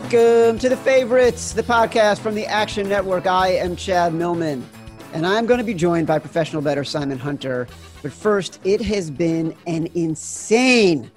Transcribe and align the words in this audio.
Welcome 0.00 0.60
to 0.60 0.68
the 0.68 0.76
favorites, 0.76 1.52
the 1.52 1.64
podcast 1.64 2.20
from 2.20 2.36
the 2.36 2.46
Action 2.46 2.88
Network. 2.88 3.26
I 3.26 3.48
am 3.48 3.74
Chad 3.74 4.14
Millman, 4.14 4.64
and 5.12 5.26
I'm 5.26 5.44
going 5.44 5.58
to 5.58 5.64
be 5.64 5.74
joined 5.74 6.06
by 6.06 6.20
professional 6.20 6.62
bettor 6.62 6.84
Simon 6.84 7.18
Hunter. 7.18 7.66
But 8.00 8.12
first, 8.12 8.60
it 8.62 8.80
has 8.82 9.10
been 9.10 9.56
an 9.66 9.88
insane 9.96 11.10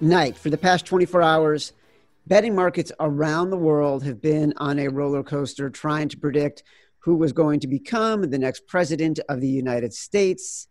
night 0.00 0.38
for 0.38 0.48
the 0.48 0.56
past 0.56 0.86
24 0.86 1.20
hours. 1.20 1.74
Betting 2.26 2.54
markets 2.54 2.90
around 2.98 3.50
the 3.50 3.58
world 3.58 4.02
have 4.04 4.22
been 4.22 4.54
on 4.56 4.78
a 4.78 4.88
roller 4.88 5.22
coaster 5.22 5.68
trying 5.68 6.08
to 6.08 6.16
predict 6.16 6.62
who 7.00 7.16
was 7.16 7.34
going 7.34 7.60
to 7.60 7.68
become 7.68 8.22
the 8.30 8.38
next 8.38 8.66
president 8.66 9.20
of 9.28 9.42
the 9.42 9.48
United 9.48 9.92
States. 9.92 10.66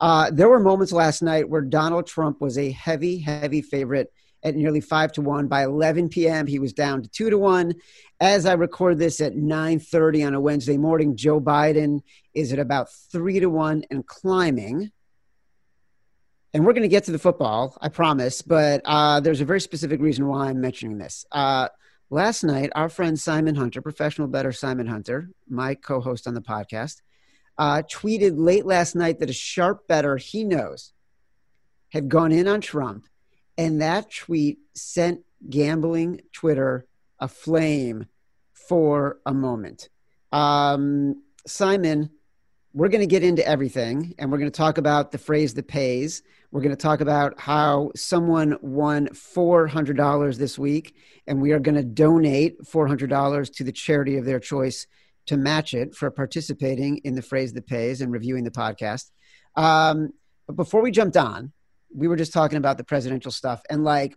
Uh, 0.00 0.32
there 0.32 0.48
were 0.48 0.58
moments 0.58 0.90
last 0.90 1.22
night 1.22 1.48
where 1.48 1.62
Donald 1.62 2.08
Trump 2.08 2.40
was 2.40 2.58
a 2.58 2.72
heavy, 2.72 3.18
heavy 3.18 3.62
favorite 3.62 4.12
at 4.46 4.54
nearly 4.54 4.80
five 4.80 5.10
to 5.12 5.20
one. 5.20 5.48
By 5.48 5.64
11 5.64 6.08
p.m., 6.08 6.46
he 6.46 6.60
was 6.60 6.72
down 6.72 7.02
to 7.02 7.08
two 7.08 7.30
to 7.30 7.36
one. 7.36 7.74
As 8.20 8.46
I 8.46 8.52
record 8.52 8.98
this 8.98 9.20
at 9.20 9.34
9:30 9.34 10.26
on 10.26 10.34
a 10.34 10.40
Wednesday 10.40 10.76
morning, 10.78 11.16
Joe 11.16 11.40
Biden 11.40 12.00
is 12.32 12.52
at 12.52 12.60
about 12.60 12.88
three 13.12 13.40
to 13.40 13.50
one 13.50 13.82
and 13.90 14.06
climbing. 14.06 14.92
And 16.54 16.64
we're 16.64 16.72
going 16.72 16.82
to 16.82 16.88
get 16.88 17.04
to 17.04 17.12
the 17.12 17.18
football, 17.18 17.76
I 17.82 17.88
promise. 17.88 18.40
But 18.40 18.80
uh, 18.84 19.20
there's 19.20 19.40
a 19.40 19.44
very 19.44 19.60
specific 19.60 20.00
reason 20.00 20.26
why 20.26 20.48
I'm 20.48 20.60
mentioning 20.60 20.96
this. 20.96 21.26
Uh, 21.30 21.68
last 22.08 22.44
night, 22.44 22.70
our 22.74 22.88
friend 22.88 23.18
Simon 23.18 23.56
Hunter, 23.56 23.82
professional 23.82 24.28
bettor 24.28 24.52
Simon 24.52 24.86
Hunter, 24.86 25.28
my 25.48 25.74
co-host 25.74 26.26
on 26.28 26.34
the 26.34 26.40
podcast, 26.40 27.02
uh, 27.58 27.82
tweeted 27.90 28.34
late 28.36 28.64
last 28.64 28.94
night 28.94 29.18
that 29.18 29.28
a 29.28 29.34
sharp 29.34 29.88
bettor 29.88 30.16
he 30.16 30.44
knows 30.44 30.92
had 31.90 32.08
gone 32.08 32.32
in 32.32 32.46
on 32.46 32.60
Trump 32.60 33.06
and 33.58 33.80
that 33.80 34.10
tweet 34.10 34.58
sent 34.74 35.20
gambling 35.48 36.20
Twitter 36.32 36.86
aflame 37.18 38.06
for 38.52 39.18
a 39.24 39.32
moment. 39.32 39.88
Um, 40.32 41.22
Simon, 41.46 42.10
we're 42.74 42.88
going 42.88 43.00
to 43.00 43.06
get 43.06 43.22
into 43.22 43.46
everything 43.46 44.14
and 44.18 44.30
we're 44.30 44.38
going 44.38 44.50
to 44.50 44.56
talk 44.56 44.76
about 44.76 45.10
the 45.10 45.18
phrase 45.18 45.54
that 45.54 45.66
pays. 45.66 46.22
We're 46.50 46.60
going 46.60 46.76
to 46.76 46.82
talk 46.82 47.00
about 47.00 47.40
how 47.40 47.90
someone 47.96 48.58
won 48.60 49.08
$400 49.08 50.36
this 50.36 50.58
week 50.58 50.94
and 51.26 51.40
we 51.40 51.52
are 51.52 51.58
going 51.58 51.76
to 51.76 51.82
donate 51.82 52.60
$400 52.62 53.54
to 53.54 53.64
the 53.64 53.72
charity 53.72 54.18
of 54.18 54.24
their 54.24 54.40
choice 54.40 54.86
to 55.26 55.36
match 55.36 55.74
it 55.74 55.94
for 55.94 56.10
participating 56.10 56.98
in 56.98 57.14
the 57.14 57.22
phrase 57.22 57.52
that 57.54 57.66
pays 57.66 58.00
and 58.00 58.12
reviewing 58.12 58.44
the 58.44 58.50
podcast. 58.50 59.10
Um, 59.56 60.10
but 60.46 60.56
before 60.56 60.82
we 60.82 60.90
jumped 60.90 61.16
on, 61.16 61.52
we 61.96 62.08
were 62.08 62.16
just 62.16 62.32
talking 62.32 62.58
about 62.58 62.76
the 62.76 62.84
presidential 62.84 63.32
stuff 63.32 63.62
and 63.70 63.82
like 63.82 64.16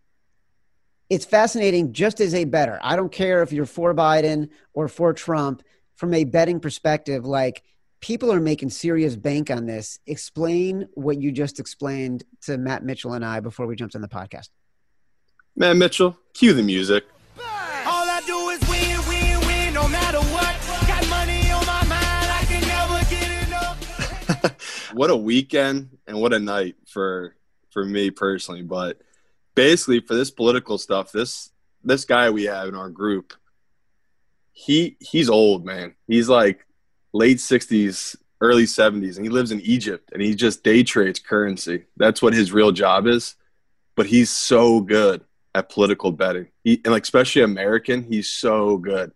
it's 1.10 1.26
fascinating 1.26 1.92
just 1.92 2.20
as 2.22 2.36
a 2.36 2.46
better. 2.46 2.78
I 2.84 2.96
don't 2.96 3.12
care 3.12 3.42
if 3.42 3.52
you're 3.52 3.66
for 3.66 3.96
Biden 3.96 4.50
or 4.74 4.88
for 4.88 5.12
Trump 5.12 5.64
from 5.96 6.14
a 6.14 6.24
betting 6.24 6.60
perspective 6.60 7.26
like 7.26 7.64
people 8.00 8.32
are 8.32 8.40
making 8.40 8.70
serious 8.70 9.16
bank 9.16 9.50
on 9.50 9.66
this. 9.66 10.00
Explain 10.06 10.88
what 10.94 11.20
you 11.20 11.32
just 11.32 11.60
explained 11.60 12.24
to 12.42 12.58
Matt 12.58 12.84
Mitchell 12.84 13.14
and 13.14 13.26
I 13.26 13.40
before 13.40 13.66
we 13.66 13.76
jumped 13.76 13.96
on 13.96 14.02
the 14.02 14.08
podcast. 14.08 14.50
Matt 15.56 15.78
Mitchell, 15.78 16.16
cue 16.34 16.54
the 16.54 16.62
music. 16.64 17.06
what 24.94 25.10
a 25.10 25.16
weekend 25.16 25.98
and 26.08 26.22
what 26.22 26.34
a 26.34 26.40
night 26.40 26.76
for 26.88 27.36
for 27.72 27.86
me 27.86 28.12
personally. 28.12 28.62
But 28.62 29.02
basically, 29.56 30.00
for 30.02 30.16
this 30.16 30.32
political 30.32 30.78
stuff, 30.78 31.12
this 31.12 31.52
this 31.84 32.06
guy 32.06 32.30
we 32.30 32.44
have 32.46 32.68
in 32.68 32.76
our 32.76 32.90
group, 32.90 33.34
he 34.52 34.98
he's 35.00 35.30
old 35.30 35.66
man. 35.66 35.96
He's 36.08 36.30
like 36.30 36.66
late 37.14 37.40
sixties, 37.40 38.16
early 38.42 38.66
seventies, 38.66 39.18
and 39.18 39.26
he 39.26 39.30
lives 39.30 39.52
in 39.52 39.62
Egypt, 39.62 40.12
and 40.14 40.22
he 40.22 40.36
just 40.36 40.64
day 40.64 40.84
trades 40.84 41.20
currency. 41.20 41.86
That's 41.98 42.22
what 42.22 42.34
his 42.34 42.52
real 42.52 42.72
job 42.72 43.08
is. 43.08 43.36
But 43.96 44.06
he's 44.06 44.30
so 44.30 44.82
good 44.82 45.22
at 45.56 45.70
political 45.70 46.12
betting, 46.12 46.48
he, 46.64 46.80
and 46.86 46.94
like 46.94 47.04
especially 47.04 47.42
American, 47.42 48.04
he's 48.04 48.30
so 48.30 48.78
good. 48.78 49.12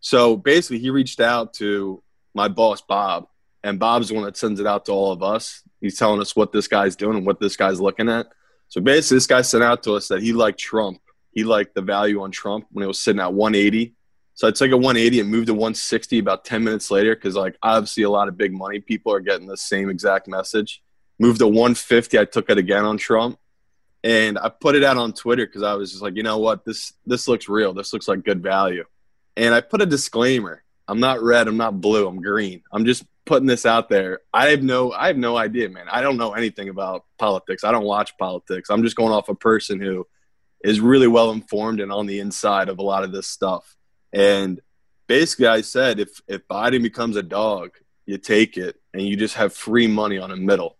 So 0.00 0.36
basically, 0.36 0.78
he 0.78 0.90
reached 0.90 1.20
out 1.20 1.54
to 1.54 2.02
my 2.34 2.48
boss 2.48 2.80
Bob, 2.80 3.28
and 3.64 3.78
Bob's 3.78 4.08
the 4.08 4.14
one 4.14 4.24
that 4.24 4.36
sends 4.36 4.60
it 4.60 4.66
out 4.66 4.84
to 4.84 4.92
all 4.92 5.10
of 5.10 5.22
us. 5.22 5.62
He's 5.80 5.98
telling 5.98 6.20
us 6.20 6.36
what 6.36 6.52
this 6.52 6.68
guy's 6.68 6.94
doing 6.94 7.16
and 7.16 7.26
what 7.26 7.40
this 7.40 7.56
guy's 7.56 7.80
looking 7.80 8.10
at. 8.10 8.26
So 8.68 8.80
basically, 8.80 9.16
this 9.16 9.26
guy 9.26 9.42
sent 9.42 9.64
out 9.64 9.82
to 9.84 9.94
us 9.94 10.08
that 10.08 10.22
he 10.22 10.32
liked 10.32 10.58
Trump. 10.58 11.00
He 11.32 11.44
liked 11.44 11.74
the 11.74 11.82
value 11.82 12.22
on 12.22 12.30
Trump 12.30 12.66
when 12.70 12.84
it 12.84 12.86
was 12.86 12.98
sitting 12.98 13.20
at 13.20 13.32
180. 13.32 13.94
So 14.34 14.46
I 14.46 14.50
took 14.50 14.70
a 14.70 14.76
180 14.76 15.20
and 15.20 15.30
moved 15.30 15.46
to 15.46 15.54
160 15.54 16.18
about 16.18 16.44
10 16.44 16.62
minutes 16.62 16.90
later 16.90 17.14
because, 17.14 17.36
like, 17.36 17.56
obviously 17.62 18.02
a 18.02 18.10
lot 18.10 18.28
of 18.28 18.36
big 18.36 18.52
money 18.52 18.80
people 18.80 19.12
are 19.12 19.20
getting 19.20 19.46
the 19.46 19.56
same 19.56 19.88
exact 19.88 20.28
message. 20.28 20.82
Moved 21.18 21.38
to 21.38 21.46
150. 21.46 22.18
I 22.18 22.24
took 22.26 22.50
it 22.50 22.58
again 22.58 22.84
on 22.84 22.98
Trump, 22.98 23.38
and 24.02 24.38
I 24.38 24.50
put 24.50 24.74
it 24.74 24.84
out 24.84 24.98
on 24.98 25.12
Twitter 25.12 25.46
because 25.46 25.62
I 25.62 25.74
was 25.74 25.92
just 25.92 26.02
like, 26.02 26.16
you 26.16 26.22
know 26.22 26.38
what, 26.38 26.64
this 26.64 26.92
this 27.06 27.28
looks 27.28 27.48
real. 27.48 27.72
This 27.72 27.92
looks 27.92 28.08
like 28.08 28.24
good 28.24 28.42
value, 28.42 28.84
and 29.36 29.54
I 29.54 29.60
put 29.60 29.80
a 29.80 29.86
disclaimer. 29.86 30.62
I'm 30.86 31.00
not 31.00 31.22
red. 31.22 31.48
I'm 31.48 31.56
not 31.56 31.80
blue. 31.80 32.06
I'm 32.06 32.20
green. 32.20 32.62
I'm 32.72 32.84
just 32.84 33.04
putting 33.26 33.46
this 33.46 33.66
out 33.66 33.88
there. 33.88 34.20
I 34.32 34.48
have 34.48 34.62
no 34.62 34.92
I 34.92 35.08
have 35.08 35.16
no 35.16 35.36
idea, 35.36 35.68
man. 35.68 35.86
I 35.90 36.02
don't 36.02 36.16
know 36.16 36.32
anything 36.32 36.68
about 36.68 37.04
politics. 37.18 37.64
I 37.64 37.72
don't 37.72 37.84
watch 37.84 38.16
politics. 38.18 38.70
I'm 38.70 38.82
just 38.82 38.96
going 38.96 39.12
off 39.12 39.28
a 39.28 39.34
person 39.34 39.80
who 39.80 40.06
is 40.62 40.80
really 40.80 41.08
well 41.08 41.30
informed 41.30 41.80
and 41.80 41.92
on 41.92 42.06
the 42.06 42.20
inside 42.20 42.68
of 42.68 42.78
a 42.78 42.82
lot 42.82 43.04
of 43.04 43.12
this 43.12 43.26
stuff. 43.26 43.76
And 44.12 44.60
basically 45.06 45.46
I 45.46 45.62
said 45.62 46.00
if 46.00 46.20
if 46.28 46.46
Biden 46.48 46.82
becomes 46.82 47.16
a 47.16 47.22
dog, 47.22 47.70
you 48.06 48.18
take 48.18 48.56
it 48.56 48.76
and 48.92 49.02
you 49.02 49.16
just 49.16 49.34
have 49.34 49.54
free 49.54 49.86
money 49.86 50.18
on 50.18 50.30
a 50.30 50.36
middle. 50.36 50.76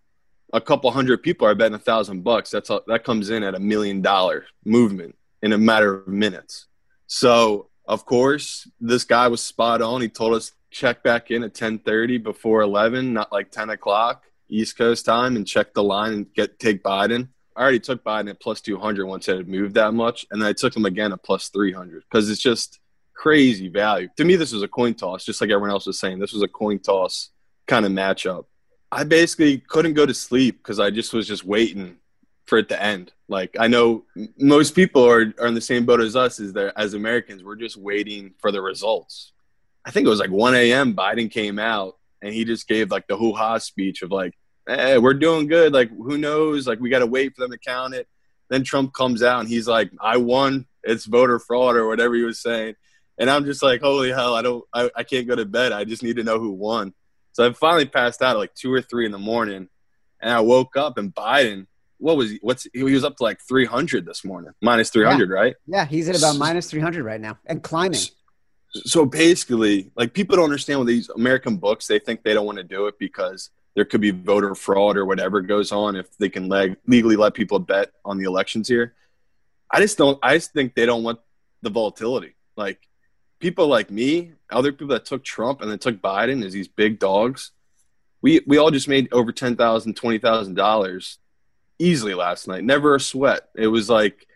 A 0.52 0.60
couple 0.60 0.90
hundred 0.90 1.22
people 1.22 1.46
are 1.46 1.54
betting 1.54 1.74
a 1.74 1.78
thousand 1.78 2.22
bucks. 2.22 2.50
That's 2.50 2.70
a, 2.70 2.80
that 2.86 3.04
comes 3.04 3.30
in 3.30 3.42
at 3.42 3.54
a 3.54 3.60
million 3.60 4.02
dollar 4.02 4.46
movement 4.64 5.16
in 5.42 5.52
a 5.52 5.58
matter 5.58 5.94
of 5.94 6.08
minutes. 6.08 6.66
So 7.06 7.70
of 7.86 8.06
course, 8.06 8.68
this 8.80 9.04
guy 9.04 9.28
was 9.28 9.42
spot 9.42 9.82
on. 9.82 10.00
He 10.00 10.08
told 10.08 10.34
us 10.34 10.52
check 10.74 11.02
back 11.02 11.30
in 11.30 11.44
at 11.44 11.54
10:30 11.54 12.22
before 12.22 12.60
11, 12.62 13.12
not 13.12 13.32
like 13.32 13.50
10 13.50 13.70
o'clock 13.70 14.24
East 14.48 14.76
Coast 14.76 15.06
time, 15.06 15.36
and 15.36 15.46
check 15.46 15.72
the 15.72 15.82
line 15.82 16.12
and 16.12 16.34
get 16.34 16.58
take 16.58 16.82
Biden. 16.82 17.28
I 17.56 17.62
already 17.62 17.80
took 17.80 18.02
Biden 18.02 18.28
at 18.28 18.40
plus 18.40 18.60
200 18.60 19.06
once 19.06 19.28
it 19.28 19.36
had 19.36 19.48
moved 19.48 19.74
that 19.74 19.94
much, 19.94 20.26
and 20.30 20.42
then 20.42 20.48
I 20.48 20.52
took 20.52 20.76
him 20.76 20.84
again 20.84 21.12
at 21.12 21.22
plus 21.22 21.48
300 21.48 22.02
because 22.02 22.28
it's 22.28 22.42
just 22.42 22.80
crazy 23.14 23.68
value. 23.68 24.08
To 24.16 24.24
me, 24.24 24.34
this 24.34 24.52
was 24.52 24.62
a 24.62 24.68
coin 24.68 24.94
toss, 24.94 25.24
just 25.24 25.40
like 25.40 25.50
everyone 25.50 25.70
else 25.70 25.86
was 25.86 26.00
saying. 26.00 26.18
This 26.18 26.32
was 26.32 26.42
a 26.42 26.48
coin 26.48 26.80
toss 26.80 27.30
kind 27.68 27.86
of 27.86 27.92
matchup. 27.92 28.46
I 28.90 29.04
basically 29.04 29.58
couldn't 29.58 29.94
go 29.94 30.04
to 30.04 30.14
sleep 30.14 30.58
because 30.58 30.80
I 30.80 30.90
just 30.90 31.12
was 31.12 31.28
just 31.28 31.44
waiting 31.44 31.96
for 32.46 32.58
it 32.58 32.68
to 32.70 32.82
end. 32.82 33.12
Like 33.28 33.56
I 33.58 33.68
know 33.68 34.04
most 34.38 34.74
people 34.74 35.06
are, 35.08 35.32
are 35.38 35.46
in 35.46 35.54
the 35.54 35.60
same 35.60 35.86
boat 35.86 36.00
as 36.00 36.16
us 36.16 36.40
as 36.40 36.52
there 36.52 36.76
as 36.76 36.94
Americans. 36.94 37.44
We're 37.44 37.54
just 37.54 37.76
waiting 37.76 38.34
for 38.38 38.50
the 38.50 38.60
results. 38.60 39.32
I 39.84 39.90
think 39.90 40.06
it 40.06 40.10
was 40.10 40.20
like 40.20 40.30
1 40.30 40.54
a.m. 40.54 40.94
Biden 40.94 41.30
came 41.30 41.58
out 41.58 41.96
and 42.22 42.32
he 42.32 42.44
just 42.44 42.66
gave 42.66 42.90
like 42.90 43.06
the 43.06 43.16
hoo 43.16 43.32
ha 43.32 43.58
speech 43.58 44.02
of 44.02 44.10
like, 44.10 44.32
hey, 44.66 44.98
we're 44.98 45.14
doing 45.14 45.46
good. 45.46 45.72
Like, 45.72 45.90
who 45.90 46.16
knows? 46.16 46.66
Like, 46.66 46.80
we 46.80 46.88
got 46.88 47.00
to 47.00 47.06
wait 47.06 47.34
for 47.34 47.42
them 47.42 47.50
to 47.50 47.58
count 47.58 47.94
it. 47.94 48.08
Then 48.48 48.64
Trump 48.64 48.94
comes 48.94 49.22
out 49.22 49.40
and 49.40 49.48
he's 49.48 49.68
like, 49.68 49.90
I 50.00 50.16
won. 50.16 50.66
It's 50.82 51.06
voter 51.06 51.38
fraud 51.38 51.76
or 51.76 51.86
whatever 51.86 52.14
he 52.14 52.22
was 52.22 52.40
saying. 52.40 52.74
And 53.18 53.30
I'm 53.30 53.44
just 53.44 53.62
like, 53.62 53.80
holy 53.80 54.10
hell, 54.10 54.34
I 54.34 54.42
don't, 54.42 54.64
I, 54.72 54.90
I 54.96 55.02
can't 55.02 55.28
go 55.28 55.36
to 55.36 55.44
bed. 55.44 55.72
I 55.72 55.84
just 55.84 56.02
need 56.02 56.16
to 56.16 56.24
know 56.24 56.38
who 56.38 56.52
won. 56.52 56.94
So 57.32 57.46
I 57.46 57.52
finally 57.52 57.86
passed 57.86 58.22
out 58.22 58.36
at 58.36 58.38
like 58.38 58.54
two 58.54 58.72
or 58.72 58.80
three 58.80 59.06
in 59.06 59.12
the 59.12 59.18
morning 59.18 59.68
and 60.20 60.32
I 60.32 60.40
woke 60.40 60.76
up 60.76 60.98
and 60.98 61.14
Biden, 61.14 61.66
what 61.98 62.16
was 62.16 62.30
he, 62.30 62.38
what's, 62.42 62.66
he 62.72 62.82
was 62.82 63.04
up 63.04 63.16
to 63.16 63.22
like 63.22 63.40
300 63.46 64.04
this 64.04 64.24
morning, 64.24 64.52
minus 64.60 64.90
300, 64.90 65.28
yeah. 65.28 65.34
right? 65.34 65.54
Yeah. 65.66 65.84
He's 65.84 66.08
at 66.08 66.18
about 66.18 66.36
minus 66.36 66.70
300 66.70 67.04
right 67.04 67.20
now 67.20 67.38
and 67.46 67.62
climbing 67.62 68.00
so 68.74 69.06
basically, 69.06 69.90
like 69.96 70.12
people 70.12 70.36
don't 70.36 70.44
understand 70.44 70.80
with 70.80 70.88
these 70.88 71.08
American 71.10 71.56
books, 71.56 71.86
they 71.86 71.98
think 71.98 72.22
they 72.22 72.34
don't 72.34 72.46
want 72.46 72.58
to 72.58 72.64
do 72.64 72.86
it 72.86 72.98
because 72.98 73.50
there 73.74 73.84
could 73.84 74.00
be 74.00 74.10
voter 74.10 74.54
fraud 74.54 74.96
or 74.96 75.04
whatever 75.04 75.40
goes 75.40 75.72
on 75.72 75.96
if 75.96 76.16
they 76.18 76.28
can 76.28 76.48
leg- 76.48 76.76
legally 76.86 77.16
let 77.16 77.34
people 77.34 77.58
bet 77.58 77.92
on 78.04 78.18
the 78.18 78.24
elections 78.24 78.68
here. 78.68 78.94
I 79.70 79.80
just 79.80 79.98
don't. 79.98 80.18
I 80.22 80.34
just 80.34 80.52
think 80.52 80.74
they 80.74 80.86
don't 80.86 81.02
want 81.02 81.20
the 81.62 81.70
volatility. 81.70 82.34
Like 82.56 82.80
people 83.40 83.66
like 83.68 83.90
me, 83.90 84.32
other 84.50 84.72
people 84.72 84.88
that 84.88 85.04
took 85.04 85.24
Trump 85.24 85.60
and 85.60 85.70
then 85.70 85.78
took 85.78 86.00
Biden 86.00 86.44
as 86.44 86.52
these 86.52 86.68
big 86.68 86.98
dogs. 86.98 87.52
We 88.22 88.40
we 88.46 88.58
all 88.58 88.70
just 88.70 88.88
made 88.88 89.12
over 89.12 89.32
ten 89.32 89.56
thousand, 89.56 89.94
twenty 89.94 90.18
thousand 90.18 90.54
dollars 90.54 91.18
easily 91.78 92.14
last 92.14 92.46
night. 92.48 92.64
Never 92.64 92.94
a 92.94 93.00
sweat. 93.00 93.48
It 93.56 93.66
was 93.66 93.90
like, 93.90 94.26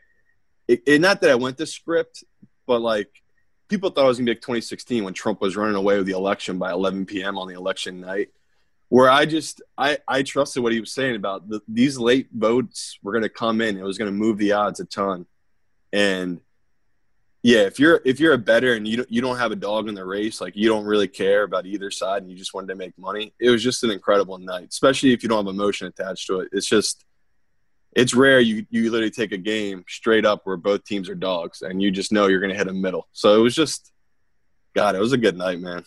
it, 0.67 0.82
it, 0.87 1.00
not 1.00 1.20
that 1.20 1.31
I 1.31 1.37
went 1.37 1.58
to 1.58 1.67
script, 1.67 2.25
but 2.67 2.81
like 2.81 3.11
people 3.68 3.90
thought 3.90 4.04
it 4.04 4.08
was 4.08 4.18
going 4.18 4.26
to 4.26 4.32
be 4.32 4.36
like 4.36 4.42
2016 4.42 5.04
when 5.04 5.14
Trump 5.14 5.40
was 5.40 5.56
running 5.56 5.76
away 5.76 5.98
with 5.98 6.06
the 6.06 6.12
election 6.12 6.58
by 6.58 6.72
11 6.72 7.06
p.m. 7.06 7.38
on 7.38 7.48
the 7.48 7.54
election 7.54 8.00
night. 8.00 8.30
Where 8.90 9.10
I 9.10 9.26
just 9.26 9.60
I 9.76 9.98
I 10.08 10.22
trusted 10.22 10.62
what 10.62 10.72
he 10.72 10.80
was 10.80 10.92
saying 10.92 11.14
about 11.14 11.46
the, 11.46 11.60
these 11.68 11.98
late 11.98 12.28
votes 12.32 12.98
were 13.02 13.12
going 13.12 13.22
to 13.22 13.28
come 13.28 13.60
in. 13.60 13.76
It 13.76 13.82
was 13.82 13.98
going 13.98 14.10
to 14.10 14.16
move 14.16 14.38
the 14.38 14.52
odds 14.52 14.80
a 14.80 14.86
ton, 14.86 15.26
and 15.92 16.40
yeah, 17.42 17.60
if 17.60 17.78
you're 17.78 18.00
if 18.04 18.18
you're 18.18 18.32
a 18.32 18.38
better 18.38 18.74
and 18.74 18.88
you 18.88 18.98
don't, 18.98 19.12
you 19.12 19.20
don't 19.20 19.36
have 19.36 19.52
a 19.52 19.56
dog 19.56 19.88
in 19.88 19.94
the 19.94 20.04
race, 20.04 20.40
like 20.40 20.56
you 20.56 20.68
don't 20.68 20.84
really 20.84 21.06
care 21.06 21.44
about 21.44 21.66
either 21.66 21.90
side, 21.90 22.22
and 22.22 22.30
you 22.30 22.36
just 22.36 22.54
wanted 22.54 22.68
to 22.68 22.74
make 22.74 22.98
money, 22.98 23.32
it 23.38 23.50
was 23.50 23.62
just 23.62 23.84
an 23.84 23.90
incredible 23.90 24.38
night. 24.38 24.68
Especially 24.70 25.12
if 25.12 25.22
you 25.22 25.28
don't 25.28 25.46
have 25.46 25.54
emotion 25.54 25.86
attached 25.86 26.26
to 26.26 26.40
it. 26.40 26.48
It's 26.52 26.66
just 26.66 27.04
it's 27.93 28.14
rare 28.14 28.40
you 28.40 28.67
you 28.70 28.90
literally 28.90 29.11
take 29.11 29.32
a 29.32 29.38
game 29.38 29.85
straight 29.88 30.25
up 30.25 30.43
where 30.44 30.56
both 30.56 30.85
teams 30.85 31.08
are 31.08 31.14
dogs, 31.14 31.62
and 31.62 31.82
you 31.82 31.90
just 31.90 32.12
know 32.12 32.26
you're 32.26 32.40
going 32.40 32.52
to 32.52 32.58
hit 32.58 32.69
a 32.69 32.73
middle. 32.73 33.08
So 33.12 33.35
it 33.38 33.43
was 33.43 33.55
just, 33.55 33.93
God, 34.75 34.94
it 34.94 35.00
was 35.00 35.12
a 35.12 35.19
good 35.19 35.37
night, 35.37 35.61
man. 35.61 35.85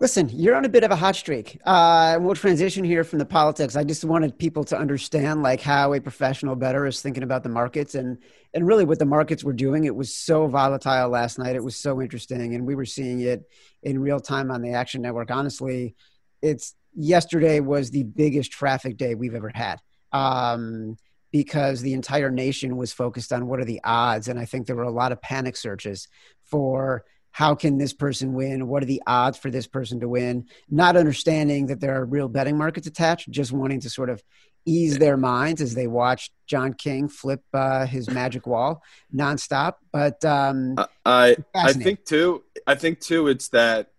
Listen, 0.00 0.28
you're 0.28 0.56
on 0.56 0.64
a 0.64 0.68
bit 0.68 0.82
of 0.82 0.90
a 0.90 0.96
hot 0.96 1.14
streak. 1.14 1.60
Uh, 1.64 2.18
we'll 2.20 2.34
transition 2.34 2.82
here 2.82 3.04
from 3.04 3.20
the 3.20 3.24
politics. 3.24 3.76
I 3.76 3.84
just 3.84 4.04
wanted 4.04 4.36
people 4.36 4.64
to 4.64 4.76
understand 4.76 5.44
like 5.44 5.60
how 5.60 5.92
a 5.92 6.00
professional 6.00 6.56
better 6.56 6.84
is 6.86 7.00
thinking 7.00 7.22
about 7.22 7.44
the 7.44 7.48
markets 7.48 7.94
and 7.94 8.18
and 8.52 8.66
really 8.66 8.84
what 8.84 8.98
the 8.98 9.04
markets 9.04 9.44
were 9.44 9.52
doing. 9.52 9.84
It 9.84 9.94
was 9.94 10.12
so 10.14 10.48
volatile 10.48 11.10
last 11.10 11.38
night. 11.38 11.54
It 11.54 11.62
was 11.62 11.76
so 11.76 12.02
interesting, 12.02 12.56
and 12.56 12.66
we 12.66 12.74
were 12.74 12.84
seeing 12.84 13.20
it 13.20 13.44
in 13.84 14.00
real 14.00 14.18
time 14.18 14.50
on 14.50 14.62
the 14.62 14.72
Action 14.72 15.00
Network. 15.00 15.30
Honestly, 15.30 15.94
it's 16.42 16.74
yesterday 16.92 17.60
was 17.60 17.90
the 17.90 18.02
biggest 18.02 18.50
traffic 18.50 18.96
day 18.96 19.14
we've 19.14 19.34
ever 19.34 19.52
had. 19.54 19.80
Um, 20.14 20.96
because 21.32 21.82
the 21.82 21.94
entire 21.94 22.30
nation 22.30 22.76
was 22.76 22.92
focused 22.92 23.32
on 23.32 23.48
what 23.48 23.58
are 23.58 23.64
the 23.64 23.80
odds. 23.82 24.28
And 24.28 24.38
I 24.38 24.44
think 24.44 24.68
there 24.68 24.76
were 24.76 24.84
a 24.84 24.90
lot 24.92 25.10
of 25.10 25.20
panic 25.20 25.56
searches 25.56 26.06
for 26.44 27.04
how 27.32 27.56
can 27.56 27.76
this 27.76 27.92
person 27.92 28.34
win? 28.34 28.68
What 28.68 28.84
are 28.84 28.86
the 28.86 29.02
odds 29.08 29.36
for 29.36 29.50
this 29.50 29.66
person 29.66 29.98
to 29.98 30.08
win? 30.08 30.46
Not 30.70 30.96
understanding 30.96 31.66
that 31.66 31.80
there 31.80 32.00
are 32.00 32.04
real 32.04 32.28
betting 32.28 32.56
markets 32.56 32.86
attached, 32.86 33.28
just 33.28 33.50
wanting 33.50 33.80
to 33.80 33.90
sort 33.90 34.10
of 34.10 34.22
ease 34.64 34.98
their 34.98 35.16
minds 35.16 35.60
as 35.60 35.74
they 35.74 35.88
watched 35.88 36.30
John 36.46 36.72
King 36.72 37.08
flip 37.08 37.42
uh, 37.52 37.86
his 37.86 38.08
magic 38.08 38.46
wall 38.46 38.84
nonstop. 39.12 39.74
But 39.92 40.24
um, 40.24 40.76
I 41.04 41.36
I 41.52 41.72
think 41.72 42.04
too. 42.04 42.44
I 42.68 42.76
think 42.76 43.00
too. 43.00 43.26
It's 43.26 43.48
that 43.48 43.90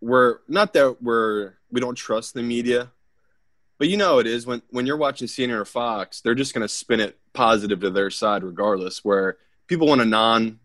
we're 0.00 0.38
not 0.48 0.72
that 0.72 1.00
we're 1.00 1.54
we 1.70 1.80
don't 1.80 1.94
trust 1.94 2.34
the 2.34 2.42
media, 2.42 2.90
but 3.78 3.88
you 3.88 3.96
know 3.96 4.18
it 4.18 4.26
is 4.26 4.46
when 4.46 4.62
when 4.70 4.86
you're 4.86 4.96
watching 4.96 5.28
CNN 5.28 5.50
or 5.50 5.64
Fox, 5.64 6.20
they're 6.20 6.34
just 6.34 6.54
going 6.54 6.66
to 6.66 6.68
spin 6.68 7.00
it 7.00 7.18
positive 7.32 7.80
to 7.80 7.90
their 7.90 8.10
side 8.10 8.42
regardless. 8.42 9.04
Where 9.04 9.38
people 9.66 9.86
want 9.86 10.00
a 10.00 10.04
non 10.04 10.60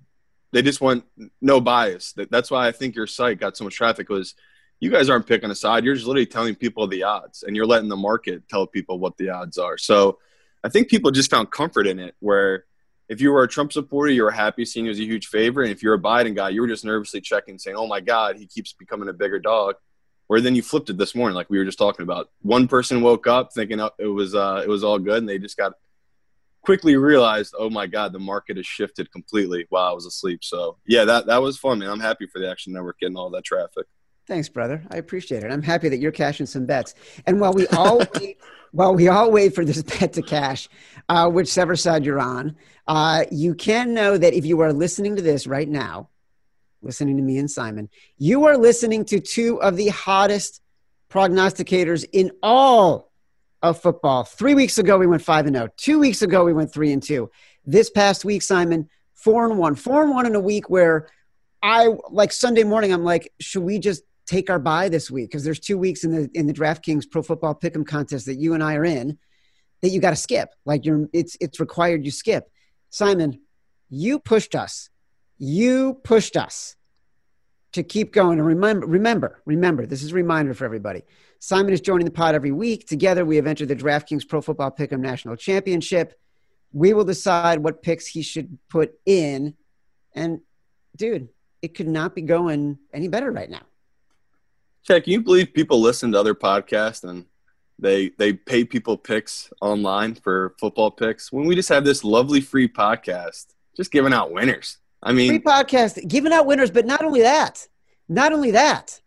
they 0.51 0.61
just 0.61 0.81
want 0.81 1.05
no 1.41 1.61
bias. 1.61 2.13
That's 2.29 2.51
why 2.51 2.67
I 2.67 2.71
think 2.71 2.95
your 2.95 3.07
site 3.07 3.39
got 3.39 3.55
so 3.55 3.63
much 3.63 3.75
traffic 3.75 4.09
was 4.09 4.35
you 4.79 4.89
guys 4.89 5.09
aren't 5.09 5.27
picking 5.27 5.49
a 5.51 5.55
side. 5.55 5.85
You're 5.85 5.95
just 5.95 6.07
literally 6.07 6.25
telling 6.25 6.55
people 6.55 6.87
the 6.87 7.03
odds 7.03 7.43
and 7.43 7.55
you're 7.55 7.65
letting 7.65 7.89
the 7.89 7.95
market 7.95 8.49
tell 8.49 8.67
people 8.67 8.99
what 8.99 9.15
the 9.17 9.29
odds 9.29 9.57
are. 9.57 9.77
So 9.77 10.19
I 10.63 10.69
think 10.69 10.89
people 10.89 11.11
just 11.11 11.31
found 11.31 11.51
comfort 11.51 11.87
in 11.87 11.99
it 11.99 12.15
where 12.19 12.65
if 13.07 13.21
you 13.21 13.31
were 13.31 13.43
a 13.43 13.47
Trump 13.47 13.71
supporter, 13.71 14.11
you 14.11 14.23
were 14.23 14.31
happy 14.31 14.65
seeing 14.65 14.85
him 14.85 14.91
as 14.91 14.99
a 14.99 15.03
huge 15.03 15.27
favorite. 15.27 15.65
And 15.65 15.71
if 15.71 15.83
you're 15.83 15.93
a 15.93 15.99
Biden 15.99 16.35
guy, 16.35 16.49
you 16.49 16.61
were 16.61 16.67
just 16.67 16.85
nervously 16.85 17.21
checking 17.21 17.57
saying, 17.57 17.77
oh 17.77 17.87
my 17.87 17.99
God, 17.99 18.37
he 18.37 18.45
keeps 18.45 18.73
becoming 18.73 19.09
a 19.09 19.13
bigger 19.13 19.39
dog. 19.39 19.75
Where 20.31 20.39
then 20.39 20.55
you 20.55 20.61
flipped 20.61 20.89
it 20.89 20.97
this 20.97 21.13
morning, 21.13 21.35
like 21.35 21.49
we 21.49 21.57
were 21.57 21.65
just 21.65 21.77
talking 21.77 22.03
about. 22.03 22.29
One 22.41 22.65
person 22.65 23.01
woke 23.01 23.27
up 23.27 23.51
thinking 23.51 23.81
it 23.99 24.07
was 24.07 24.33
uh, 24.33 24.61
it 24.63 24.69
was 24.69 24.81
all 24.81 24.97
good, 24.97 25.17
and 25.17 25.27
they 25.27 25.37
just 25.37 25.57
got 25.57 25.73
quickly 26.61 26.95
realized, 26.95 27.53
oh 27.59 27.69
my 27.69 27.85
God, 27.85 28.13
the 28.13 28.19
market 28.19 28.55
has 28.55 28.65
shifted 28.65 29.11
completely 29.11 29.65
while 29.67 29.89
I 29.89 29.91
was 29.91 30.05
asleep. 30.05 30.45
So 30.45 30.77
yeah, 30.87 31.03
that 31.03 31.25
that 31.25 31.41
was 31.41 31.57
fun, 31.57 31.79
man. 31.79 31.89
I'm 31.89 31.99
happy 31.99 32.27
for 32.27 32.39
the 32.39 32.49
Action 32.49 32.71
Network 32.71 33.01
getting 33.01 33.17
all 33.17 33.29
that 33.31 33.43
traffic. 33.43 33.87
Thanks, 34.25 34.47
brother. 34.47 34.81
I 34.89 34.95
appreciate 34.95 35.43
it. 35.43 35.51
I'm 35.51 35.61
happy 35.61 35.89
that 35.89 35.99
you're 35.99 36.13
cashing 36.13 36.45
some 36.45 36.65
bets. 36.65 36.95
And 37.27 37.41
while 37.41 37.51
we 37.51 37.67
all 37.67 37.97
wait, 38.15 38.37
while 38.71 38.95
we 38.95 39.09
all 39.09 39.33
wait 39.33 39.53
for 39.53 39.65
this 39.65 39.83
bet 39.99 40.13
to 40.13 40.21
cash, 40.21 40.69
uh, 41.09 41.29
whichever 41.29 41.75
side 41.75 42.05
you're 42.05 42.21
on, 42.21 42.55
uh, 42.87 43.25
you 43.31 43.53
can 43.53 43.93
know 43.93 44.17
that 44.17 44.33
if 44.33 44.45
you 44.45 44.61
are 44.61 44.71
listening 44.71 45.17
to 45.17 45.21
this 45.21 45.45
right 45.45 45.67
now, 45.67 46.07
listening 46.81 47.17
to 47.17 47.23
me 47.23 47.37
and 47.37 47.49
Simon, 47.49 47.89
you 48.17 48.45
are 48.45 48.57
listening 48.57 49.05
to 49.05 49.19
two 49.19 49.61
of 49.61 49.75
the 49.75 49.89
hottest 49.89 50.61
prognosticators 51.09 52.05
in 52.11 52.31
all 52.41 53.11
of 53.61 53.79
football. 53.79 54.23
Three 54.23 54.55
weeks 54.55 54.77
ago, 54.77 54.97
we 54.97 55.07
went 55.07 55.21
five 55.21 55.45
and 55.45 55.55
zero. 55.55 55.67
Oh. 55.69 55.73
Two 55.77 55.99
weeks 55.99 56.21
ago, 56.21 56.43
we 56.43 56.53
went 56.53 56.73
three 56.73 56.91
and 56.91 57.03
two. 57.03 57.29
This 57.65 57.89
past 57.89 58.25
week, 58.25 58.41
Simon, 58.41 58.89
four 59.13 59.45
and 59.45 59.57
one. 59.57 59.75
Four 59.75 60.03
and 60.03 60.11
one 60.11 60.25
in 60.25 60.35
a 60.35 60.39
week 60.39 60.69
where 60.69 61.09
I 61.61 61.89
like 62.09 62.31
Sunday 62.31 62.63
morning. 62.63 62.91
I'm 62.91 63.03
like, 63.03 63.31
should 63.39 63.63
we 63.63 63.77
just 63.77 64.03
take 64.25 64.49
our 64.49 64.59
bye 64.59 64.89
this 64.89 65.11
week? 65.11 65.29
Because 65.29 65.43
there's 65.43 65.59
two 65.59 65.77
weeks 65.77 66.03
in 66.03 66.11
the 66.11 66.29
in 66.33 66.47
the 66.47 66.53
DraftKings 66.53 67.09
Pro 67.09 67.21
Football 67.21 67.55
Pick'em 67.55 67.85
contest 67.85 68.25
that 68.25 68.35
you 68.35 68.53
and 68.53 68.63
I 68.63 68.75
are 68.75 68.85
in 68.85 69.19
that 69.81 69.89
you 69.89 69.99
got 69.99 70.11
to 70.11 70.15
skip. 70.15 70.49
Like 70.65 70.85
you're, 70.85 71.07
it's 71.13 71.37
it's 71.39 71.59
required 71.59 72.05
you 72.05 72.11
skip. 72.11 72.49
Simon, 72.89 73.41
you 73.89 74.19
pushed 74.19 74.55
us. 74.55 74.89
You 75.43 75.95
pushed 76.03 76.37
us 76.37 76.75
to 77.71 77.81
keep 77.81 78.13
going. 78.13 78.37
And 78.37 78.47
remember, 78.47 78.85
remember, 78.85 79.41
remember. 79.43 79.87
This 79.87 80.03
is 80.03 80.11
a 80.11 80.13
reminder 80.13 80.53
for 80.53 80.65
everybody. 80.65 81.01
Simon 81.39 81.73
is 81.73 81.81
joining 81.81 82.05
the 82.05 82.11
pod 82.11 82.35
every 82.35 82.51
week. 82.51 82.85
Together, 82.85 83.25
we 83.25 83.37
have 83.37 83.47
entered 83.47 83.69
the 83.69 83.75
DraftKings 83.75 84.27
Pro 84.27 84.41
Football 84.41 84.69
Pick'em 84.69 84.99
National 84.99 85.35
Championship. 85.35 86.13
We 86.73 86.93
will 86.93 87.05
decide 87.05 87.57
what 87.57 87.81
picks 87.81 88.05
he 88.05 88.21
should 88.21 88.59
put 88.69 88.93
in. 89.07 89.55
And, 90.13 90.41
dude, 90.95 91.29
it 91.63 91.73
could 91.73 91.87
not 91.87 92.13
be 92.13 92.21
going 92.21 92.77
any 92.93 93.07
better 93.07 93.31
right 93.31 93.49
now. 93.49 93.63
Chad, 94.83 95.05
can 95.05 95.13
you 95.13 95.21
believe 95.21 95.55
people 95.55 95.81
listen 95.81 96.11
to 96.11 96.19
other 96.19 96.35
podcasts 96.35 97.03
and 97.03 97.25
they 97.79 98.09
they 98.19 98.33
pay 98.33 98.63
people 98.63 98.95
picks 98.95 99.51
online 99.59 100.13
for 100.13 100.53
football 100.59 100.91
picks 100.91 101.31
when 101.31 101.47
we 101.47 101.55
just 101.55 101.69
have 101.69 101.83
this 101.83 102.03
lovely 102.03 102.41
free 102.41 102.67
podcast 102.67 103.47
just 103.75 103.91
giving 103.91 104.13
out 104.13 104.31
winners? 104.31 104.77
I 105.03 105.13
mean, 105.13 105.29
free 105.29 105.39
podcast 105.39 106.07
giving 106.07 106.31
out 106.31 106.45
winners, 106.45 106.71
but 106.71 106.85
not 106.85 107.03
only 107.03 107.21
that, 107.21 107.67
not 108.07 108.33
only 108.33 108.51
that, 108.51 109.01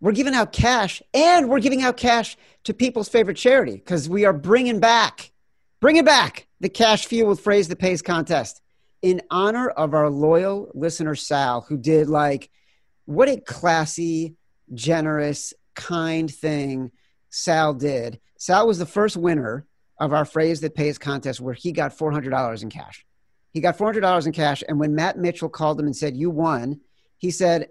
we're 0.00 0.12
giving 0.12 0.34
out 0.34 0.52
cash 0.52 1.02
and 1.14 1.48
we're 1.48 1.60
giving 1.60 1.82
out 1.82 1.96
cash 1.96 2.36
to 2.64 2.74
people's 2.74 3.08
favorite 3.08 3.36
charity 3.36 3.76
because 3.76 4.08
we 4.08 4.24
are 4.24 4.32
bringing 4.32 4.80
back, 4.80 5.32
bringing 5.80 6.04
back 6.04 6.48
the 6.60 6.68
cash 6.68 7.06
fuel 7.06 7.28
with 7.28 7.40
phrase 7.40 7.68
that 7.68 7.78
pays 7.78 8.02
contest 8.02 8.60
in 9.02 9.22
honor 9.30 9.68
of 9.68 9.94
our 9.94 10.10
loyal 10.10 10.70
listener 10.74 11.14
Sal, 11.14 11.62
who 11.62 11.76
did 11.76 12.08
like 12.08 12.50
what 13.04 13.28
a 13.28 13.40
classy, 13.40 14.34
generous, 14.74 15.54
kind 15.74 16.32
thing 16.32 16.90
Sal 17.30 17.74
did. 17.74 18.18
Sal 18.38 18.66
was 18.66 18.78
the 18.78 18.86
first 18.86 19.16
winner 19.16 19.66
of 19.98 20.12
our 20.12 20.24
phrase 20.24 20.60
that 20.60 20.74
pays 20.74 20.98
contest 20.98 21.40
where 21.40 21.54
he 21.54 21.72
got 21.72 21.96
$400 21.96 22.62
in 22.62 22.70
cash. 22.70 23.06
He 23.56 23.62
got 23.62 23.78
$400 23.78 24.26
in 24.26 24.32
cash. 24.32 24.62
And 24.68 24.78
when 24.78 24.94
Matt 24.94 25.16
Mitchell 25.16 25.48
called 25.48 25.80
him 25.80 25.86
and 25.86 25.96
said, 25.96 26.14
You 26.14 26.28
won, 26.28 26.78
he 27.16 27.30
said, 27.30 27.70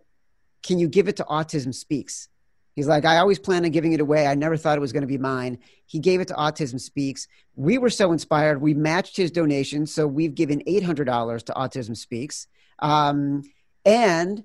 can 0.63 0.79
you 0.79 0.87
give 0.87 1.07
it 1.07 1.17
to 1.17 1.23
Autism 1.25 1.75
Speaks? 1.75 2.27
He's 2.73 2.87
like, 2.87 3.05
I 3.05 3.17
always 3.17 3.37
planned 3.37 3.65
on 3.65 3.71
giving 3.71 3.93
it 3.93 3.99
away. 3.99 4.25
I 4.25 4.33
never 4.33 4.57
thought 4.57 4.79
it 4.79 4.81
was 4.81 4.91
going 4.91 5.01
to 5.01 5.07
be 5.07 5.19
mine. 5.19 5.59
He 5.85 5.99
gave 5.99 6.21
it 6.21 6.29
to 6.29 6.33
Autism 6.33 6.81
Speaks. 6.81 7.27
We 7.55 7.77
were 7.77 7.91
so 7.91 8.11
inspired. 8.13 8.63
We 8.63 8.73
matched 8.73 9.15
his 9.15 9.29
donation. 9.29 9.85
So 9.85 10.07
we've 10.07 10.33
given 10.33 10.63
$800 10.67 11.43
to 11.43 11.53
Autism 11.53 11.95
Speaks. 11.95 12.47
Um, 12.79 13.43
and 13.85 14.43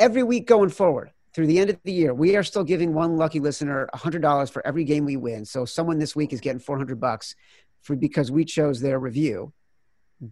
every 0.00 0.24
week 0.24 0.48
going 0.48 0.70
forward 0.70 1.12
through 1.32 1.46
the 1.46 1.60
end 1.60 1.70
of 1.70 1.78
the 1.84 1.92
year, 1.92 2.12
we 2.12 2.34
are 2.34 2.42
still 2.42 2.64
giving 2.64 2.92
one 2.92 3.16
lucky 3.16 3.38
listener 3.38 3.88
$100 3.94 4.50
for 4.50 4.66
every 4.66 4.82
game 4.82 5.04
we 5.04 5.16
win. 5.16 5.44
So 5.44 5.64
someone 5.64 6.00
this 6.00 6.16
week 6.16 6.32
is 6.32 6.40
getting 6.40 6.58
400 6.58 6.98
bucks 6.98 7.36
for 7.82 7.94
because 7.94 8.32
we 8.32 8.44
chose 8.44 8.80
their 8.80 8.98
review. 8.98 9.52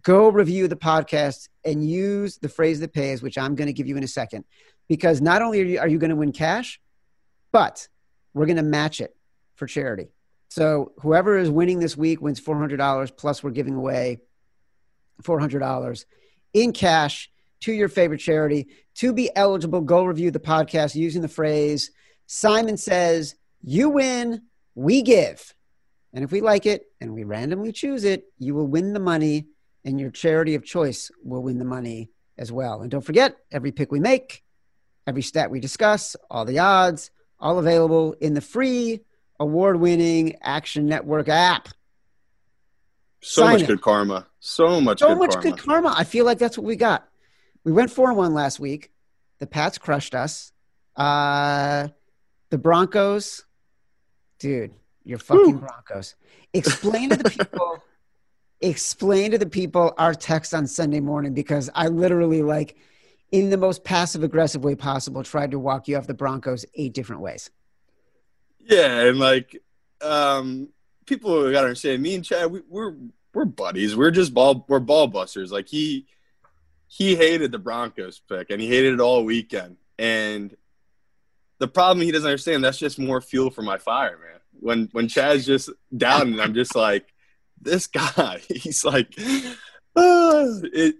Go 0.03 0.29
review 0.29 0.67
the 0.67 0.75
podcast 0.75 1.49
and 1.65 1.87
use 1.87 2.37
the 2.37 2.49
phrase 2.49 2.79
that 2.79 2.93
pays, 2.93 3.21
which 3.21 3.37
I'm 3.37 3.55
going 3.55 3.67
to 3.67 3.73
give 3.73 3.87
you 3.87 3.97
in 3.97 4.03
a 4.03 4.07
second 4.07 4.45
because 4.87 5.21
not 5.21 5.41
only 5.41 5.61
are 5.61 5.65
you, 5.65 5.79
are 5.79 5.87
you 5.87 5.97
going 5.97 6.09
to 6.11 6.15
win 6.15 6.31
cash, 6.31 6.79
but 7.51 7.87
we're 8.33 8.45
going 8.45 8.57
to 8.57 8.63
match 8.63 9.01
it 9.01 9.15
for 9.55 9.67
charity. 9.67 10.07
So 10.49 10.93
whoever 10.99 11.37
is 11.37 11.49
winning 11.49 11.79
this 11.79 11.95
week 11.95 12.21
wins 12.21 12.41
$400 12.41 13.17
plus 13.17 13.43
we're 13.43 13.51
giving 13.51 13.75
away 13.75 14.19
$400 15.23 16.05
in 16.53 16.73
cash 16.73 17.29
to 17.61 17.71
your 17.71 17.89
favorite 17.89 18.19
charity. 18.19 18.67
To 18.95 19.13
be 19.13 19.29
eligible, 19.35 19.81
go 19.81 20.03
review 20.03 20.31
the 20.31 20.39
podcast 20.39 20.95
using 20.95 21.21
the 21.21 21.27
phrase 21.27 21.91
Simon 22.27 22.77
says, 22.77 23.35
You 23.61 23.89
win, 23.89 24.43
we 24.73 25.01
give. 25.01 25.53
And 26.13 26.23
if 26.23 26.31
we 26.31 26.41
like 26.41 26.65
it 26.65 26.83
and 26.99 27.13
we 27.13 27.23
randomly 27.23 27.71
choose 27.71 28.03
it, 28.03 28.25
you 28.37 28.55
will 28.55 28.67
win 28.67 28.93
the 28.93 28.99
money 28.99 29.47
and 29.85 29.99
your 29.99 30.11
charity 30.11 30.55
of 30.55 30.63
choice 30.63 31.11
will 31.23 31.43
win 31.43 31.57
the 31.59 31.65
money 31.65 32.09
as 32.37 32.51
well. 32.51 32.81
And 32.81 32.89
don't 32.91 33.05
forget, 33.05 33.37
every 33.51 33.71
pick 33.71 33.91
we 33.91 33.99
make 33.99 34.43
every 35.07 35.21
stat 35.21 35.51
we 35.51 35.59
discuss, 35.59 36.15
all 36.29 36.45
the 36.45 36.59
odds, 36.59 37.11
all 37.39 37.59
available 37.59 38.13
in 38.21 38.33
the 38.33 38.41
free 38.41 39.01
award 39.39 39.79
winning 39.79 40.35
Action 40.41 40.85
Network 40.85 41.27
app. 41.29 41.69
So 43.21 43.43
Sign 43.43 43.53
much 43.53 43.61
it. 43.63 43.67
good 43.67 43.81
karma. 43.81 44.27
So 44.39 44.81
much 44.81 44.99
so 44.99 45.09
good 45.09 45.17
much 45.19 45.31
karma. 45.33 45.49
good 45.49 45.59
karma. 45.59 45.93
I 45.95 46.03
feel 46.03 46.25
like 46.25 46.37
that's 46.39 46.57
what 46.57 46.65
we 46.65 46.75
got. 46.75 47.07
We 47.63 47.71
went 47.71 47.91
4 47.91 48.13
1 48.13 48.33
last 48.33 48.59
week. 48.59 48.91
The 49.39 49.47
Pats 49.47 49.77
crushed 49.77 50.15
us. 50.15 50.51
Uh, 50.95 51.89
the 52.49 52.57
Broncos, 52.57 53.45
dude, 54.39 54.71
you're 55.03 55.19
fucking 55.19 55.53
Woo. 55.55 55.59
Broncos. 55.59 56.15
Explain 56.53 57.09
to 57.09 57.17
the 57.17 57.29
people 57.29 57.83
explain 58.61 59.31
to 59.31 59.37
the 59.37 59.45
people 59.45 59.93
our 59.97 60.13
text 60.13 60.53
on 60.53 60.67
Sunday 60.67 60.99
morning 60.99 61.33
because 61.33 61.69
I 61.73 61.87
literally 61.87 62.43
like 62.43 62.77
in 63.31 63.49
the 63.49 63.57
most 63.57 63.83
passive 63.83 64.23
aggressive 64.23 64.63
way 64.63 64.75
possible 64.75 65.23
tried 65.23 65.51
to 65.51 65.59
walk 65.59 65.87
you 65.87 65.97
off 65.97 66.07
the 66.07 66.13
Broncos 66.13 66.65
eight 66.75 66.93
different 66.93 67.21
ways. 67.21 67.49
Yeah, 68.59 69.01
and 69.01 69.19
like 69.19 69.61
um 70.01 70.69
people 71.05 71.51
gotta 71.51 71.67
understand 71.67 72.01
me 72.01 72.15
and 72.15 72.23
Chad, 72.25 72.51
we, 72.51 72.61
we're 72.69 72.95
we're 73.33 73.45
buddies. 73.45 73.95
We're 73.95 74.11
just 74.11 74.33
ball 74.33 74.65
we're 74.67 74.79
ball 74.79 75.07
busters. 75.07 75.51
Like 75.51 75.67
he 75.67 76.05
he 76.87 77.15
hated 77.15 77.51
the 77.51 77.59
Broncos 77.59 78.19
pick 78.19 78.49
and 78.49 78.61
he 78.61 78.67
hated 78.67 78.93
it 78.93 78.99
all 78.99 79.23
weekend. 79.23 79.77
And 79.97 80.55
the 81.57 81.67
problem 81.67 82.03
he 82.03 82.11
doesn't 82.11 82.27
understand 82.27 82.63
that's 82.63 82.77
just 82.77 82.99
more 82.99 83.21
fuel 83.21 83.49
for 83.49 83.61
my 83.61 83.77
fire, 83.77 84.17
man. 84.17 84.39
When 84.59 84.89
when 84.91 85.07
Chad's 85.07 85.45
just 85.45 85.69
down 85.95 86.33
and 86.33 86.41
I'm 86.41 86.53
just 86.53 86.75
like, 86.75 87.10
this 87.61 87.87
guy, 87.87 88.41
he's 88.47 88.83
like, 88.83 89.13
uh, 89.95 90.45
it. 90.73 90.95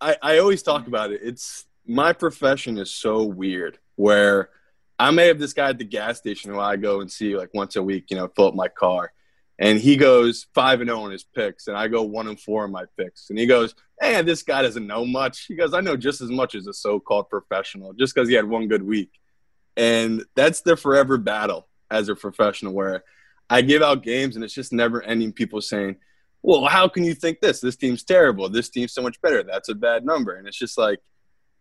I 0.00 0.16
I 0.22 0.38
always 0.38 0.62
talk 0.62 0.86
about 0.86 1.12
it. 1.12 1.20
It's 1.22 1.64
my 1.86 2.12
profession 2.12 2.78
is 2.78 2.90
so 2.90 3.24
weird 3.24 3.78
where 3.96 4.50
I 4.98 5.10
may 5.10 5.28
have 5.28 5.38
this 5.38 5.52
guy 5.52 5.70
at 5.70 5.78
the 5.78 5.84
gas 5.84 6.18
station 6.18 6.50
who 6.50 6.60
I 6.60 6.76
go 6.76 7.00
and 7.00 7.10
see 7.10 7.36
like 7.36 7.54
once 7.54 7.76
a 7.76 7.82
week, 7.82 8.10
you 8.10 8.16
know, 8.16 8.28
fill 8.28 8.48
up 8.48 8.54
my 8.54 8.68
car. 8.68 9.12
And 9.58 9.78
he 9.78 9.96
goes 9.96 10.46
five 10.54 10.80
and 10.80 10.88
zero 10.88 11.04
in 11.04 11.12
his 11.12 11.24
picks, 11.24 11.68
and 11.68 11.76
I 11.76 11.88
go 11.88 12.02
one 12.02 12.28
and 12.28 12.40
four 12.40 12.64
in 12.64 12.70
my 12.70 12.84
picks. 12.96 13.28
And 13.28 13.38
he 13.38 13.44
goes, 13.44 13.74
"Hey, 14.00 14.22
this 14.22 14.42
guy 14.42 14.62
doesn't 14.62 14.86
know 14.86 15.04
much." 15.04 15.46
He 15.46 15.54
goes, 15.54 15.74
"I 15.74 15.82
know 15.82 15.96
just 15.96 16.22
as 16.22 16.30
much 16.30 16.54
as 16.54 16.66
a 16.66 16.72
so-called 16.72 17.28
professional, 17.28 17.92
just 17.92 18.14
because 18.14 18.28
he 18.28 18.34
had 18.34 18.46
one 18.46 18.68
good 18.68 18.82
week." 18.82 19.10
And 19.76 20.24
that's 20.34 20.62
the 20.62 20.76
forever 20.76 21.18
battle 21.18 21.68
as 21.90 22.08
a 22.08 22.14
professional, 22.14 22.72
where 22.72 23.04
I 23.50 23.62
give 23.62 23.82
out 23.82 24.02
games, 24.02 24.36
and 24.36 24.44
it's 24.44 24.54
just 24.54 24.72
never-ending. 24.72 25.32
People 25.32 25.60
saying, 25.60 25.96
"Well, 26.42 26.64
how 26.66 26.88
can 26.88 27.04
you 27.04 27.14
think 27.14 27.40
this? 27.40 27.60
This 27.60 27.76
team's 27.76 28.04
terrible. 28.04 28.48
This 28.48 28.70
team's 28.70 28.92
so 28.92 29.02
much 29.02 29.20
better. 29.20 29.42
That's 29.42 29.68
a 29.68 29.74
bad 29.74 30.06
number." 30.06 30.34
And 30.34 30.46
it's 30.46 30.56
just 30.56 30.78
like 30.78 31.00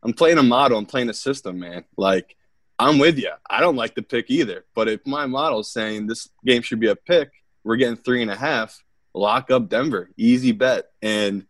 I'm 0.03 0.13
playing 0.13 0.37
a 0.37 0.43
model. 0.43 0.77
I'm 0.77 0.85
playing 0.85 1.09
a 1.09 1.13
system, 1.13 1.59
man. 1.59 1.83
Like 1.97 2.37
I'm 2.77 2.97
with 2.99 3.17
you. 3.17 3.31
I 3.49 3.59
don't 3.59 3.75
like 3.75 3.95
the 3.95 4.01
pick 4.01 4.29
either. 4.29 4.65
But 4.73 4.87
if 4.87 5.05
my 5.05 5.25
model 5.25 5.59
is 5.59 5.71
saying 5.71 6.07
this 6.07 6.29
game 6.45 6.61
should 6.61 6.79
be 6.79 6.87
a 6.87 6.95
pick, 6.95 7.31
we're 7.63 7.75
getting 7.75 7.97
three 7.97 8.21
and 8.21 8.31
a 8.31 8.35
half. 8.35 8.81
Lock 9.13 9.51
up 9.51 9.67
Denver, 9.67 10.11
easy 10.15 10.53
bet. 10.53 10.85
And 11.01 11.45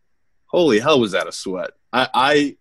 holy 0.47 0.79
hell, 0.79 0.99
was 0.99 1.11
that 1.11 1.27
a 1.27 1.31
sweat? 1.31 1.71
I, 1.93 2.07
I 2.13 2.57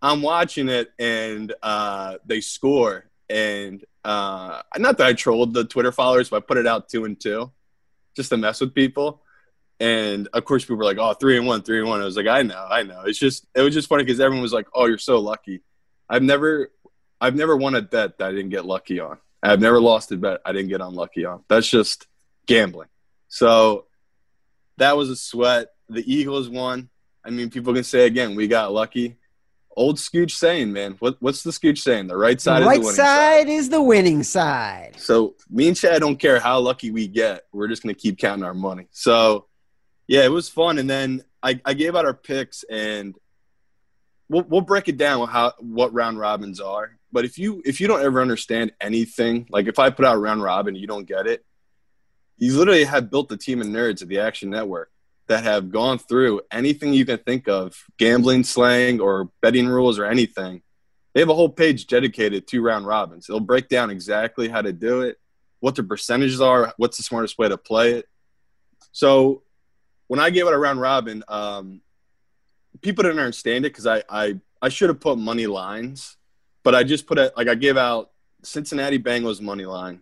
I'm 0.00 0.22
watching 0.22 0.68
it, 0.68 0.92
and 0.98 1.52
uh, 1.62 2.18
they 2.26 2.40
score, 2.42 3.06
and 3.28 3.82
uh, 4.04 4.62
not 4.78 4.98
that 4.98 5.06
I 5.06 5.12
trolled 5.12 5.54
the 5.54 5.64
Twitter 5.64 5.92
followers, 5.92 6.28
but 6.28 6.36
I 6.36 6.40
put 6.40 6.58
it 6.58 6.66
out 6.66 6.88
two 6.88 7.04
and 7.04 7.18
two, 7.18 7.50
just 8.14 8.30
to 8.30 8.36
mess 8.36 8.60
with 8.60 8.74
people. 8.74 9.22
And 9.80 10.28
of 10.32 10.44
course, 10.44 10.64
people 10.64 10.76
were 10.76 10.84
like, 10.84 10.98
"Oh, 10.98 11.14
three 11.14 11.36
and 11.36 11.46
one, 11.46 11.62
three 11.62 11.80
and 11.80 11.88
one." 11.88 12.00
I 12.00 12.04
was 12.04 12.16
like, 12.16 12.26
"I 12.26 12.42
know, 12.42 12.66
I 12.70 12.82
know." 12.82 13.02
It's 13.06 13.18
just, 13.18 13.46
it 13.54 13.62
was 13.62 13.74
just 13.74 13.88
funny 13.88 14.04
because 14.04 14.20
everyone 14.20 14.42
was 14.42 14.52
like, 14.52 14.66
"Oh, 14.74 14.86
you're 14.86 14.98
so 14.98 15.18
lucky." 15.18 15.62
I've 16.08 16.22
never, 16.22 16.70
I've 17.20 17.34
never 17.34 17.56
won 17.56 17.74
a 17.74 17.82
bet 17.82 18.18
that 18.18 18.28
I 18.28 18.30
didn't 18.32 18.50
get 18.50 18.66
lucky 18.66 19.00
on. 19.00 19.18
I've 19.42 19.60
never 19.60 19.80
lost 19.80 20.12
a 20.12 20.16
bet 20.16 20.40
I 20.44 20.52
didn't 20.52 20.68
get 20.68 20.80
unlucky 20.80 21.24
on. 21.24 21.44
That's 21.48 21.68
just 21.68 22.06
gambling. 22.46 22.88
So 23.28 23.86
that 24.76 24.96
was 24.96 25.10
a 25.10 25.16
sweat. 25.16 25.68
The 25.88 26.04
Eagles 26.12 26.48
won. 26.48 26.88
I 27.24 27.30
mean, 27.30 27.50
people 27.50 27.74
can 27.74 27.84
say 27.84 28.06
again, 28.06 28.34
we 28.34 28.48
got 28.48 28.72
lucky. 28.72 29.16
Old 29.76 29.96
Scooch 29.96 30.32
saying, 30.32 30.72
man. 30.72 30.96
What, 30.98 31.16
what's 31.20 31.42
the 31.42 31.50
Scooch 31.50 31.78
saying? 31.78 32.06
The 32.06 32.16
right 32.16 32.40
side 32.40 32.62
the 32.62 32.66
right 32.66 32.80
is 32.80 32.82
the 32.82 32.86
winning 32.86 32.96
side, 32.96 33.38
side. 33.40 33.48
is 33.48 33.68
the 33.68 33.82
winning 33.82 34.22
side. 34.22 34.94
So 34.98 35.34
me 35.50 35.68
and 35.68 35.76
Chad 35.76 36.00
don't 36.00 36.16
care 36.16 36.40
how 36.40 36.60
lucky 36.60 36.90
we 36.90 37.08
get. 37.08 37.44
We're 37.52 37.68
just 37.68 37.82
gonna 37.82 37.94
keep 37.94 38.18
counting 38.18 38.44
our 38.44 38.54
money. 38.54 38.88
So 38.90 39.46
yeah, 40.06 40.24
it 40.24 40.30
was 40.30 40.48
fun. 40.48 40.78
And 40.78 40.88
then 40.88 41.24
I, 41.42 41.60
I 41.64 41.74
gave 41.74 41.96
out 41.96 42.04
our 42.04 42.14
picks, 42.14 42.64
and 42.64 43.14
we'll 44.28 44.44
we'll 44.44 44.60
break 44.60 44.88
it 44.88 44.96
down 44.96 45.26
how 45.28 45.52
what 45.58 45.92
round 45.92 46.18
robins 46.18 46.60
are. 46.60 46.98
But 47.12 47.24
if 47.24 47.38
you 47.38 47.62
if 47.64 47.80
you 47.80 47.86
don't 47.86 48.02
ever 48.02 48.20
understand 48.20 48.72
anything, 48.80 49.46
like 49.50 49.66
if 49.66 49.78
I 49.78 49.90
put 49.90 50.04
out 50.04 50.20
round 50.20 50.42
robin, 50.42 50.74
you 50.74 50.86
don't 50.86 51.06
get 51.06 51.26
it. 51.26 51.44
You 52.36 52.56
literally 52.56 52.84
have 52.84 53.10
built 53.10 53.28
the 53.28 53.36
team 53.36 53.60
of 53.60 53.68
nerds 53.68 54.02
at 54.02 54.08
the 54.08 54.18
Action 54.20 54.50
Network 54.50 54.90
that 55.26 55.44
have 55.44 55.70
gone 55.70 55.98
through 55.98 56.42
anything 56.50 56.92
you 56.92 57.06
can 57.06 57.18
think 57.18 57.48
of, 57.48 57.76
gambling 57.98 58.44
slang 58.44 59.00
or 59.00 59.30
betting 59.40 59.66
rules 59.66 59.98
or 59.98 60.04
anything. 60.04 60.62
They 61.14 61.20
have 61.20 61.30
a 61.30 61.34
whole 61.34 61.48
page 61.48 61.86
dedicated 61.86 62.46
to 62.48 62.62
round 62.62 62.86
robins. 62.86 63.26
They'll 63.26 63.40
break 63.40 63.68
down 63.68 63.90
exactly 63.90 64.48
how 64.48 64.62
to 64.62 64.72
do 64.72 65.02
it, 65.02 65.18
what 65.60 65.76
the 65.76 65.82
percentages 65.82 66.40
are, 66.40 66.74
what's 66.76 66.96
the 66.96 67.02
smartest 67.02 67.38
way 67.38 67.48
to 67.48 67.56
play 67.56 67.92
it. 67.92 68.06
So 68.92 69.42
when 70.08 70.20
I 70.20 70.30
gave 70.30 70.46
it 70.46 70.52
a 70.52 70.58
round 70.58 70.80
robin, 70.80 71.24
um, 71.28 71.80
people 72.82 73.04
didn't 73.04 73.18
understand 73.18 73.64
it 73.64 73.70
because 73.70 73.86
I, 73.86 74.02
I 74.08 74.40
I 74.60 74.68
should 74.68 74.88
have 74.88 75.00
put 75.00 75.18
money 75.18 75.46
lines, 75.46 76.16
but 76.62 76.74
I 76.74 76.84
just 76.84 77.06
put 77.06 77.18
it 77.18 77.32
like 77.36 77.48
I 77.48 77.54
gave 77.54 77.76
out 77.76 78.10
Cincinnati 78.42 78.98
Bengals 78.98 79.40
money 79.40 79.66
line, 79.66 80.00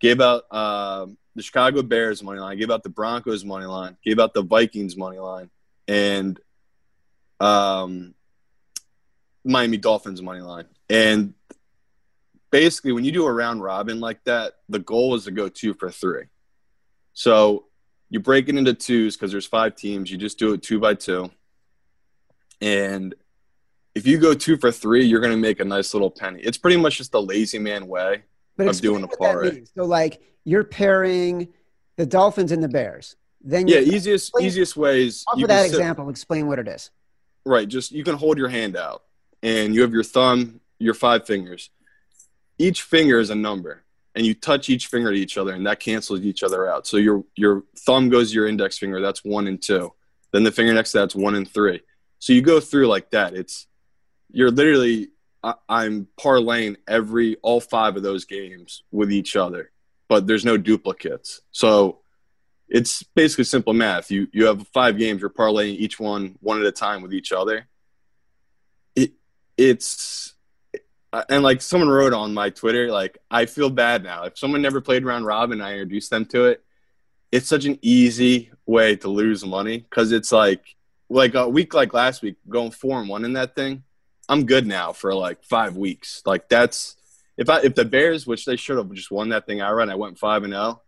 gave 0.00 0.20
out 0.20 0.44
uh, 0.50 1.06
the 1.34 1.42
Chicago 1.42 1.82
Bears 1.82 2.22
money 2.22 2.40
line, 2.40 2.58
gave 2.58 2.70
out 2.70 2.82
the 2.82 2.90
Broncos 2.90 3.44
money 3.44 3.66
line, 3.66 3.96
gave 4.04 4.18
out 4.18 4.34
the 4.34 4.42
Vikings 4.42 4.96
money 4.96 5.18
line, 5.18 5.50
and 5.88 6.38
um, 7.40 8.14
Miami 9.44 9.78
Dolphins 9.78 10.22
money 10.22 10.40
line. 10.40 10.66
And 10.90 11.34
basically, 12.50 12.92
when 12.92 13.04
you 13.04 13.12
do 13.12 13.26
a 13.26 13.32
round 13.32 13.62
robin 13.62 14.00
like 14.00 14.22
that, 14.24 14.54
the 14.68 14.78
goal 14.78 15.14
is 15.14 15.24
to 15.24 15.30
go 15.30 15.48
two 15.48 15.74
for 15.74 15.90
three. 15.90 16.24
So 17.14 17.66
you 18.10 18.20
break 18.20 18.48
it 18.48 18.56
into 18.56 18.74
twos 18.74 19.16
because 19.16 19.32
there's 19.32 19.46
five 19.46 19.74
teams. 19.74 20.10
You 20.10 20.18
just 20.18 20.38
do 20.38 20.52
it 20.52 20.62
two 20.62 20.78
by 20.78 20.94
two. 20.94 21.30
And 22.60 23.14
if 23.94 24.06
you 24.06 24.18
go 24.18 24.34
two 24.34 24.56
for 24.56 24.70
three, 24.70 25.04
you're 25.04 25.20
going 25.20 25.32
to 25.32 25.38
make 25.38 25.60
a 25.60 25.64
nice 25.64 25.94
little 25.94 26.10
penny. 26.10 26.40
It's 26.40 26.58
pretty 26.58 26.76
much 26.76 26.98
just 26.98 27.12
the 27.12 27.22
lazy 27.22 27.58
man 27.58 27.88
way 27.88 28.22
But 28.56 28.68
of 28.68 28.80
doing 28.80 29.02
a 29.02 29.06
explain 29.06 29.10
what 29.10 29.10
that 29.10 29.18
parlay. 29.40 29.54
means. 29.56 29.72
So, 29.74 29.84
like, 29.84 30.20
you're 30.44 30.64
pairing 30.64 31.48
the 31.96 32.06
Dolphins 32.06 32.52
and 32.52 32.62
the 32.62 32.68
Bears. 32.68 33.16
Then 33.42 33.66
Yeah, 33.68 33.78
easiest 33.80 34.28
Explain- 34.28 34.46
easiest 34.46 34.76
ways. 34.76 35.24
you 35.36 35.46
that 35.46 35.62
sit- 35.66 35.70
example. 35.70 36.08
Explain 36.08 36.46
what 36.46 36.58
it 36.58 36.68
is. 36.68 36.90
Right. 37.44 37.66
Just 37.68 37.90
you 37.92 38.04
can 38.04 38.14
hold 38.16 38.38
your 38.38 38.48
hand 38.48 38.76
out 38.76 39.02
and 39.42 39.74
you 39.74 39.82
have 39.82 39.92
your 39.92 40.04
thumb, 40.04 40.60
your 40.78 40.94
five 40.94 41.26
fingers. 41.26 41.70
Each 42.58 42.82
finger 42.82 43.18
is 43.18 43.30
a 43.30 43.34
number 43.34 43.82
and 44.14 44.24
you 44.24 44.34
touch 44.34 44.68
each 44.70 44.86
finger 44.86 45.10
to 45.10 45.18
each 45.18 45.36
other 45.36 45.52
and 45.54 45.66
that 45.66 45.80
cancels 45.80 46.20
each 46.20 46.44
other 46.44 46.68
out. 46.70 46.86
So 46.86 46.98
your 46.98 47.24
your 47.34 47.64
thumb 47.78 48.10
goes 48.10 48.28
to 48.30 48.34
your 48.36 48.46
index 48.46 48.78
finger, 48.78 49.00
that's 49.00 49.24
one 49.24 49.48
and 49.48 49.60
two. 49.60 49.92
Then 50.32 50.44
the 50.44 50.52
finger 50.52 50.72
next 50.72 50.92
to 50.92 50.98
that's 50.98 51.14
one 51.16 51.34
and 51.34 51.48
three. 51.48 51.80
So 52.20 52.32
you 52.32 52.42
go 52.42 52.60
through 52.60 52.86
like 52.86 53.10
that. 53.10 53.34
It's 53.34 53.66
you're 54.30 54.50
literally 54.52 55.08
I, 55.42 55.54
I'm 55.68 56.08
parlaying 56.18 56.76
every 56.86 57.36
all 57.42 57.60
five 57.60 57.96
of 57.96 58.02
those 58.02 58.24
games 58.24 58.82
with 58.90 59.12
each 59.12 59.36
other, 59.36 59.70
but 60.08 60.26
there's 60.26 60.44
no 60.44 60.56
duplicates. 60.56 61.40
So 61.50 62.00
it's 62.68 63.02
basically 63.02 63.44
simple 63.44 63.74
math. 63.74 64.10
You 64.10 64.28
you 64.32 64.46
have 64.46 64.66
five 64.68 64.98
games. 64.98 65.20
You're 65.20 65.30
parlaying 65.30 65.76
each 65.76 66.00
one 66.00 66.36
one 66.40 66.60
at 66.60 66.66
a 66.66 66.72
time 66.72 67.02
with 67.02 67.12
each 67.12 67.32
other. 67.32 67.68
It 68.96 69.12
it's 69.56 70.34
and 71.28 71.42
like 71.42 71.60
someone 71.60 71.90
wrote 71.90 72.14
on 72.14 72.32
my 72.32 72.50
Twitter, 72.50 72.90
like 72.90 73.18
I 73.30 73.46
feel 73.46 73.68
bad 73.68 74.02
now. 74.02 74.24
If 74.24 74.38
someone 74.38 74.62
never 74.62 74.80
played 74.80 75.04
round 75.04 75.26
robin, 75.26 75.60
I 75.60 75.72
introduced 75.72 76.10
them 76.10 76.24
to 76.26 76.46
it. 76.46 76.64
It's 77.30 77.48
such 77.48 77.66
an 77.66 77.78
easy 77.82 78.50
way 78.66 78.96
to 78.96 79.08
lose 79.08 79.44
money 79.44 79.78
because 79.78 80.12
it's 80.12 80.32
like 80.32 80.76
like 81.10 81.34
a 81.34 81.48
week 81.48 81.74
like 81.74 81.92
last 81.92 82.22
week 82.22 82.36
going 82.48 82.70
four 82.70 83.00
and 83.00 83.08
one 83.08 83.24
in 83.24 83.34
that 83.34 83.54
thing. 83.54 83.82
I'm 84.28 84.46
good 84.46 84.66
now 84.66 84.92
for 84.92 85.14
like 85.14 85.44
five 85.44 85.76
weeks. 85.76 86.22
Like 86.24 86.48
that's 86.48 86.96
if 87.36 87.50
I 87.50 87.60
if 87.60 87.74
the 87.74 87.84
Bears, 87.84 88.26
which 88.26 88.44
they 88.44 88.56
should 88.56 88.78
have 88.78 88.92
just 88.92 89.10
won 89.10 89.30
that 89.30 89.46
thing 89.46 89.60
outright, 89.60 89.88
I 89.88 89.94
went 89.94 90.18
five 90.18 90.44
and 90.44 90.52
zero 90.52 90.82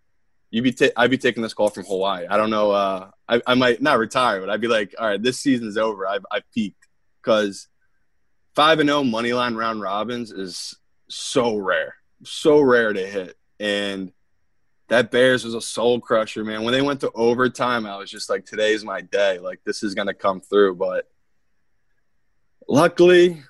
you'd 0.54 0.62
be 0.62 0.90
I'd 0.96 1.10
be 1.10 1.18
taking 1.18 1.42
this 1.42 1.52
call 1.52 1.68
from 1.68 1.84
Hawaii. 1.84 2.26
I 2.30 2.36
don't 2.36 2.50
know. 2.50 2.70
Uh, 2.70 3.10
I, 3.28 3.42
I 3.44 3.54
might 3.54 3.82
not 3.82 3.98
retire, 3.98 4.38
but 4.38 4.50
I'd 4.50 4.60
be 4.60 4.68
like, 4.68 4.94
all 4.96 5.08
right, 5.08 5.20
this 5.20 5.40
season's 5.40 5.76
over. 5.76 6.06
I've 6.06 6.24
I've 6.30 6.48
peaked 6.52 6.86
because 7.20 7.66
five 8.54 8.78
and 8.78 8.88
zero 8.88 9.02
money 9.02 9.32
line 9.32 9.56
round 9.56 9.80
robins 9.80 10.30
is 10.30 10.76
so 11.08 11.56
rare, 11.56 11.96
so 12.22 12.60
rare 12.60 12.92
to 12.92 13.04
hit. 13.04 13.36
And 13.58 14.12
that 14.88 15.10
Bears 15.10 15.44
was 15.44 15.54
a 15.54 15.60
soul 15.60 15.98
crusher, 15.98 16.44
man. 16.44 16.62
When 16.62 16.72
they 16.72 16.82
went 16.82 17.00
to 17.00 17.10
overtime, 17.16 17.84
I 17.84 17.96
was 17.96 18.08
just 18.08 18.30
like, 18.30 18.46
today's 18.46 18.84
my 18.84 19.00
day. 19.00 19.40
Like 19.40 19.58
this 19.64 19.82
is 19.82 19.96
gonna 19.96 20.14
come 20.14 20.40
through. 20.40 20.76
But 20.76 21.08
luckily, 22.68 23.42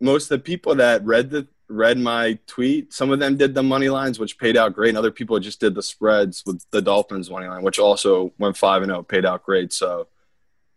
most 0.00 0.24
of 0.24 0.38
the 0.38 0.42
people 0.42 0.74
that 0.76 1.04
read 1.04 1.30
the 1.30 1.46
read 1.72 1.98
my 1.98 2.38
tweet. 2.46 2.92
Some 2.92 3.10
of 3.10 3.18
them 3.18 3.36
did 3.36 3.54
the 3.54 3.62
money 3.62 3.88
lines, 3.88 4.18
which 4.18 4.38
paid 4.38 4.56
out 4.56 4.74
great, 4.74 4.90
and 4.90 4.98
other 4.98 5.10
people 5.10 5.38
just 5.40 5.60
did 5.60 5.74
the 5.74 5.82
spreads 5.82 6.42
with 6.46 6.64
the 6.70 6.82
Dolphins 6.82 7.30
money 7.30 7.48
line, 7.48 7.62
which 7.62 7.78
also 7.78 8.32
went 8.38 8.56
five 8.56 8.82
and 8.82 8.90
zero, 8.90 9.02
paid 9.02 9.24
out 9.24 9.42
great. 9.42 9.72
So 9.72 10.08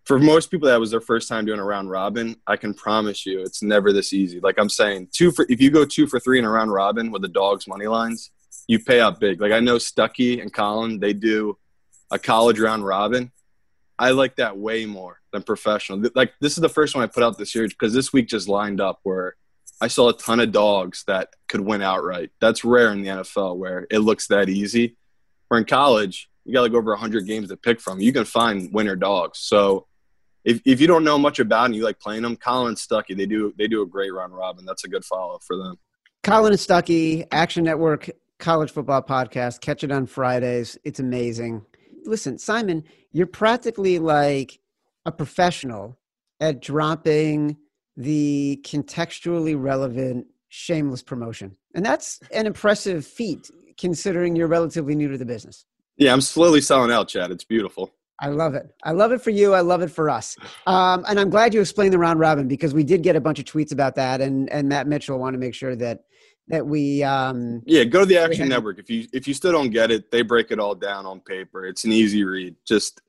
for 0.05 0.19
most 0.19 0.51
people 0.51 0.69
that 0.69 0.79
was 0.79 0.91
their 0.91 1.01
first 1.01 1.27
time 1.27 1.45
doing 1.45 1.60
a 1.60 1.63
round 1.63 1.89
robin, 1.89 2.38
I 2.48 2.57
can 2.57 2.74
promise 2.74 3.25
you 3.25 3.41
it's 3.41 3.62
never 3.62 3.91
this 3.91 4.13
easy. 4.13 4.39
Like 4.39 4.57
I'm 4.57 4.69
saying, 4.69 5.10
two 5.12 5.31
for 5.31 5.45
if 5.50 5.62
you 5.62 5.69
go 5.69 5.86
two 5.86 6.07
for 6.07 6.19
three 6.19 6.39
in 6.39 6.45
a 6.45 6.50
round 6.50 6.72
robin 6.72 7.12
with 7.12 7.22
the 7.22 7.27
dogs 7.27 7.67
money 7.67 7.88
lines, 7.88 8.31
you 8.67 8.79
pay 8.79 9.00
out 9.00 9.19
big. 9.19 9.41
Like 9.41 9.51
I 9.51 9.60
know 9.60 9.75
Stuckey 9.75 10.41
and 10.41 10.51
Collin, 10.51 11.00
they 11.00 11.13
do 11.13 11.57
a 12.12 12.19
college 12.19 12.60
round 12.60 12.86
robin. 12.86 13.31
I 13.98 14.12
like 14.12 14.38
that 14.38 14.57
way 14.57 14.86
more 14.86 15.22
than 15.36 15.44
professional. 15.44 16.01
Like 16.15 16.34
this 16.42 16.54
is 16.54 16.62
the 16.62 16.70
first 16.70 16.96
one 16.96 17.04
I 17.04 17.08
put 17.08 17.24
out 17.24 17.38
this 17.38 17.54
year 17.54 17.68
because 17.68 17.94
this 17.94 18.12
week 18.12 18.27
just 18.27 18.48
lined 18.48 18.82
up 18.82 19.00
where 19.04 19.36
I 19.82 19.88
saw 19.88 20.10
a 20.10 20.13
ton 20.13 20.39
of 20.39 20.51
dogs 20.51 21.04
that 21.08 21.30
could 21.48 21.62
win 21.62 21.82
outright. 21.82 22.32
That's 22.42 22.63
rare 22.63 22.92
in 22.92 23.01
the 23.01 23.10
NFL 23.10 23.58
where 23.58 23.88
it 23.92 24.00
looks 24.00 24.27
that 24.27 24.50
easy. 24.50 24.98
Where 25.48 25.60
in 25.60 25.65
college, 25.65 26.30
you 26.44 26.54
got 26.54 26.62
like 26.62 26.74
over 26.74 26.92
100 26.92 27.27
games 27.27 27.50
to 27.50 27.58
pick 27.58 27.80
from. 27.80 28.00
You 28.00 28.13
can 28.13 28.25
find 28.25 28.74
winner 28.74 28.96
dogs. 28.96 29.39
So 29.39 29.88
if, 30.44 30.62
if 30.65 30.80
you 30.80 30.88
don't 30.88 31.04
know 31.04 31.18
much 31.18 31.39
about 31.39 31.65
and 31.65 31.75
you 31.75 31.84
like 31.84 32.00
playing 32.00 32.22
them, 32.22 32.36
Collin 32.36 32.75
Stuckey, 32.75 33.18
they 33.18 33.25
do 33.25 33.54
they 33.58 33.68
do 33.68 33.82
a 33.82 33.86
great 33.86 34.13
round 34.13 34.34
robin. 34.34 34.65
That's 34.65 34.86
a 34.86 34.88
good 34.88 35.06
follow 35.06 35.39
for 35.46 35.58
them. 35.58 35.77
Collin 36.24 36.54
Stuckey, 36.54 37.27
Action 37.32 37.63
Network 37.63 38.10
college 38.39 38.72
football 38.72 39.01
podcast. 39.01 39.62
Catch 39.62 39.84
it 39.84 39.92
on 39.92 40.06
Fridays. 40.06 40.77
It's 40.84 41.00
amazing. 41.00 41.65
Listen, 42.06 42.38
Simon, 42.38 42.84
you're 43.12 43.27
practically 43.27 44.00
like 44.00 44.60
a 45.06 45.12
professional 45.12 45.98
at 46.40 46.62
dropping 46.62 47.58
the 47.98 48.62
contextually 48.64 49.56
relevant 49.60 50.28
shameless 50.50 51.02
promotion. 51.02 51.56
And 51.74 51.86
that's 51.86 52.20
an 52.32 52.46
impressive 52.46 53.06
feat 53.06 53.50
considering 53.78 54.36
you're 54.36 54.48
relatively 54.48 54.96
new 54.96 55.10
to 55.10 55.18
the 55.18 55.26
business. 55.26 55.66
Yeah, 55.98 56.14
I'm 56.14 56.22
slowly 56.22 56.62
selling 56.62 56.92
out, 56.92 57.08
Chad. 57.08 57.32
It's 57.32 57.44
beautiful. 57.44 57.94
I 58.20 58.30
love 58.30 58.56
it. 58.56 58.74
I 58.84 58.92
love 58.92 59.12
it 59.12 59.22
for 59.22 59.30
you. 59.30 59.54
I 59.54 59.62
love 59.62 59.82
it 59.82 59.92
for 59.92 60.10
us. 60.10 60.38
Um, 60.68 61.04
and 61.08 61.20
I'm 61.20 61.30
glad 61.30 61.54
you 61.54 61.60
explained 61.60 61.94
the 61.94 62.00
round 62.00 62.20
robin 62.20 62.48
because 62.48 62.74
we 62.74 62.84
did 62.84 63.04
get 63.04 63.16
a 63.16 63.22
bunch 63.22 63.40
of 63.40 63.46
tweets 63.46 63.74
about 63.74 63.96
that, 63.96 64.22
and 64.22 64.50
and 64.50 64.70
Matt 64.70 64.88
Mitchell 64.88 65.20
wanted 65.20 65.38
to 65.38 65.46
make 65.46 65.54
sure 65.54 65.76
that 65.76 66.06
that 66.48 66.66
we. 66.66 67.04
Um, 67.04 67.62
yeah, 67.66 67.84
go 67.84 68.00
to 68.00 68.06
the 68.06 68.18
Action 68.18 68.48
Network 68.48 68.80
if 68.80 68.90
you 68.90 69.08
if 69.12 69.28
you 69.28 69.34
still 69.34 69.52
don't 69.52 69.70
get 69.70 69.92
it. 69.92 70.12
They 70.12 70.22
break 70.22 70.52
it 70.52 70.60
all 70.60 70.76
down 70.76 71.06
on 71.06 71.20
paper. 71.20 71.66
It's 71.66 71.84
an 71.84 71.92
easy 71.92 72.24
read. 72.24 72.56
Just 72.66 73.02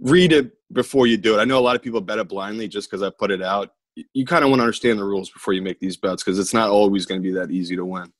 read 0.00 0.32
it 0.32 0.52
before 0.72 1.06
you 1.06 1.16
do 1.16 1.38
it. 1.38 1.40
I 1.40 1.44
know 1.44 1.58
a 1.58 1.60
lot 1.60 1.76
of 1.76 1.82
people 1.82 2.00
bet 2.00 2.18
it 2.18 2.28
blindly 2.28 2.68
just 2.68 2.90
because 2.90 3.02
I 3.02 3.10
put 3.10 3.30
it 3.30 3.42
out. 3.42 3.72
You 4.12 4.26
kind 4.26 4.44
of 4.44 4.50
want 4.50 4.60
to 4.60 4.64
understand 4.64 4.98
the 4.98 5.04
rules 5.04 5.30
before 5.30 5.54
you 5.54 5.62
make 5.62 5.78
these 5.78 5.96
bets 5.96 6.22
because 6.22 6.38
it's 6.38 6.54
not 6.54 6.68
always 6.68 7.06
going 7.06 7.22
to 7.22 7.22
be 7.22 7.32
that 7.34 7.50
easy 7.50 7.76
to 7.76 7.84
win. 7.84 8.12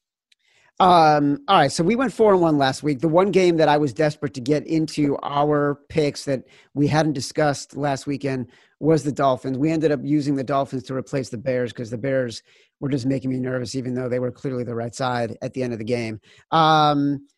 Um, 0.81 1.41
all 1.47 1.59
right, 1.59 1.73
so 1.73 1.85
we 1.85 1.95
went 1.95 2.13
four 2.13 2.33
and 2.33 2.43
one 2.43 2.59
last 2.59 2.83
week. 2.83 3.01
The 3.01 3.09
one 3.09 3.31
game 3.31 3.57
that 3.59 3.69
I 3.69 3.77
was 3.77 3.93
desperate 3.93 4.35
to 4.35 4.41
get 4.41 4.67
into 4.67 5.17
our 5.23 5.81
picks 5.89 6.25
that 6.25 6.45
we 6.75 6.89
hadn't 6.89 7.13
discussed 7.13 7.77
last 7.77 8.07
weekend 8.07 8.49
was 8.81 9.05
the 9.05 9.13
Dolphins. 9.13 9.57
We 9.57 9.71
ended 9.71 9.93
up 9.93 10.01
using 10.03 10.35
the 10.35 10.43
Dolphins 10.43 10.83
to 10.85 10.95
replace 10.95 11.29
the 11.29 11.39
Bears 11.39 11.73
because 11.73 11.91
the 11.91 11.99
Bears 11.99 12.43
were 12.81 12.89
just 12.89 13.07
making 13.07 13.31
me 13.31 13.39
nervous, 13.39 13.77
even 13.77 13.95
though 13.95 14.09
they 14.09 14.19
were 14.19 14.33
clearly 14.33 14.65
the 14.65 14.75
right 14.75 14.95
side 14.95 15.37
at 15.43 15.55
the 15.55 15.63
end 15.63 15.73
of 15.73 15.79
the 15.79 15.85
game. 15.85 16.21
Um, 16.51 17.29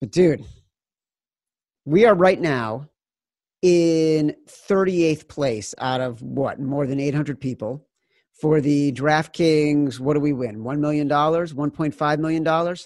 but 0.00 0.10
dude, 0.10 0.44
we 1.86 2.04
are 2.04 2.14
right 2.14 2.40
now 2.40 2.88
in 3.64 4.36
38th 4.46 5.26
place 5.26 5.74
out 5.78 6.02
of 6.02 6.20
what 6.20 6.60
more 6.60 6.86
than 6.86 7.00
800 7.00 7.40
people 7.40 7.86
for 8.38 8.60
the 8.60 8.92
DraftKings. 8.92 9.98
What 9.98 10.12
do 10.12 10.20
we 10.20 10.34
win? 10.34 10.58
$1 10.58 10.78
million, 10.80 11.08
$1.5 11.08 12.18
million. 12.18 12.76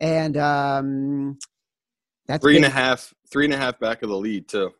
And 0.00 0.36
um, 0.36 1.38
that's 2.26 2.42
three 2.42 2.56
and 2.56 2.64
a 2.64 2.68
half, 2.68 3.14
three 3.30 3.44
and 3.44 3.54
a 3.54 3.56
half 3.56 3.78
back 3.78 4.02
of 4.02 4.08
the 4.08 4.16
lead, 4.16 4.48
too. 4.48 4.72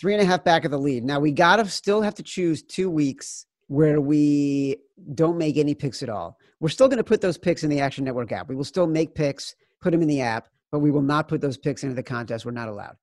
Three 0.00 0.14
and 0.14 0.22
a 0.22 0.24
half 0.24 0.44
back 0.44 0.64
of 0.64 0.70
the 0.70 0.78
lead. 0.78 1.04
Now, 1.04 1.20
we 1.20 1.30
got 1.30 1.56
to 1.56 1.68
still 1.68 2.00
have 2.00 2.14
to 2.14 2.22
choose 2.22 2.62
two 2.62 2.88
weeks 2.88 3.44
where 3.66 4.00
we 4.00 4.78
don't 5.14 5.36
make 5.36 5.58
any 5.58 5.74
picks 5.74 6.02
at 6.02 6.08
all. 6.08 6.38
We're 6.58 6.70
still 6.70 6.88
going 6.88 6.96
to 6.96 7.04
put 7.04 7.20
those 7.20 7.36
picks 7.36 7.64
in 7.64 7.68
the 7.68 7.80
Action 7.80 8.06
Network 8.06 8.32
app. 8.32 8.48
We 8.48 8.56
will 8.56 8.64
still 8.64 8.86
make 8.86 9.14
picks, 9.14 9.54
put 9.82 9.90
them 9.90 10.00
in 10.00 10.08
the 10.08 10.22
app, 10.22 10.48
but 10.70 10.78
we 10.78 10.90
will 10.90 11.02
not 11.02 11.28
put 11.28 11.42
those 11.42 11.58
picks 11.58 11.82
into 11.82 11.94
the 11.94 12.02
contest. 12.02 12.46
We're 12.46 12.52
not 12.52 12.68
allowed. 12.68 12.96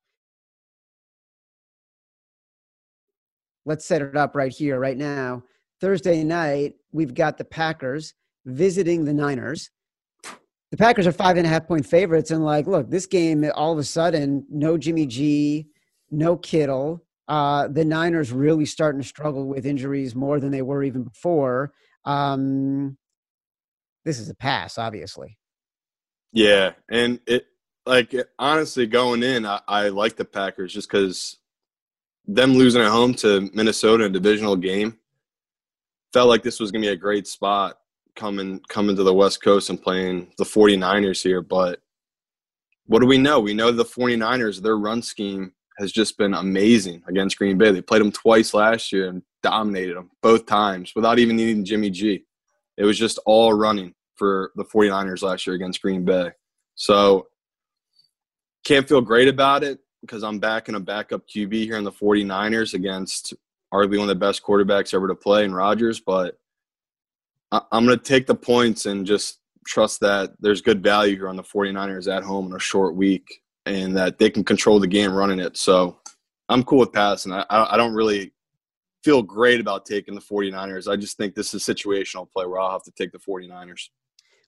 Let's 3.70 3.86
set 3.86 4.02
it 4.02 4.18
up 4.18 4.36
right 4.36 4.52
here, 4.52 4.80
right 4.80 4.98
now. 4.98 5.44
Thursday 5.80 6.24
night, 6.24 6.74
we've 6.92 7.14
got 7.14 7.38
the 7.38 7.46
Packers 7.46 8.16
visiting 8.44 9.06
the 9.06 9.14
Niners. 9.14 9.70
The 10.72 10.78
Packers 10.78 11.06
are 11.06 11.12
five 11.12 11.38
and 11.38 11.46
a 11.46 11.50
half 11.52 11.68
point 11.68 11.86
favorites. 11.86 12.32
And 12.32 12.44
like, 12.44 12.66
look, 12.66 12.90
this 12.90 13.06
game, 13.06 13.46
all 13.54 13.72
of 13.72 13.78
a 13.78 13.84
sudden, 13.84 14.44
no 14.50 14.76
Jimmy 14.76 15.06
G, 15.06 15.68
no 16.10 16.36
Kittle. 16.36 17.06
Uh, 17.28 17.68
the 17.68 17.86
Niners 17.86 18.32
really 18.32 18.66
starting 18.66 19.02
to 19.02 19.08
struggle 19.08 19.48
with 19.48 19.68
injuries 19.68 20.16
more 20.16 20.40
than 20.40 20.50
they 20.50 20.64
were 20.64 20.82
even 20.82 21.04
before. 21.04 21.72
Um, 22.06 22.98
this 24.04 24.18
is 24.18 24.32
a 24.32 24.36
pass, 24.36 24.80
obviously. 24.80 25.38
Yeah. 26.34 26.72
And 26.90 27.20
it, 27.28 27.46
like, 27.86 28.16
honestly, 28.40 28.88
going 28.88 29.22
in, 29.22 29.46
I, 29.46 29.62
I 29.68 29.90
like 29.90 30.16
the 30.16 30.26
Packers 30.26 30.74
just 30.74 30.90
because 30.90 31.39
them 32.32 32.54
losing 32.54 32.82
at 32.82 32.92
home 32.92 33.14
to 33.16 33.50
Minnesota 33.54 34.06
in 34.06 34.12
a 34.12 34.14
divisional 34.14 34.56
game 34.56 34.98
felt 36.14 36.30
like 36.30 36.44
this 36.44 36.60
was 36.60 36.72
going 36.72 36.84
to 36.84 36.88
be 36.88 36.94
a 36.94 36.98
great 36.98 37.28
spot 37.28 37.78
coming 38.16 38.60
coming 38.70 38.96
to 38.96 39.04
the 39.04 39.14
West 39.14 39.42
Coast 39.42 39.70
and 39.70 39.82
playing 39.82 40.32
the 40.38 40.44
49ers 40.44 41.24
here. 41.24 41.42
But 41.42 41.80
what 42.86 43.00
do 43.00 43.08
we 43.08 43.18
know? 43.18 43.40
We 43.40 43.54
know 43.56 43.72
the 43.72 43.84
49ers, 43.84 44.62
their 44.62 44.78
run 44.78 45.02
scheme 45.02 45.54
has 45.80 45.92
just 45.92 46.18
been 46.18 46.36
amazing 46.36 47.02
against 47.08 47.38
Green 47.38 47.58
Bay. 47.58 47.72
They 47.72 47.82
played 47.82 48.02
them 48.02 48.12
twice 48.12 48.54
last 48.54 48.92
year 48.92 49.10
and 49.10 49.24
dominated 49.42 49.96
them 49.96 50.12
both 50.22 50.46
times 50.46 50.94
without 50.96 51.18
even 51.18 51.36
needing 51.36 51.66
Jimmy 51.66 51.90
G. 51.90 52.26
It 52.78 52.84
was 52.84 53.00
just 53.00 53.18
all 53.26 53.54
running 53.54 53.96
for 54.16 54.52
the 54.56 54.66
49ers 54.66 55.24
last 55.24 55.48
year 55.48 55.56
against 55.56 55.82
Green 55.82 56.06
Bay. 56.06 56.32
So 56.76 57.28
can't 58.66 58.88
feel 58.88 59.02
great 59.02 59.30
about 59.30 59.64
it 59.64 59.80
because 60.02 60.24
I'm 60.24 60.40
back 60.40 60.70
in 60.70 60.76
a 60.76 60.80
backup 60.80 61.28
QB 61.28 61.54
here 61.54 61.78
in 61.78 61.84
the 61.84 61.92
49ers 61.92 62.74
against 62.74 63.34
arguably 63.74 64.00
one 64.00 64.02
of 64.02 64.08
the 64.08 64.16
best 64.16 64.44
quarterbacks 64.44 64.94
ever 64.94 65.08
to 65.08 65.16
play 65.16 65.44
in 65.44 65.54
Rodgers. 65.54 66.00
But 66.00 66.38
I- 67.52 67.62
I'm 67.72 67.86
going 67.86 67.98
to 67.98 68.04
take 68.04 68.28
the 68.28 68.36
points 68.36 68.86
and 68.86 69.06
just 69.06 69.40
trust 69.66 70.00
that 70.00 70.32
there's 70.40 70.62
good 70.62 70.82
value 70.82 71.16
here 71.16 71.30
on 71.30 71.36
the 71.36 71.44
49ers 71.44 72.14
at 72.14 72.24
home 72.24 72.48
in 72.48 72.54
a 72.54 72.60
short 72.60 72.96
week 72.96 73.42
and 73.66 73.96
that 73.98 74.18
they 74.18 74.30
can 74.30 74.44
control 74.44 74.80
the 74.80 74.88
game 74.88 75.14
running 75.14 75.40
it. 75.40 75.58
So 75.58 76.00
I'm 76.48 76.64
cool 76.64 76.80
with 76.80 76.94
passing. 76.94 77.34
I, 77.34 77.46
I 77.50 77.78
don't 77.78 77.94
really 77.94 78.34
feel 79.04 79.22
great 79.22 79.60
about 79.60 79.86
taking 79.86 80.16
the 80.16 80.22
49ers. 80.22 80.92
I 80.92 80.96
just 80.96 81.18
think 81.18 81.36
this 81.36 81.54
is 81.54 81.68
a 81.68 81.74
situational 81.74 82.30
play 82.32 82.46
where 82.46 82.60
I'll 82.60 82.72
have 82.72 82.84
to 82.84 82.92
take 82.92 83.12
the 83.12 83.20
49ers. 83.20 83.90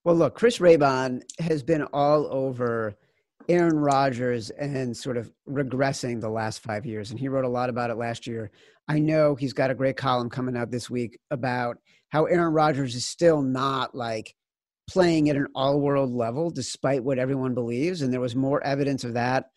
Well, 0.04 0.16
look, 0.16 0.34
Chris 0.34 0.58
Raybon 0.58 1.22
has 1.40 1.62
been 1.62 1.84
all 1.84 2.26
over– 2.32 2.96
Aaron 3.52 3.78
Rodgers 3.78 4.50
and 4.52 4.96
sort 4.96 5.18
of 5.18 5.30
regressing 5.48 6.22
the 6.22 6.30
last 6.30 6.64
five 6.64 6.86
years. 6.86 7.12
And 7.12 7.20
he 7.20 7.28
wrote 7.28 7.44
a 7.44 7.50
lot 7.50 7.70
about 7.70 7.90
it 7.90 7.98
last 7.98 8.26
year. 8.26 8.50
I 8.88 8.98
know 9.00 9.36
he's 9.36 9.54
got 9.54 9.70
a 9.70 9.76
great 9.76 9.98
column 9.98 10.30
coming 10.30 10.56
out 10.56 10.72
this 10.72 10.90
week 10.90 11.20
about 11.32 11.78
how 12.10 12.26
Aaron 12.26 12.54
Rodgers 12.54 12.96
is 12.96 13.06
still 13.06 13.42
not 13.42 13.94
like 13.94 14.34
playing 14.90 15.30
at 15.30 15.36
an 15.36 15.48
all 15.54 15.82
world 15.82 16.12
level, 16.12 16.50
despite 16.50 17.04
what 17.04 17.20
everyone 17.20 17.54
believes. 17.54 18.02
And 18.02 18.14
there 18.14 18.22
was 18.22 18.36
more 18.36 18.64
evidence 18.64 19.04
of 19.04 19.14
that 19.16 19.48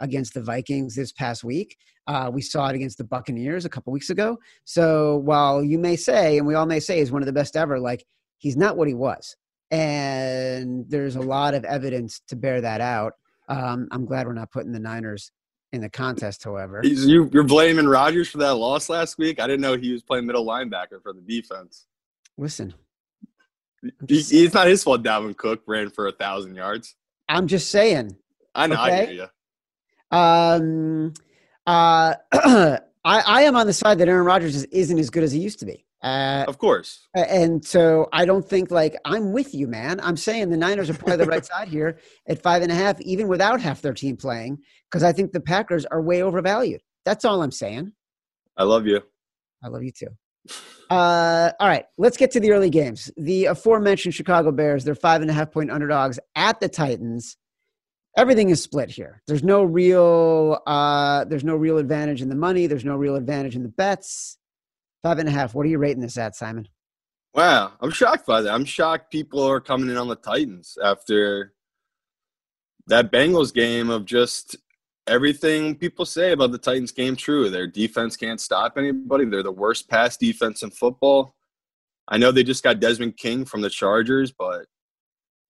against 0.00 0.34
the 0.34 0.42
Vikings 0.42 0.96
this 0.96 1.12
past 1.12 1.44
week. 1.44 1.76
Uh, 2.08 2.30
we 2.32 2.42
saw 2.42 2.68
it 2.68 2.74
against 2.74 2.98
the 2.98 3.04
Buccaneers 3.04 3.64
a 3.64 3.68
couple 3.68 3.92
weeks 3.92 4.10
ago. 4.10 4.36
So 4.64 5.18
while 5.18 5.62
you 5.62 5.78
may 5.78 5.94
say, 5.94 6.38
and 6.38 6.46
we 6.46 6.54
all 6.54 6.66
may 6.66 6.80
say, 6.80 6.98
he's 6.98 7.12
one 7.12 7.22
of 7.22 7.26
the 7.26 7.32
best 7.32 7.56
ever, 7.56 7.78
like 7.78 8.04
he's 8.38 8.56
not 8.56 8.76
what 8.76 8.88
he 8.88 8.94
was. 8.94 9.36
And 9.70 10.84
there's 10.88 11.16
a 11.16 11.20
lot 11.20 11.54
of 11.54 11.64
evidence 11.64 12.20
to 12.28 12.36
bear 12.36 12.60
that 12.60 12.80
out. 12.80 13.14
Um, 13.48 13.88
I'm 13.90 14.04
glad 14.04 14.26
we're 14.26 14.32
not 14.32 14.50
putting 14.50 14.72
the 14.72 14.78
Niners 14.80 15.30
in 15.72 15.80
the 15.80 15.90
contest, 15.90 16.44
however. 16.44 16.80
You, 16.84 17.30
are 17.34 17.42
blaming 17.42 17.86
Rodgers 17.86 18.28
for 18.28 18.38
that 18.38 18.54
loss 18.54 18.88
last 18.88 19.18
week? 19.18 19.40
I 19.40 19.46
didn't 19.46 19.60
know 19.60 19.76
he 19.76 19.92
was 19.92 20.02
playing 20.02 20.26
middle 20.26 20.46
linebacker 20.46 21.02
for 21.02 21.12
the 21.12 21.20
defense. 21.20 21.86
Listen. 22.38 22.74
It's 24.08 24.54
not 24.54 24.66
his 24.66 24.82
fault 24.82 25.02
Dalvin 25.02 25.36
Cook 25.36 25.62
ran 25.66 25.90
for 25.90 26.06
a 26.06 26.12
thousand 26.12 26.54
yards. 26.54 26.94
I'm 27.28 27.46
just 27.46 27.70
saying. 27.70 28.16
I 28.54 28.66
know, 28.66 28.74
okay? 28.74 28.82
I 28.82 29.06
hear 29.06 29.28
you. 30.12 30.16
Um, 30.16 31.14
uh, 31.66 32.14
I, 33.04 33.20
I 33.26 33.42
am 33.42 33.56
on 33.56 33.66
the 33.66 33.72
side 33.72 33.98
that 33.98 34.08
Aaron 34.08 34.24
Rodgers 34.24 34.64
isn't 34.64 34.98
as 34.98 35.10
good 35.10 35.22
as 35.22 35.32
he 35.32 35.40
used 35.40 35.58
to 35.58 35.66
be. 35.66 35.84
Uh, 36.04 36.44
of 36.46 36.58
course. 36.58 37.08
And 37.14 37.64
so 37.64 38.08
I 38.12 38.26
don't 38.26 38.46
think 38.46 38.70
like 38.70 38.94
I'm 39.06 39.32
with 39.32 39.54
you, 39.54 39.66
man. 39.66 40.00
I'm 40.00 40.18
saying 40.18 40.50
the 40.50 40.56
Niners 40.58 40.90
are 40.90 40.94
probably 40.94 41.16
the 41.16 41.24
right 41.24 41.44
side 41.46 41.68
here 41.68 41.98
at 42.28 42.42
five 42.42 42.60
and 42.60 42.70
a 42.70 42.74
half, 42.74 43.00
even 43.00 43.26
without 43.26 43.62
half 43.62 43.80
their 43.80 43.94
team 43.94 44.18
playing, 44.18 44.58
because 44.90 45.02
I 45.02 45.12
think 45.12 45.32
the 45.32 45.40
Packers 45.40 45.86
are 45.86 46.02
way 46.02 46.22
overvalued. 46.22 46.82
That's 47.06 47.24
all 47.24 47.42
I'm 47.42 47.50
saying. 47.50 47.92
I 48.54 48.64
love 48.64 48.86
you. 48.86 49.00
I 49.62 49.68
love 49.68 49.82
you 49.82 49.92
too. 49.92 50.08
Uh, 50.90 51.52
all 51.58 51.68
right, 51.68 51.86
let's 51.96 52.18
get 52.18 52.30
to 52.32 52.40
the 52.40 52.52
early 52.52 52.68
games. 52.68 53.10
The 53.16 53.46
aforementioned 53.46 54.14
Chicago 54.14 54.52
Bears, 54.52 54.84
they're 54.84 54.94
five 54.94 55.22
and 55.22 55.30
a 55.30 55.34
half 55.34 55.52
point 55.52 55.70
underdogs 55.70 56.18
at 56.36 56.60
the 56.60 56.68
Titans. 56.68 57.38
Everything 58.14 58.50
is 58.50 58.62
split 58.62 58.90
here. 58.90 59.22
There's 59.26 59.42
no 59.42 59.64
real, 59.64 60.60
uh, 60.66 61.24
there's 61.24 61.44
no 61.44 61.56
real 61.56 61.78
advantage 61.78 62.20
in 62.20 62.28
the 62.28 62.36
money. 62.36 62.66
There's 62.66 62.84
no 62.84 62.94
real 62.94 63.16
advantage 63.16 63.56
in 63.56 63.62
the 63.62 63.70
bets. 63.70 64.36
Five 65.04 65.18
and 65.18 65.28
a 65.28 65.32
half. 65.32 65.54
What 65.54 65.66
are 65.66 65.68
you 65.68 65.76
rating 65.76 66.00
this 66.00 66.16
at, 66.16 66.34
Simon? 66.34 66.66
Wow, 67.34 67.72
I'm 67.82 67.90
shocked 67.90 68.26
by 68.26 68.40
that. 68.40 68.54
I'm 68.54 68.64
shocked 68.64 69.12
people 69.12 69.42
are 69.42 69.60
coming 69.60 69.90
in 69.90 69.98
on 69.98 70.08
the 70.08 70.16
Titans 70.16 70.78
after 70.82 71.52
that 72.86 73.12
Bengals 73.12 73.52
game 73.52 73.90
of 73.90 74.06
just 74.06 74.56
everything 75.06 75.74
people 75.74 76.06
say 76.06 76.32
about 76.32 76.52
the 76.52 76.58
Titans 76.58 76.90
game 76.90 77.16
true. 77.16 77.50
Their 77.50 77.66
defense 77.66 78.16
can't 78.16 78.40
stop 78.40 78.78
anybody. 78.78 79.26
They're 79.26 79.42
the 79.42 79.52
worst 79.52 79.90
pass 79.90 80.16
defense 80.16 80.62
in 80.62 80.70
football. 80.70 81.34
I 82.08 82.16
know 82.16 82.32
they 82.32 82.42
just 82.42 82.64
got 82.64 82.80
Desmond 82.80 83.18
King 83.18 83.44
from 83.44 83.60
the 83.60 83.68
Chargers, 83.68 84.32
but 84.32 84.64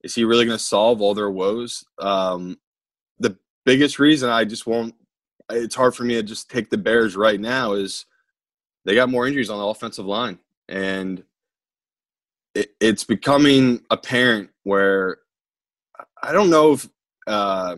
is 0.02 0.16
he 0.16 0.24
really 0.24 0.46
going 0.46 0.58
to 0.58 0.64
solve 0.64 1.02
all 1.02 1.14
their 1.14 1.30
woes? 1.30 1.84
Um, 2.00 2.58
the 3.20 3.38
biggest 3.66 4.00
reason 4.00 4.30
I 4.30 4.46
just 4.46 4.66
won't, 4.66 4.96
it's 5.50 5.76
hard 5.76 5.94
for 5.94 6.04
me 6.04 6.14
to 6.14 6.24
just 6.24 6.50
take 6.50 6.70
the 6.70 6.78
Bears 6.78 7.18
right 7.18 7.40
now 7.40 7.74
is 7.74 8.06
they 8.86 8.96
got 8.96 9.10
more 9.10 9.28
injuries 9.28 9.50
on 9.50 9.60
the 9.60 9.66
offensive 9.66 10.06
line. 10.06 10.40
And 10.68 11.24
it, 12.56 12.72
it's 12.80 13.04
becoming 13.04 13.82
apparent 13.90 14.50
where 14.64 15.18
I 16.22 16.32
don't 16.32 16.50
know 16.50 16.74
if 16.74 16.90
uh, 17.28 17.78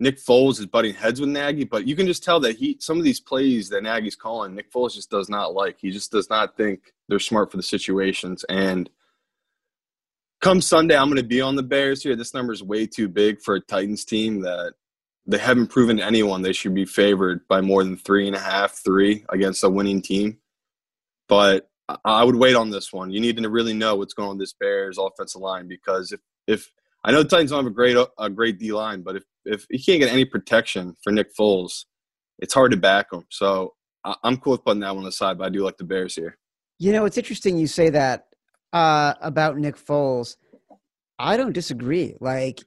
Nick 0.00 0.18
Foles 0.18 0.58
is 0.58 0.66
butting 0.66 0.94
heads 0.94 1.20
with 1.20 1.30
Nagy, 1.30 1.64
but 1.64 1.86
you 1.86 1.96
can 1.96 2.06
just 2.06 2.24
tell 2.24 2.40
that 2.40 2.56
he 2.56 2.76
some 2.80 2.98
of 2.98 3.04
these 3.04 3.20
plays 3.20 3.68
that 3.70 3.82
Nagy's 3.82 4.16
calling, 4.16 4.54
Nick 4.54 4.72
Foles 4.72 4.94
just 4.94 5.10
does 5.10 5.28
not 5.28 5.54
like. 5.54 5.78
He 5.78 5.90
just 5.90 6.10
does 6.10 6.28
not 6.28 6.56
think 6.56 6.92
they're 7.08 7.18
smart 7.18 7.50
for 7.50 7.56
the 7.56 7.62
situations. 7.62 8.44
And 8.48 8.90
come 10.40 10.60
Sunday, 10.60 10.96
I'm 10.96 11.08
going 11.08 11.16
to 11.16 11.22
be 11.22 11.40
on 11.40 11.56
the 11.56 11.62
Bears 11.62 12.02
here. 12.02 12.16
This 12.16 12.34
number 12.34 12.52
is 12.52 12.62
way 12.62 12.86
too 12.86 13.08
big 13.08 13.40
for 13.40 13.54
a 13.54 13.60
Titans 13.60 14.04
team 14.04 14.40
that 14.40 14.74
they 15.26 15.38
haven't 15.38 15.68
proven 15.68 15.96
to 15.96 16.04
anyone 16.04 16.42
they 16.42 16.52
should 16.52 16.74
be 16.74 16.84
favored 16.84 17.46
by 17.48 17.60
more 17.60 17.82
than 17.82 17.96
three 17.96 18.26
and 18.26 18.36
a 18.36 18.40
half, 18.40 18.72
three 18.84 19.24
against 19.30 19.64
a 19.64 19.70
winning 19.70 20.02
team. 20.02 20.38
But 21.28 21.68
I 22.04 22.24
would 22.24 22.36
wait 22.36 22.54
on 22.54 22.70
this 22.70 22.92
one. 22.92 23.10
You 23.10 23.20
need 23.20 23.36
to 23.36 23.48
really 23.48 23.74
know 23.74 23.96
what's 23.96 24.14
going 24.14 24.30
on 24.30 24.38
this 24.38 24.52
Bears 24.52 24.98
offensive 24.98 25.40
line 25.40 25.68
because 25.68 26.12
if 26.12 26.20
if 26.46 26.70
I 27.04 27.12
know 27.12 27.22
the 27.22 27.28
Titans 27.28 27.50
don't 27.50 27.64
have 27.64 27.70
a 27.70 27.74
great 27.74 27.96
a 28.18 28.30
great 28.30 28.58
D 28.58 28.72
line, 28.72 29.02
but 29.02 29.16
if 29.16 29.24
if 29.44 29.66
he 29.70 29.82
can't 29.82 30.00
get 30.00 30.12
any 30.12 30.24
protection 30.24 30.94
for 31.02 31.10
Nick 31.10 31.34
Foles, 31.34 31.84
it's 32.38 32.54
hard 32.54 32.70
to 32.72 32.76
back 32.76 33.12
him. 33.12 33.24
So 33.30 33.74
I'm 34.22 34.36
cool 34.38 34.52
with 34.52 34.64
putting 34.64 34.80
that 34.80 34.94
one 34.94 35.06
aside, 35.06 35.38
but 35.38 35.44
I 35.44 35.48
do 35.48 35.64
like 35.64 35.78
the 35.78 35.84
Bears 35.84 36.14
here. 36.14 36.36
You 36.78 36.92
know, 36.92 37.04
it's 37.04 37.18
interesting 37.18 37.58
you 37.58 37.66
say 37.66 37.90
that 37.90 38.26
uh, 38.72 39.14
about 39.20 39.56
Nick 39.56 39.76
Foles. 39.76 40.36
I 41.18 41.36
don't 41.36 41.52
disagree. 41.52 42.16
Like, 42.20 42.60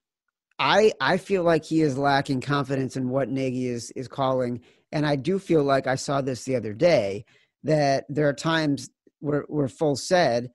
I 0.60 0.92
I 1.00 1.18
feel 1.18 1.44
like 1.44 1.66
he 1.66 1.82
is 1.82 1.98
lacking 1.98 2.42
confidence 2.42 2.96
in 2.96 3.10
what 3.10 3.30
Nagy 3.30 3.68
is 3.68 3.92
is 3.92 4.08
calling, 4.08 4.62
and 4.92 5.06
I 5.06 5.16
do 5.16 5.40
feel 5.40 5.64
like 5.64 5.88
I 5.88 5.96
saw 5.96 6.22
this 6.22 6.44
the 6.44 6.56
other 6.56 6.74
day 6.74 7.26
that 7.64 8.06
there 8.10 8.28
are 8.28 8.34
times 8.34 8.90
where 9.20 9.46
where 9.48 9.68
Foles 9.68 10.00
said 10.00 10.50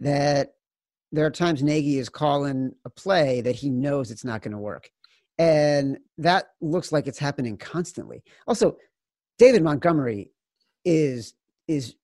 that 0.00 0.54
there 1.12 1.24
are 1.24 1.30
times 1.30 1.62
Nagy 1.62 1.98
is 1.98 2.08
calling 2.08 2.72
a 2.84 2.90
play 2.90 3.40
that 3.40 3.56
he 3.56 3.70
knows 3.70 4.10
it's 4.10 4.24
not 4.24 4.42
going 4.42 4.52
to 4.52 4.58
work. 4.58 4.90
And 5.38 5.98
that 6.18 6.46
looks 6.60 6.92
like 6.92 7.06
it's 7.06 7.18
happening 7.18 7.56
constantly. 7.56 8.22
Also, 8.46 8.76
David 9.38 9.62
Montgomery 9.62 10.30
is 10.84 11.34
is 11.68 11.94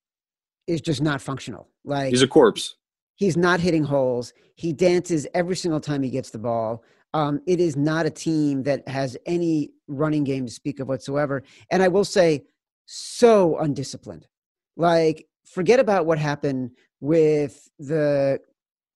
is 0.67 0.81
just 0.81 1.01
not 1.01 1.21
functional. 1.21 1.69
Like 1.83 2.11
he's 2.11 2.21
a 2.21 2.27
corpse. 2.27 2.75
He's 3.15 3.37
not 3.37 3.59
hitting 3.59 3.83
holes. 3.83 4.33
He 4.55 4.73
dances 4.73 5.27
every 5.33 5.55
single 5.55 5.79
time 5.79 6.03
he 6.03 6.09
gets 6.09 6.31
the 6.31 6.39
ball. 6.39 6.83
Um, 7.15 7.39
it 7.47 7.61
is 7.61 7.77
not 7.77 8.05
a 8.05 8.09
team 8.09 8.63
that 8.63 8.85
has 8.89 9.15
any 9.25 9.71
running 9.87 10.25
game 10.25 10.45
to 10.45 10.51
speak 10.51 10.81
of 10.81 10.89
whatsoever. 10.89 11.43
And 11.71 11.81
I 11.81 11.87
will 11.87 12.03
say, 12.03 12.43
so 12.85 13.57
undisciplined. 13.57 14.27
Like, 14.75 15.25
forget 15.45 15.79
about 15.79 16.05
what 16.05 16.19
happened 16.19 16.71
with 16.99 17.69
the 17.79 18.39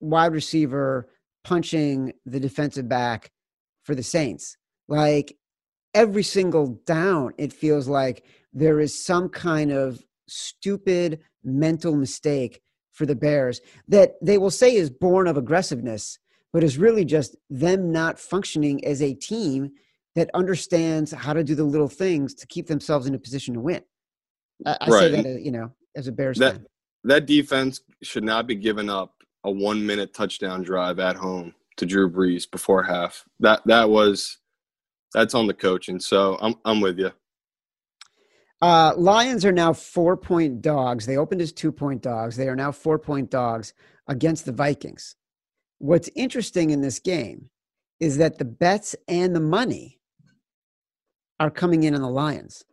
wide 0.02 0.34
receiver 0.34 1.08
punching 1.46 2.12
the 2.26 2.42
defensive 2.42 2.90
back 2.90 3.32
for 3.84 3.96
the 3.96 4.04
Saints. 4.04 4.58
Like 4.90 5.38
every 5.94 6.24
single 6.24 6.80
down, 6.86 7.34
it 7.38 7.54
feels 7.54 7.88
like 7.88 8.26
there 8.52 8.82
is 8.82 9.02
some 9.02 9.30
kind 9.30 9.72
of 9.72 10.04
stupid 10.28 11.22
mental 11.42 11.96
mistake 11.96 12.62
for 12.92 13.06
the 13.06 13.16
Bears 13.16 13.62
that 13.88 14.16
they 14.22 14.38
will 14.38 14.52
say 14.52 14.76
is 14.76 14.90
born 14.90 15.26
of 15.26 15.38
aggressiveness, 15.38 16.20
but 16.54 16.64
it's 16.64 16.78
really 16.78 17.06
just 17.06 17.36
them 17.50 17.92
not 17.92 18.20
functioning 18.20 18.84
as 18.86 19.02
a 19.02 19.14
team 19.14 19.72
that 20.16 20.30
understands 20.34 21.12
how 21.12 21.34
to 21.34 21.44
do 21.44 21.56
the 21.56 21.64
little 21.64 21.88
things 21.88 22.34
to 22.34 22.48
keep 22.48 22.68
themselves 22.68 23.08
in 23.08 23.16
a 23.16 23.20
position 23.20 23.54
to 23.54 23.60
win. 23.60 23.82
I, 24.66 24.78
I 24.82 24.90
right. 24.90 25.00
say 25.00 25.22
that, 25.22 25.42
you 25.42 25.52
know, 25.52 25.72
as 25.96 26.08
a 26.08 26.12
Bears 26.12 26.38
that, 26.40 26.54
fan. 26.54 26.66
That 27.04 27.26
defense 27.26 27.82
should 28.04 28.24
not 28.24 28.48
be 28.48 28.56
giving 28.56 28.90
up 28.90 29.14
a 29.44 29.52
one 29.52 29.86
minute 29.86 30.14
touchdown 30.14 30.64
drive 30.64 31.00
at 31.00 31.16
home 31.16 31.54
to 31.78 31.86
Drew 31.86 32.10
Brees 32.10 32.50
before 32.50 32.84
half. 32.84 33.24
That 33.40 33.62
that 33.66 33.90
was 33.90 34.38
that's 35.14 35.34
on 35.34 35.48
the 35.48 35.54
coaching. 35.54 36.00
So 36.00 36.38
I'm 36.42 36.56
I'm 36.66 36.82
with 36.82 37.00
you. 37.00 37.12
Uh, 38.62 38.94
Lions 38.98 39.46
are 39.46 39.54
now 39.54 39.72
four 39.72 40.18
point 40.18 40.62
dogs. 40.62 41.06
They 41.06 41.16
opened 41.16 41.42
as 41.42 41.54
two 41.54 41.72
point 41.72 42.02
dogs. 42.02 42.36
They 42.36 42.50
are 42.50 42.56
now 42.56 42.72
four 42.72 43.00
point 43.00 43.30
dogs 43.30 43.74
against 44.08 44.46
the 44.46 44.52
Vikings. 44.52 45.16
What's 45.80 46.10
interesting 46.16 46.70
in 46.70 46.82
this 46.82 47.00
game 47.00 47.50
is 48.00 48.18
that 48.18 48.38
the 48.38 48.46
bets 48.46 48.96
and 49.08 49.36
the 49.36 49.40
money 49.40 50.00
are 51.40 51.50
coming 51.50 51.84
in 51.84 51.96
on 51.96 52.02
the 52.02 52.10
Lions. 52.10 52.64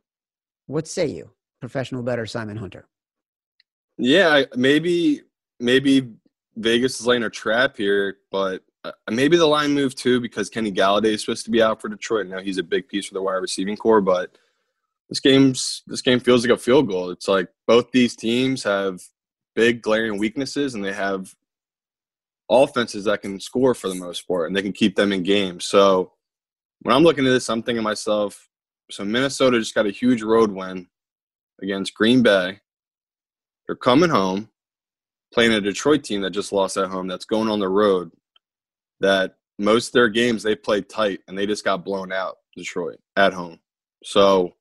What 0.66 0.88
say 0.88 1.06
you, 1.06 1.30
professional 1.60 2.02
better 2.02 2.26
Simon 2.26 2.56
Hunter? 2.56 2.88
Yeah, 3.98 4.42
maybe 4.56 5.22
maybe 5.60 6.12
Vegas 6.56 7.00
is 7.00 7.06
laying 7.06 7.22
a 7.22 7.30
trap 7.30 7.76
here, 7.76 8.18
but 8.30 8.62
uh, 8.84 8.92
maybe 9.10 9.36
the 9.36 9.46
line 9.46 9.72
moved 9.72 9.98
too 9.98 10.20
because 10.20 10.50
Kenny 10.50 10.72
Golladay 10.72 11.14
is 11.14 11.20
supposed 11.20 11.44
to 11.44 11.50
be 11.50 11.62
out 11.62 11.80
for 11.80 11.88
Detroit. 11.88 12.26
Now 12.26 12.40
he's 12.40 12.58
a 12.58 12.62
big 12.62 12.88
piece 12.88 13.06
for 13.06 13.14
the 13.14 13.22
wide 13.22 13.34
receiving 13.34 13.76
core, 13.76 14.00
but 14.00 14.36
this 15.08 15.20
game's 15.20 15.82
this 15.86 16.02
game 16.02 16.20
feels 16.20 16.44
like 16.44 16.56
a 16.56 16.60
field 16.60 16.88
goal. 16.88 17.10
It's 17.10 17.28
like 17.28 17.48
both 17.66 17.90
these 17.92 18.16
teams 18.16 18.64
have 18.64 19.00
big 19.54 19.80
glaring 19.80 20.18
weaknesses, 20.18 20.74
and 20.74 20.84
they 20.84 20.92
have 20.92 21.34
offenses 22.50 23.04
that 23.04 23.22
can 23.22 23.40
score 23.40 23.74
for 23.74 23.88
the 23.88 23.94
most 23.94 24.26
part, 24.28 24.46
and 24.46 24.56
they 24.56 24.62
can 24.62 24.72
keep 24.72 24.96
them 24.96 25.12
in 25.12 25.22
games. 25.22 25.64
So 25.64 26.12
when 26.82 26.94
I'm 26.94 27.02
looking 27.02 27.26
at 27.26 27.30
this, 27.30 27.48
I'm 27.48 27.62
thinking 27.62 27.80
to 27.80 27.82
myself, 27.82 28.48
so 28.90 29.04
Minnesota 29.04 29.58
just 29.58 29.74
got 29.74 29.86
a 29.86 29.90
huge 29.90 30.22
road 30.22 30.52
win 30.52 30.88
against 31.60 31.94
Green 31.94 32.22
Bay. 32.22 32.60
They're 33.66 33.76
coming 33.76 34.10
home 34.10 34.48
playing 35.32 35.52
a 35.52 35.60
Detroit 35.60 36.04
team 36.04 36.20
that 36.22 36.30
just 36.30 36.52
lost 36.52 36.76
at 36.76 36.88
home, 36.88 37.08
that's 37.08 37.24
going 37.24 37.48
on 37.48 37.58
the 37.58 37.68
road, 37.68 38.10
that 39.00 39.36
most 39.58 39.88
of 39.88 39.92
their 39.92 40.08
games 40.08 40.42
they 40.42 40.54
played 40.54 40.88
tight 40.88 41.20
and 41.26 41.36
they 41.36 41.46
just 41.46 41.64
got 41.64 41.84
blown 41.84 42.12
out, 42.12 42.36
Detroit, 42.56 42.98
at 43.16 43.32
home. 43.32 43.58
So 44.04 44.52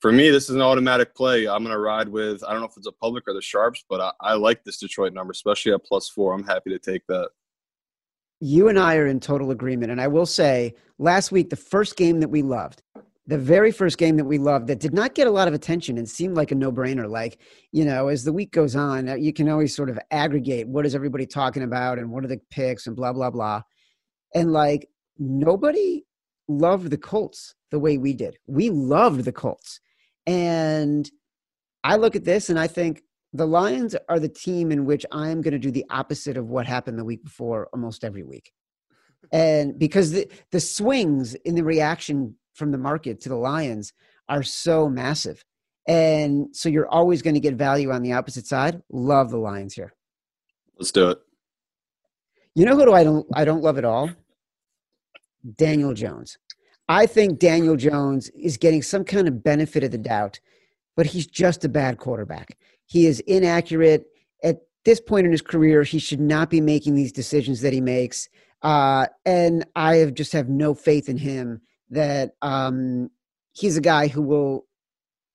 for 0.00 0.12
me, 0.12 0.30
this 0.30 0.48
is 0.48 0.56
an 0.56 0.62
automatic 0.62 1.14
play. 1.14 1.46
I'm 1.46 1.62
going 1.62 1.74
to 1.74 1.78
ride 1.78 2.08
with, 2.08 2.42
I 2.44 2.52
don't 2.52 2.60
know 2.60 2.66
if 2.66 2.76
it's 2.76 2.86
a 2.86 2.92
public 2.92 3.24
or 3.26 3.34
the 3.34 3.42
Sharps, 3.42 3.84
but 3.88 4.00
I, 4.00 4.12
I 4.20 4.34
like 4.34 4.64
this 4.64 4.78
Detroit 4.78 5.12
number, 5.12 5.30
especially 5.30 5.72
at 5.72 5.84
plus 5.84 6.08
four. 6.08 6.32
I'm 6.32 6.44
happy 6.44 6.70
to 6.70 6.78
take 6.78 7.06
that. 7.08 7.30
You 8.40 8.68
and 8.68 8.78
I 8.78 8.96
are 8.96 9.06
in 9.06 9.20
total 9.20 9.50
agreement. 9.50 9.92
And 9.92 10.00
I 10.00 10.08
will 10.08 10.24
say, 10.24 10.74
last 10.98 11.30
week, 11.30 11.50
the 11.50 11.56
first 11.56 11.96
game 11.96 12.20
that 12.20 12.28
we 12.28 12.40
loved, 12.40 12.82
the 13.26 13.38
very 13.38 13.70
first 13.70 13.98
game 13.98 14.16
that 14.16 14.24
we 14.24 14.38
loved 14.38 14.66
that 14.66 14.80
did 14.80 14.92
not 14.94 15.14
get 15.14 15.26
a 15.26 15.30
lot 15.30 15.46
of 15.46 15.54
attention 15.54 15.98
and 15.98 16.08
seemed 16.08 16.36
like 16.36 16.50
a 16.50 16.54
no-brainer 16.54 17.08
like 17.08 17.38
you 17.70 17.84
know 17.84 18.08
as 18.08 18.24
the 18.24 18.32
week 18.32 18.50
goes 18.50 18.74
on 18.74 19.08
uh, 19.08 19.14
you 19.14 19.32
can 19.32 19.48
always 19.48 19.74
sort 19.74 19.88
of 19.88 19.98
aggregate 20.10 20.66
what 20.66 20.84
is 20.84 20.96
everybody 20.96 21.26
talking 21.26 21.62
about 21.62 21.98
and 21.98 22.10
what 22.10 22.24
are 22.24 22.28
the 22.28 22.40
picks 22.50 22.88
and 22.88 22.96
blah 22.96 23.12
blah 23.12 23.30
blah 23.30 23.62
and 24.34 24.52
like 24.52 24.88
nobody 25.16 26.04
loved 26.48 26.90
the 26.90 26.98
colts 26.98 27.54
the 27.70 27.78
way 27.78 27.98
we 27.98 28.12
did 28.12 28.36
we 28.48 28.68
loved 28.68 29.24
the 29.24 29.32
colts 29.32 29.80
and 30.26 31.10
i 31.84 31.96
look 31.96 32.16
at 32.16 32.24
this 32.24 32.50
and 32.50 32.58
i 32.58 32.66
think 32.66 33.02
the 33.32 33.46
lions 33.46 33.94
are 34.08 34.18
the 34.18 34.28
team 34.28 34.70
in 34.72 34.84
which 34.84 35.06
i'm 35.12 35.40
going 35.40 35.52
to 35.52 35.58
do 35.58 35.70
the 35.70 35.84
opposite 35.90 36.36
of 36.36 36.48
what 36.48 36.66
happened 36.66 36.98
the 36.98 37.04
week 37.04 37.22
before 37.22 37.68
almost 37.72 38.04
every 38.04 38.22
week 38.22 38.52
and 39.32 39.78
because 39.78 40.12
the, 40.12 40.30
the 40.50 40.60
swings 40.60 41.34
in 41.34 41.54
the 41.54 41.64
reaction 41.64 42.36
from 42.54 42.70
the 42.72 42.78
market 42.78 43.20
to 43.22 43.28
the 43.28 43.36
Lions 43.36 43.92
are 44.28 44.42
so 44.42 44.88
massive. 44.88 45.42
And 45.88 46.54
so 46.54 46.68
you're 46.68 46.88
always 46.88 47.22
going 47.22 47.34
to 47.34 47.40
get 47.40 47.54
value 47.54 47.90
on 47.90 48.02
the 48.02 48.12
opposite 48.12 48.46
side. 48.46 48.82
Love 48.90 49.30
the 49.30 49.38
Lions 49.38 49.74
here. 49.74 49.92
Let's 50.78 50.92
do 50.92 51.08
it. 51.08 51.18
You 52.54 52.66
know 52.66 52.76
who 52.76 52.84
do 52.84 52.92
I 52.92 53.04
don't 53.04 53.26
I 53.34 53.44
don't 53.44 53.62
love 53.62 53.78
at 53.78 53.84
all? 53.84 54.10
Daniel 55.56 55.94
Jones. 55.94 56.36
I 56.90 57.06
think 57.06 57.38
Daniel 57.38 57.76
Jones 57.76 58.30
is 58.30 58.56
getting 58.56 58.82
some 58.82 59.04
kind 59.04 59.28
of 59.28 59.44
benefit 59.44 59.84
of 59.84 59.92
the 59.92 59.98
doubt, 59.98 60.40
but 60.96 61.06
he's 61.06 61.24
just 61.24 61.64
a 61.64 61.68
bad 61.68 61.98
quarterback. 61.98 62.58
He 62.84 63.06
is 63.06 63.20
inaccurate. 63.20 64.06
At 64.42 64.62
this 64.84 65.00
point 65.00 65.24
in 65.24 65.30
his 65.30 65.40
career, 65.40 65.84
he 65.84 66.00
should 66.00 66.18
not 66.18 66.50
be 66.50 66.60
making 66.60 66.96
these 66.96 67.12
decisions 67.12 67.60
that 67.60 67.72
he 67.72 67.80
makes. 67.80 68.28
Uh, 68.62 69.06
and 69.24 69.64
I 69.76 69.98
have 69.98 70.14
just 70.14 70.32
have 70.32 70.48
no 70.48 70.74
faith 70.74 71.08
in 71.08 71.16
him 71.16 71.60
that 71.90 72.32
um, 72.42 73.08
he's 73.52 73.76
a 73.76 73.80
guy 73.80 74.08
who 74.08 74.22
will 74.22 74.66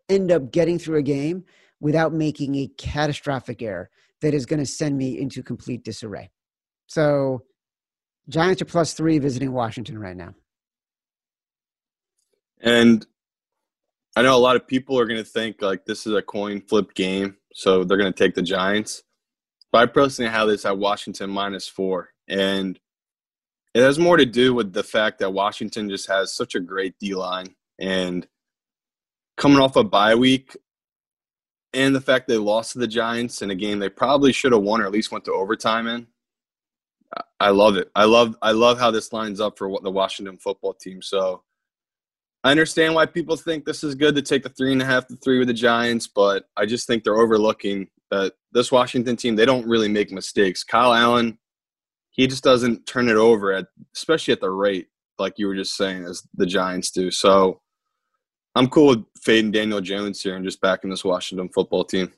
end 0.09 0.33
up 0.33 0.51
getting 0.51 0.77
through 0.77 0.97
a 0.97 1.03
game 1.03 1.45
without 1.79 2.11
making 2.11 2.55
a 2.55 2.67
catastrophic 2.77 3.61
error 3.61 3.89
that 4.19 4.33
is 4.33 4.45
going 4.45 4.59
to 4.59 4.65
send 4.65 4.97
me 4.97 5.17
into 5.17 5.41
complete 5.41 5.85
disarray. 5.85 6.29
So, 6.87 7.43
Giants 8.27 8.61
are 8.61 8.65
plus 8.65 8.93
three 8.93 9.19
visiting 9.19 9.53
Washington 9.53 9.97
right 9.97 10.17
now. 10.17 10.35
And 12.65 13.05
I 14.15 14.23
know 14.23 14.35
a 14.35 14.37
lot 14.37 14.55
of 14.55 14.67
people 14.67 14.99
are 14.99 15.05
going 15.05 15.23
to 15.23 15.29
think 15.29 15.61
like 15.61 15.85
this 15.85 16.07
is 16.07 16.13
a 16.13 16.21
coin 16.21 16.61
flip 16.61 16.93
game, 16.95 17.37
so 17.53 17.83
they're 17.83 17.97
going 17.97 18.11
to 18.11 18.23
take 18.23 18.33
the 18.33 18.41
Giants. 18.41 19.03
But 19.71 19.83
I 19.83 19.85
personally 19.85 20.31
have 20.31 20.47
this 20.47 20.65
at 20.65 20.77
Washington 20.77 21.29
minus 21.29 21.67
four, 21.67 22.09
and 22.27 22.79
it 23.73 23.81
has 23.81 23.99
more 23.99 24.17
to 24.17 24.25
do 24.25 24.53
with 24.53 24.73
the 24.73 24.83
fact 24.83 25.19
that 25.19 25.33
Washington 25.33 25.89
just 25.89 26.07
has 26.07 26.33
such 26.33 26.55
a 26.55 26.59
great 26.59 26.95
D 26.99 27.13
line, 27.13 27.55
and 27.79 28.27
coming 29.37 29.59
off 29.59 29.75
a 29.75 29.83
bye 29.83 30.15
week, 30.15 30.57
and 31.73 31.93
the 31.93 32.01
fact 32.01 32.27
they 32.27 32.37
lost 32.37 32.71
to 32.71 32.79
the 32.79 32.87
Giants 32.87 33.41
in 33.41 33.51
a 33.51 33.55
game 33.55 33.77
they 33.77 33.89
probably 33.89 34.31
should 34.31 34.53
have 34.53 34.61
won 34.63 34.81
or 34.81 34.85
at 34.85 34.91
least 34.91 35.11
went 35.11 35.25
to 35.25 35.33
overtime 35.33 35.87
in. 35.87 36.07
I 37.39 37.49
love 37.49 37.75
it. 37.75 37.91
I 37.95 38.05
love 38.05 38.35
I 38.41 38.53
love 38.53 38.79
how 38.79 38.89
this 38.89 39.13
lines 39.13 39.39
up 39.39 39.57
for 39.57 39.69
the 39.83 39.91
Washington 39.91 40.37
football 40.37 40.73
team. 40.73 41.01
So 41.01 41.43
I 42.45 42.51
understand 42.51 42.93
why 42.93 43.07
people 43.07 43.35
think 43.35 43.65
this 43.65 43.83
is 43.83 43.95
good 43.95 44.13
to 44.13 44.21
take 44.21 44.43
the 44.43 44.49
three 44.49 44.71
and 44.71 44.79
a 44.79 44.85
half 44.85 45.07
to 45.07 45.15
three 45.15 45.39
with 45.39 45.47
the 45.47 45.53
Giants, 45.53 46.07
but 46.07 46.43
I 46.55 46.67
just 46.67 46.85
think 46.85 47.03
they're 47.03 47.19
overlooking 47.19 47.87
that 48.11 48.33
this 48.51 48.71
Washington 48.71 49.15
team, 49.15 49.35
they 49.35 49.47
don't 49.47 49.67
really 49.67 49.87
make 49.87 50.11
mistakes. 50.11 50.63
Kyle 50.63 50.93
Allen, 50.93 51.39
he 52.11 52.27
just 52.27 52.43
doesn't 52.43 52.85
turn 52.85 53.09
it 53.09 53.15
over 53.15 53.51
at 53.51 53.65
especially 53.95 54.31
at 54.31 54.41
the 54.41 54.51
rate, 54.51 54.89
like 55.17 55.33
you 55.37 55.47
were 55.47 55.55
just 55.55 55.75
saying, 55.75 56.05
as 56.05 56.21
the 56.35 56.45
Giants 56.45 56.91
do. 56.91 57.09
So 57.09 57.61
I'm 58.53 58.69
cool 58.69 58.89
with 58.89 59.05
fading 59.23 59.51
Daniel 59.51 59.81
Jones 59.81 60.21
here 60.21 60.35
and 60.35 60.45
just 60.45 60.61
backing 60.61 60.91
this 60.91 61.03
Washington 61.03 61.49
football 61.49 61.83
team. 61.83 62.13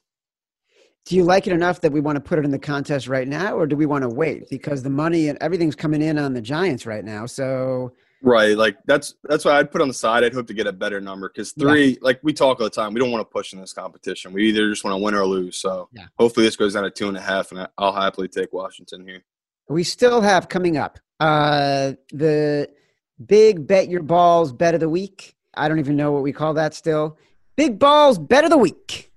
Do 1.06 1.16
you 1.16 1.24
like 1.24 1.48
it 1.48 1.54
enough 1.54 1.80
that 1.80 1.94
we 1.94 2.02
want 2.02 2.18
to 2.18 2.22
put 2.22 2.38
it 2.38 2.44
in 2.44 2.52
the 2.52 2.60
contest 2.60 3.08
right 3.08 3.30
now, 3.30 3.56
or 3.56 3.66
do 3.66 3.78
we 3.78 3.86
want 3.86 4.02
to 4.02 4.10
wait? 4.10 4.50
Because 4.50 4.84
the 4.84 4.90
money 4.90 5.30
and 5.30 5.38
everything's 5.40 5.74
coming 5.74 6.02
in 6.02 6.18
on 6.20 6.34
the 6.34 6.42
Giants 6.42 6.86
right 6.86 7.06
now. 7.06 7.26
So 7.26 7.94
Right, 8.24 8.58
like 8.58 8.78
that's 8.86 9.14
that's 9.24 9.46
why 9.46 9.60
I'd 9.60 9.72
put 9.72 9.82
on 9.82 9.88
the 9.88 9.94
side. 9.94 10.24
I'd 10.24 10.34
hope 10.34 10.48
to 10.48 10.54
get 10.54 10.66
a 10.66 10.74
better 10.74 11.00
number 11.00 11.30
because 11.30 11.52
three, 11.52 11.90
yeah. 11.90 11.96
like 12.02 12.20
we 12.24 12.34
talk 12.34 12.60
all 12.60 12.66
the 12.66 12.70
time, 12.72 12.94
we 12.94 13.00
don't 13.00 13.12
want 13.12 13.22
to 13.22 13.32
push 13.32 13.54
in 13.54 13.60
this 13.60 13.74
competition. 13.74 14.34
We 14.34 14.50
either 14.50 14.70
just 14.70 14.84
want 14.84 14.94
to 14.94 15.04
win 15.04 15.14
or 15.14 15.26
lose. 15.26 15.58
So 15.58 15.88
yeah. 15.94 16.08
hopefully 16.18 16.46
this 16.46 16.56
goes 16.56 16.74
down 16.74 16.84
to 16.84 16.90
two 16.90 17.08
and 17.08 17.18
a 17.18 17.22
half, 17.22 17.52
and 17.52 17.68
I'll 17.78 17.94
happily 17.94 18.28
take 18.28 18.54
Washington 18.54 19.08
here. 19.08 19.24
We 19.70 19.84
still 19.84 20.22
have 20.22 20.50
coming 20.50 20.78
up 20.78 21.00
uh, 21.20 21.94
the 22.12 22.70
big 23.26 23.68
bet 23.68 23.90
your 23.90 24.04
balls 24.04 24.52
bet 24.52 24.74
of 24.74 24.80
the 24.80 24.90
week. 24.90 25.36
I 25.54 25.68
don't 25.68 25.80
even 25.80 25.96
know 25.96 26.12
what 26.12 26.24
we 26.24 26.32
call 26.32 26.54
that 26.56 26.74
still. 26.74 27.18
Big 27.56 27.80
balls 27.80 28.18
bet 28.20 28.44
of 28.44 28.50
the 28.50 28.58
week. 28.58 29.12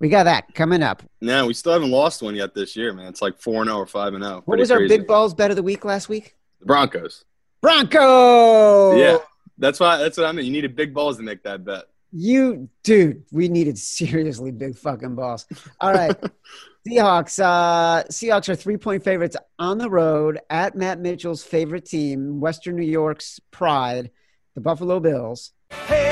We 0.00 0.08
got 0.08 0.24
that 0.24 0.54
coming 0.54 0.82
up. 0.82 1.02
No, 1.20 1.46
we 1.46 1.52
still 1.52 1.74
haven't 1.74 1.90
lost 1.90 2.22
one 2.22 2.34
yet 2.34 2.54
this 2.54 2.74
year, 2.74 2.92
man. 2.94 3.06
It's 3.08 3.20
like 3.20 3.38
4 3.38 3.64
0 3.64 3.76
or 3.76 3.86
5 3.86 4.14
0. 4.14 4.42
What 4.46 4.58
was 4.58 4.70
our 4.70 4.88
big 4.88 5.06
balls 5.06 5.34
bet 5.34 5.50
of 5.50 5.56
the 5.56 5.62
week 5.62 5.84
last 5.84 6.08
week? 6.08 6.36
The 6.60 6.66
Broncos. 6.66 7.24
Broncos. 7.60 8.98
Yeah, 8.98 9.18
that's 9.58 9.80
why. 9.80 9.98
That's 9.98 10.16
what 10.16 10.26
I 10.26 10.32
mean. 10.32 10.46
You 10.46 10.52
needed 10.52 10.76
big 10.76 10.94
balls 10.94 11.16
to 11.18 11.22
make 11.22 11.42
that 11.42 11.64
bet. 11.64 11.84
You, 12.12 12.68
dude, 12.82 13.24
we 13.30 13.48
needed 13.48 13.78
seriously 13.78 14.50
big 14.50 14.76
fucking 14.76 15.14
balls. 15.14 15.46
All 15.80 15.92
right. 15.92 16.16
Seahawks. 16.88 17.38
Uh, 17.38 18.04
Seahawks 18.04 18.48
are 18.48 18.56
three 18.56 18.76
point 18.76 19.04
favorites 19.04 19.36
on 19.58 19.78
the 19.78 19.90
road 19.90 20.40
at 20.48 20.74
Matt 20.74 20.98
Mitchell's 20.98 21.42
favorite 21.42 21.84
team, 21.84 22.40
Western 22.40 22.76
New 22.76 22.86
York's 22.86 23.38
pride, 23.50 24.10
the 24.54 24.60
Buffalo 24.60 24.98
Bills. 24.98 25.52
Hey, 25.86 26.04
hey, 26.04 26.09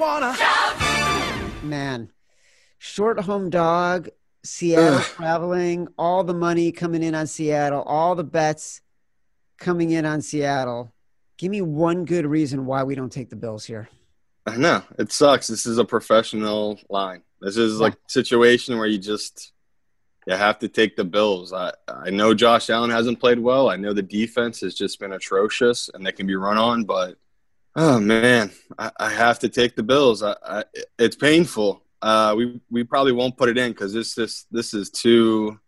wanna 0.00 0.34
shout. 0.34 1.62
Man, 1.62 2.10
short 2.78 3.20
home 3.20 3.50
dog 3.50 4.08
Seattle 4.42 4.94
Ugh. 4.94 5.04
traveling, 5.04 5.88
all 5.98 6.24
the 6.24 6.32
money 6.32 6.72
coming 6.72 7.02
in 7.02 7.14
on 7.14 7.26
Seattle, 7.26 7.82
all 7.82 8.14
the 8.14 8.24
bets 8.24 8.80
coming 9.58 9.90
in 9.90 10.06
on 10.06 10.22
Seattle. 10.22 10.90
Give 11.36 11.50
me 11.50 11.60
one 11.60 12.06
good 12.06 12.24
reason 12.24 12.64
why 12.64 12.82
we 12.82 12.94
don't 12.94 13.12
take 13.12 13.28
the 13.28 13.36
Bills 13.36 13.66
here. 13.66 13.90
I 14.46 14.56
know 14.56 14.82
it 14.98 15.12
sucks. 15.12 15.46
This 15.46 15.66
is 15.66 15.76
a 15.76 15.84
professional 15.84 16.80
line. 16.88 17.22
This 17.42 17.58
is 17.58 17.74
yeah. 17.74 17.80
like 17.80 17.94
a 17.94 18.10
situation 18.10 18.78
where 18.78 18.88
you 18.88 18.98
just 18.98 19.52
you 20.26 20.34
have 20.34 20.58
to 20.60 20.68
take 20.68 20.96
the 20.96 21.04
Bills. 21.04 21.52
I 21.52 21.72
I 21.86 22.08
know 22.08 22.32
Josh 22.32 22.70
Allen 22.70 22.90
hasn't 22.90 23.20
played 23.20 23.38
well. 23.38 23.68
I 23.68 23.76
know 23.76 23.92
the 23.92 24.02
defense 24.02 24.60
has 24.60 24.74
just 24.74 24.98
been 24.98 25.12
atrocious 25.12 25.90
and 25.92 26.04
they 26.04 26.12
can 26.12 26.26
be 26.26 26.36
run 26.36 26.56
on, 26.56 26.84
but 26.84 27.18
oh 27.76 28.00
man, 28.00 28.50
I, 28.78 28.90
I 28.98 29.10
have 29.10 29.38
to 29.40 29.48
take 29.48 29.76
the 29.76 29.82
Bills. 29.82 30.22
I, 30.22 30.34
I, 30.44 30.64
it's 30.98 31.16
painful. 31.16 31.82
Uh, 32.02 32.34
we 32.36 32.60
we 32.70 32.84
probably 32.84 33.12
won't 33.12 33.36
put 33.36 33.48
it 33.48 33.58
in 33.58 33.72
because 33.72 33.92
this 33.92 34.14
this 34.14 34.46
this 34.50 34.74
is 34.74 34.90
too 34.90 35.58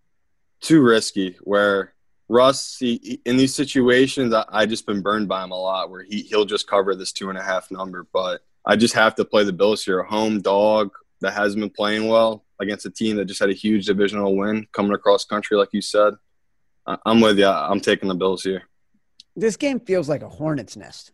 too 0.60 0.80
risky. 0.80 1.36
Where 1.42 1.94
Russ, 2.28 2.76
he, 2.78 3.20
in 3.26 3.36
these 3.36 3.54
situations, 3.54 4.32
I, 4.32 4.44
I 4.48 4.66
just 4.66 4.86
been 4.86 5.02
burned 5.02 5.28
by 5.28 5.44
him 5.44 5.52
a 5.52 5.60
lot. 5.60 5.90
Where 5.90 6.02
he 6.02 6.22
he'll 6.22 6.44
just 6.44 6.66
cover 6.66 6.94
this 6.94 7.12
two 7.12 7.28
and 7.28 7.38
a 7.38 7.42
half 7.42 7.70
number, 7.70 8.06
but 8.12 8.40
I 8.64 8.76
just 8.76 8.94
have 8.94 9.14
to 9.16 9.24
play 9.24 9.44
the 9.44 9.52
Bills 9.52 9.84
here, 9.84 10.00
a 10.00 10.08
home 10.08 10.40
dog 10.40 10.92
that 11.20 11.34
hasn't 11.34 11.60
been 11.60 11.70
playing 11.70 12.08
well 12.08 12.44
against 12.60 12.86
a 12.86 12.90
team 12.90 13.16
that 13.16 13.26
just 13.26 13.40
had 13.40 13.50
a 13.50 13.54
huge 13.54 13.86
divisional 13.86 14.36
win 14.36 14.66
coming 14.72 14.92
across 14.92 15.24
country, 15.24 15.56
like 15.56 15.70
you 15.72 15.80
said. 15.80 16.14
I'm 16.86 17.20
with 17.20 17.38
you. 17.38 17.46
I'm 17.46 17.80
taking 17.80 18.08
the 18.08 18.14
Bills 18.14 18.42
here. 18.42 18.64
This 19.36 19.56
game 19.56 19.80
feels 19.80 20.08
like 20.08 20.22
a 20.22 20.28
hornet's 20.28 20.76
nest. 20.76 21.12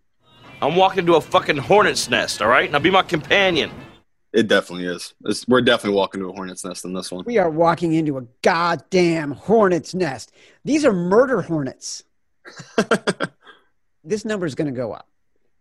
I'm 0.60 0.74
walking 0.74 1.00
into 1.00 1.14
a 1.14 1.20
fucking 1.20 1.56
hornet's 1.56 2.10
nest. 2.10 2.42
All 2.42 2.48
right, 2.48 2.70
now 2.70 2.80
be 2.80 2.90
my 2.90 3.02
companion. 3.02 3.70
It 4.32 4.48
definitely 4.48 4.86
is. 4.86 5.14
It's, 5.24 5.46
we're 5.46 5.60
definitely 5.60 5.96
walking 5.96 6.20
to 6.20 6.28
a 6.28 6.32
hornet's 6.32 6.64
nest 6.64 6.84
in 6.84 6.92
this 6.92 7.12
one. 7.12 7.24
We 7.24 7.38
are 7.38 7.48
walking 7.48 7.94
into 7.94 8.18
a 8.18 8.22
goddamn 8.42 9.32
hornet's 9.32 9.94
nest. 9.94 10.32
These 10.64 10.84
are 10.84 10.92
murder 10.92 11.42
hornets. 11.42 12.02
this 14.04 14.24
number 14.24 14.46
is 14.46 14.54
going 14.54 14.72
to 14.72 14.76
go 14.76 14.92
up. 14.92 15.08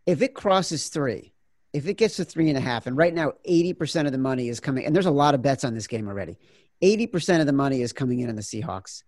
If 0.05 0.21
it 0.21 0.33
crosses 0.33 0.89
three, 0.89 1.31
if 1.73 1.87
it 1.87 1.95
gets 1.95 2.15
to 2.15 2.25
three 2.25 2.49
and 2.49 2.57
a 2.57 2.61
half, 2.61 2.87
and 2.87 2.97
right 2.97 3.13
now 3.13 3.33
80% 3.47 4.07
of 4.07 4.11
the 4.11 4.17
money 4.17 4.49
is 4.49 4.59
coming, 4.59 4.85
and 4.85 4.95
there's 4.95 5.05
a 5.05 5.11
lot 5.11 5.35
of 5.35 5.41
bets 5.41 5.63
on 5.63 5.75
this 5.75 5.87
game 5.87 6.07
already. 6.07 6.37
80% 6.81 7.39
of 7.39 7.45
the 7.45 7.53
money 7.53 7.81
is 7.81 7.93
coming 7.93 8.19
in 8.19 8.29
on 8.29 8.35
the 8.35 8.41
Seahawks. 8.41 9.03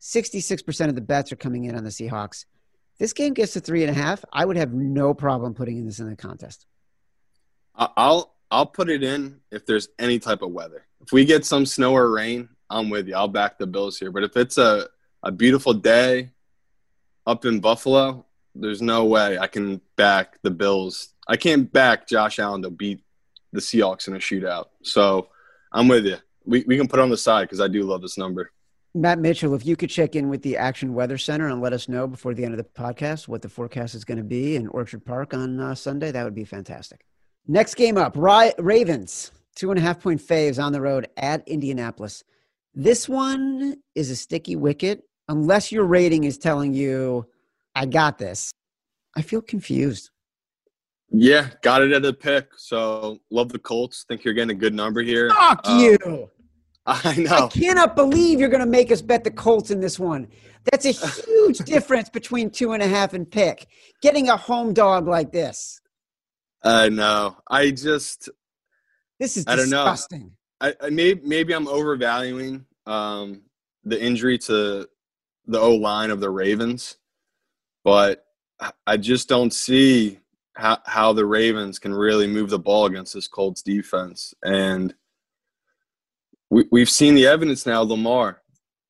66% 0.00 0.88
of 0.88 0.94
the 0.94 1.00
bets 1.00 1.32
are 1.32 1.36
coming 1.36 1.64
in 1.64 1.76
on 1.76 1.84
the 1.84 1.90
Seahawks. 1.90 2.46
This 2.98 3.12
game 3.12 3.34
gets 3.34 3.54
to 3.54 3.60
three 3.60 3.82
and 3.82 3.90
a 3.90 3.94
half. 4.00 4.24
I 4.32 4.44
would 4.44 4.56
have 4.56 4.72
no 4.72 5.14
problem 5.14 5.54
putting 5.54 5.84
this 5.84 5.98
in 5.98 6.08
the 6.08 6.16
contest. 6.16 6.66
I'll 7.74 8.34
I'll 8.50 8.66
put 8.66 8.88
it 8.88 9.02
in 9.02 9.40
if 9.50 9.66
there's 9.66 9.88
any 9.98 10.18
type 10.20 10.42
of 10.42 10.52
weather. 10.52 10.86
If 11.02 11.12
we 11.12 11.24
get 11.24 11.44
some 11.44 11.66
snow 11.66 11.92
or 11.92 12.10
rain, 12.10 12.48
I'm 12.70 12.88
with 12.88 13.08
you. 13.08 13.16
I'll 13.16 13.28
back 13.28 13.58
the 13.58 13.66
Bills 13.66 13.98
here. 13.98 14.10
But 14.10 14.22
if 14.22 14.36
it's 14.36 14.58
a, 14.58 14.88
a 15.22 15.32
beautiful 15.32 15.74
day 15.74 16.30
up 17.26 17.44
in 17.44 17.60
Buffalo, 17.60 18.26
there's 18.54 18.80
no 18.80 19.04
way 19.06 19.38
I 19.38 19.48
can 19.48 19.80
back 19.96 20.38
the 20.42 20.50
Bills. 20.50 21.08
I 21.26 21.36
can't 21.36 21.72
back 21.72 22.06
Josh 22.06 22.38
Allen 22.38 22.62
to 22.62 22.70
beat 22.70 23.02
the 23.52 23.60
Seahawks 23.60 24.06
in 24.06 24.14
a 24.14 24.18
shootout. 24.18 24.66
So 24.82 25.28
I'm 25.72 25.88
with 25.88 26.06
you. 26.06 26.18
We, 26.44 26.64
we 26.66 26.76
can 26.76 26.88
put 26.88 27.00
on 27.00 27.10
the 27.10 27.16
side 27.16 27.42
because 27.42 27.60
I 27.60 27.68
do 27.68 27.82
love 27.82 28.02
this 28.02 28.18
number. 28.18 28.52
Matt 28.96 29.18
Mitchell, 29.18 29.54
if 29.54 29.66
you 29.66 29.74
could 29.74 29.90
check 29.90 30.14
in 30.14 30.28
with 30.28 30.42
the 30.42 30.56
Action 30.56 30.94
Weather 30.94 31.18
Center 31.18 31.48
and 31.48 31.60
let 31.60 31.72
us 31.72 31.88
know 31.88 32.06
before 32.06 32.32
the 32.32 32.44
end 32.44 32.54
of 32.54 32.58
the 32.58 32.64
podcast 32.64 33.26
what 33.26 33.42
the 33.42 33.48
forecast 33.48 33.96
is 33.96 34.04
going 34.04 34.18
to 34.18 34.24
be 34.24 34.54
in 34.54 34.68
Orchard 34.68 35.04
Park 35.04 35.34
on 35.34 35.58
uh, 35.58 35.74
Sunday, 35.74 36.12
that 36.12 36.22
would 36.22 36.34
be 36.34 36.44
fantastic. 36.44 37.04
Next 37.48 37.74
game 37.74 37.98
up, 37.98 38.14
Ravens, 38.16 39.32
two 39.56 39.70
and 39.70 39.80
a 39.80 39.82
half 39.82 40.00
point 40.00 40.20
faves 40.20 40.62
on 40.62 40.72
the 40.72 40.80
road 40.80 41.08
at 41.16 41.46
Indianapolis. 41.48 42.22
This 42.72 43.08
one 43.08 43.76
is 43.96 44.10
a 44.10 44.16
sticky 44.16 44.54
wicket 44.54 45.02
unless 45.28 45.72
your 45.72 45.84
rating 45.84 46.22
is 46.22 46.38
telling 46.38 46.72
you, 46.72 47.26
I 47.74 47.86
got 47.86 48.18
this. 48.18 48.52
I 49.16 49.22
feel 49.22 49.42
confused. 49.42 50.10
Yeah, 51.10 51.50
got 51.62 51.82
it 51.82 51.92
at 51.92 52.04
a 52.04 52.12
pick. 52.12 52.50
So 52.56 53.18
love 53.30 53.50
the 53.50 53.58
Colts. 53.58 54.04
Think 54.06 54.24
you're 54.24 54.34
getting 54.34 54.56
a 54.56 54.58
good 54.58 54.74
number 54.74 55.02
here. 55.02 55.30
Fuck 55.30 55.66
um, 55.66 55.78
you. 55.80 56.30
I 56.86 57.16
know. 57.16 57.46
I 57.46 57.48
cannot 57.48 57.96
believe 57.96 58.40
you're 58.40 58.48
going 58.50 58.64
to 58.64 58.70
make 58.70 58.92
us 58.92 59.00
bet 59.00 59.24
the 59.24 59.30
Colts 59.30 59.70
in 59.70 59.80
this 59.80 59.98
one. 59.98 60.28
That's 60.70 60.84
a 60.84 60.92
huge 61.26 61.58
difference 61.58 62.10
between 62.10 62.50
two 62.50 62.72
and 62.72 62.82
a 62.82 62.88
half 62.88 63.14
and 63.14 63.30
pick. 63.30 63.66
Getting 64.02 64.28
a 64.28 64.36
home 64.36 64.74
dog 64.74 65.06
like 65.06 65.32
this. 65.32 65.80
Uh, 66.62 66.88
no, 66.90 67.36
I 67.50 67.70
just 67.70 68.30
this 69.20 69.36
is 69.36 69.44
I 69.46 69.56
don't 69.56 69.66
disgusting. 69.66 70.32
know. 70.60 70.68
I, 70.68 70.86
I 70.86 70.90
maybe 70.90 71.20
maybe 71.24 71.52
I'm 71.54 71.68
overvaluing 71.68 72.64
um, 72.86 73.42
the 73.84 74.02
injury 74.02 74.38
to 74.38 74.88
the 75.46 75.60
O 75.60 75.74
line 75.74 76.10
of 76.10 76.20
the 76.20 76.30
Ravens, 76.30 76.96
but 77.84 78.24
I 78.86 78.96
just 78.96 79.28
don't 79.28 79.52
see 79.52 80.20
how 80.54 80.78
how 80.86 81.12
the 81.12 81.26
Ravens 81.26 81.78
can 81.78 81.92
really 81.92 82.26
move 82.26 82.48
the 82.50 82.58
ball 82.58 82.86
against 82.86 83.14
this 83.14 83.28
Colts 83.28 83.62
defense. 83.62 84.32
And 84.42 84.94
we 86.50 86.66
we've 86.70 86.90
seen 86.90 87.14
the 87.14 87.26
evidence 87.26 87.66
now. 87.66 87.82
Lamar, 87.82 88.42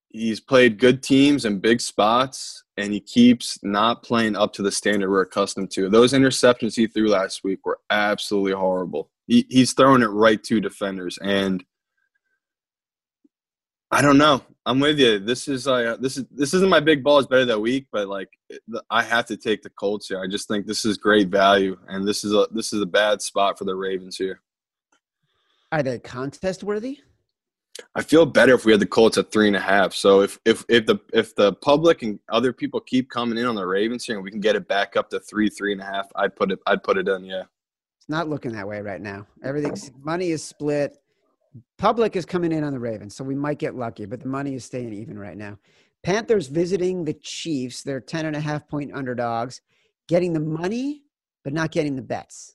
he's 0.08 0.40
played 0.40 0.78
good 0.78 1.02
teams 1.02 1.44
and 1.44 1.62
big 1.62 1.80
spots 1.80 2.64
and 2.76 2.92
he 2.92 3.00
keeps 3.00 3.58
not 3.62 4.02
playing 4.02 4.36
up 4.36 4.52
to 4.54 4.62
the 4.62 4.72
standard 4.72 5.10
we're 5.10 5.22
accustomed 5.22 5.70
to. 5.72 5.88
Those 5.88 6.12
interceptions 6.12 6.74
he 6.74 6.86
threw 6.86 7.08
last 7.08 7.44
week 7.44 7.64
were 7.64 7.78
absolutely 7.90 8.52
horrible. 8.52 9.10
He, 9.26 9.46
he's 9.48 9.72
throwing 9.72 10.02
it 10.02 10.06
right 10.06 10.42
to 10.44 10.60
defenders, 10.60 11.18
and 11.18 11.64
I 13.90 14.02
don't 14.02 14.18
know. 14.18 14.42
I'm 14.66 14.80
with 14.80 14.98
you. 14.98 15.18
This 15.18 15.46
is 15.46 15.68
uh, 15.68 15.96
this 16.00 16.16
is 16.16 16.24
this 16.30 16.52
isn't 16.52 16.68
my 16.68 16.80
big 16.80 17.04
balls 17.04 17.26
better 17.26 17.44
that 17.44 17.60
week, 17.60 17.86
but 17.92 18.08
like 18.08 18.28
I 18.90 19.02
have 19.02 19.26
to 19.26 19.36
take 19.36 19.62
the 19.62 19.70
Colts 19.70 20.08
here. 20.08 20.22
I 20.22 20.26
just 20.26 20.48
think 20.48 20.66
this 20.66 20.84
is 20.84 20.98
great 20.98 21.28
value, 21.28 21.76
and 21.88 22.06
this 22.06 22.24
is 22.24 22.32
a 22.32 22.46
this 22.50 22.72
is 22.72 22.82
a 22.82 22.86
bad 22.86 23.22
spot 23.22 23.58
for 23.58 23.64
the 23.64 23.76
Ravens 23.76 24.16
here. 24.16 24.40
Are 25.70 25.82
they 25.82 25.98
contest 25.98 26.64
worthy? 26.64 26.98
I 27.94 28.02
feel 28.02 28.24
better 28.26 28.54
if 28.54 28.64
we 28.64 28.72
had 28.72 28.80
the 28.80 28.86
Colts 28.86 29.18
at 29.18 29.32
three 29.32 29.48
and 29.48 29.56
a 29.56 29.60
half. 29.60 29.94
So 29.94 30.20
if 30.20 30.38
if 30.44 30.64
if 30.68 30.86
the 30.86 30.98
if 31.12 31.34
the 31.34 31.54
public 31.54 32.02
and 32.02 32.18
other 32.28 32.52
people 32.52 32.80
keep 32.80 33.10
coming 33.10 33.38
in 33.38 33.46
on 33.46 33.54
the 33.54 33.66
Ravens 33.66 34.04
here, 34.04 34.16
and 34.16 34.24
we 34.24 34.30
can 34.30 34.40
get 34.40 34.56
it 34.56 34.68
back 34.68 34.96
up 34.96 35.10
to 35.10 35.20
three 35.20 35.48
three 35.48 35.72
and 35.72 35.80
a 35.80 35.84
half, 35.84 36.06
I'd 36.16 36.36
put 36.36 36.52
it 36.52 36.60
I'd 36.66 36.82
put 36.82 36.98
it 36.98 37.08
in. 37.08 37.24
Yeah, 37.24 37.42
it's 37.98 38.08
not 38.08 38.28
looking 38.28 38.52
that 38.52 38.68
way 38.68 38.80
right 38.80 39.00
now. 39.00 39.26
Everything's 39.42 39.90
money 40.02 40.30
is 40.30 40.42
split. 40.42 40.98
Public 41.78 42.16
is 42.16 42.24
coming 42.24 42.52
in 42.52 42.64
on 42.64 42.72
the 42.72 42.78
Ravens, 42.78 43.14
so 43.14 43.24
we 43.24 43.34
might 43.34 43.58
get 43.58 43.76
lucky, 43.76 44.06
but 44.06 44.20
the 44.20 44.28
money 44.28 44.54
is 44.54 44.64
staying 44.64 44.92
even 44.92 45.18
right 45.18 45.36
now. 45.36 45.58
Panthers 46.02 46.48
visiting 46.48 47.04
the 47.04 47.14
Chiefs. 47.14 47.82
They're 47.82 48.00
10 48.00 48.26
and 48.26 48.36
a 48.36 48.40
half 48.40 48.68
point 48.68 48.92
underdogs, 48.92 49.60
getting 50.08 50.32
the 50.32 50.40
money, 50.40 51.02
but 51.44 51.52
not 51.52 51.70
getting 51.70 51.96
the 51.96 52.02
bets. 52.02 52.53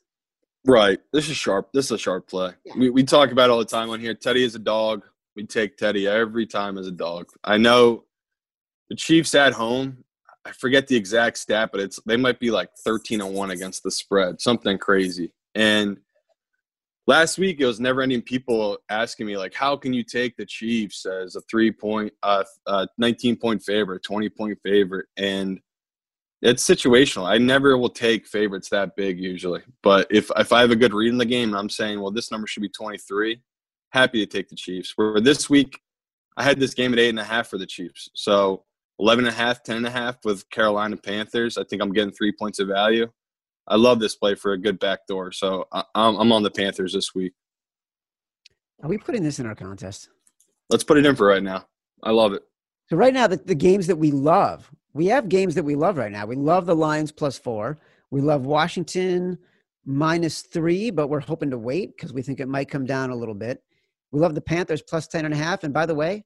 Right. 0.65 0.99
This 1.13 1.29
is 1.29 1.37
sharp. 1.37 1.71
This 1.73 1.85
is 1.85 1.91
a 1.91 1.97
sharp 1.97 2.27
play. 2.27 2.51
Yeah. 2.65 2.73
We, 2.77 2.89
we 2.89 3.03
talk 3.03 3.31
about 3.31 3.49
all 3.49 3.59
the 3.59 3.65
time 3.65 3.89
on 3.89 3.99
here. 3.99 4.13
Teddy 4.13 4.43
is 4.43 4.55
a 4.55 4.59
dog. 4.59 5.05
We 5.35 5.45
take 5.45 5.77
Teddy 5.77 6.07
every 6.07 6.45
time 6.45 6.77
as 6.77 6.87
a 6.87 6.91
dog. 6.91 7.29
I 7.43 7.57
know 7.57 8.03
the 8.89 8.95
Chiefs 8.95 9.35
at 9.35 9.53
home. 9.53 10.03
I 10.45 10.51
forget 10.51 10.87
the 10.87 10.95
exact 10.95 11.37
stat, 11.37 11.69
but 11.71 11.81
it's 11.81 11.99
they 12.05 12.17
might 12.17 12.39
be 12.39 12.49
like 12.51 12.69
13 12.83 13.21
and 13.21 13.33
1 13.33 13.51
against 13.51 13.83
the 13.83 13.91
spread. 13.91 14.41
Something 14.41 14.77
crazy. 14.77 15.31
And 15.55 15.97
last 17.09 17.37
week 17.37 17.59
it 17.59 17.65
was 17.65 17.79
never 17.79 18.01
ending 18.01 18.21
people 18.21 18.77
asking 18.89 19.25
me 19.25 19.35
like 19.35 19.53
how 19.53 19.75
can 19.75 19.91
you 19.93 20.03
take 20.03 20.37
the 20.37 20.45
chiefs 20.45 21.07
as 21.07 21.35
a 21.35 21.41
three 21.41 21.71
point 21.71 22.13
uh, 22.21 22.43
uh 22.67 22.85
19 22.99 23.35
point 23.35 23.63
favorite 23.63 24.03
20 24.03 24.29
point 24.29 24.57
favorite 24.63 25.07
and 25.17 25.59
it's 26.41 26.67
situational 26.67 27.25
i 27.25 27.37
never 27.37 27.77
will 27.77 27.89
take 27.89 28.25
favorites 28.27 28.69
that 28.69 28.95
big 28.95 29.19
usually 29.19 29.61
but 29.83 30.07
if 30.09 30.31
if 30.37 30.51
i 30.53 30.61
have 30.61 30.71
a 30.71 30.75
good 30.75 30.93
read 30.93 31.11
in 31.11 31.17
the 31.17 31.25
game 31.25 31.49
and 31.49 31.57
i'm 31.57 31.69
saying 31.69 31.99
well 31.99 32.11
this 32.11 32.31
number 32.31 32.47
should 32.47 32.61
be 32.61 32.69
23 32.69 33.41
happy 33.91 34.25
to 34.25 34.31
take 34.31 34.47
the 34.49 34.55
chiefs 34.55 34.93
where 34.95 35.19
this 35.19 35.49
week 35.49 35.79
i 36.37 36.43
had 36.43 36.59
this 36.59 36.73
game 36.73 36.93
at 36.93 36.99
eight 36.99 37.09
and 37.09 37.19
a 37.19 37.23
half 37.23 37.47
for 37.47 37.57
the 37.57 37.65
chiefs 37.65 38.09
so 38.13 38.63
11 38.99 39.25
and 39.25 39.33
a 39.33 39.37
half 39.37 39.63
10 39.63 39.77
and 39.77 39.87
a 39.87 39.91
half 39.91 40.17
with 40.23 40.49
carolina 40.49 40.95
panthers 40.95 41.57
i 41.57 41.63
think 41.63 41.81
i'm 41.81 41.91
getting 41.91 42.13
three 42.13 42.31
points 42.31 42.59
of 42.59 42.67
value 42.67 43.07
I 43.69 43.75
love 43.75 43.99
this 43.99 44.15
play 44.15 44.33
for 44.35 44.53
a 44.53 44.57
good 44.57 44.79
backdoor. 44.79 45.31
So 45.31 45.67
I, 45.71 45.83
I'm, 45.93 46.15
I'm 46.17 46.31
on 46.31 46.43
the 46.43 46.49
Panthers 46.49 46.93
this 46.93 47.13
week. 47.13 47.33
Are 48.81 48.89
we 48.89 48.97
putting 48.97 49.23
this 49.23 49.39
in 49.39 49.45
our 49.45 49.55
contest? 49.55 50.09
Let's 50.69 50.83
put 50.83 50.97
it 50.97 51.05
in 51.05 51.15
for 51.15 51.27
right 51.27 51.43
now. 51.43 51.67
I 52.01 52.11
love 52.11 52.33
it. 52.33 52.43
So 52.89 52.97
right 52.97 53.13
now, 53.13 53.27
the, 53.27 53.37
the 53.37 53.55
games 53.55 53.85
that 53.87 53.97
we 53.97 54.11
love, 54.11 54.71
we 54.93 55.05
have 55.07 55.29
games 55.29 55.53
that 55.55 55.63
we 55.63 55.75
love 55.75 55.97
right 55.97 56.11
now. 56.11 56.25
We 56.25 56.35
love 56.35 56.65
the 56.65 56.75
Lions 56.75 57.11
plus 57.11 57.37
four. 57.37 57.77
We 58.09 58.21
love 58.21 58.47
Washington 58.47 59.37
minus 59.85 60.41
three, 60.41 60.89
but 60.89 61.07
we're 61.07 61.19
hoping 61.19 61.51
to 61.51 61.57
wait 61.57 61.95
because 61.95 62.13
we 62.13 62.23
think 62.23 62.39
it 62.39 62.47
might 62.47 62.69
come 62.69 62.85
down 62.85 63.11
a 63.11 63.15
little 63.15 63.35
bit. 63.35 63.61
We 64.11 64.19
love 64.19 64.33
the 64.33 64.41
Panthers 64.41 64.81
plus 64.81 65.07
10 65.07 65.25
and 65.25 65.33
a 65.33 65.37
half. 65.37 65.63
And 65.63 65.73
by 65.73 65.85
the 65.85 65.93
way, 65.93 66.25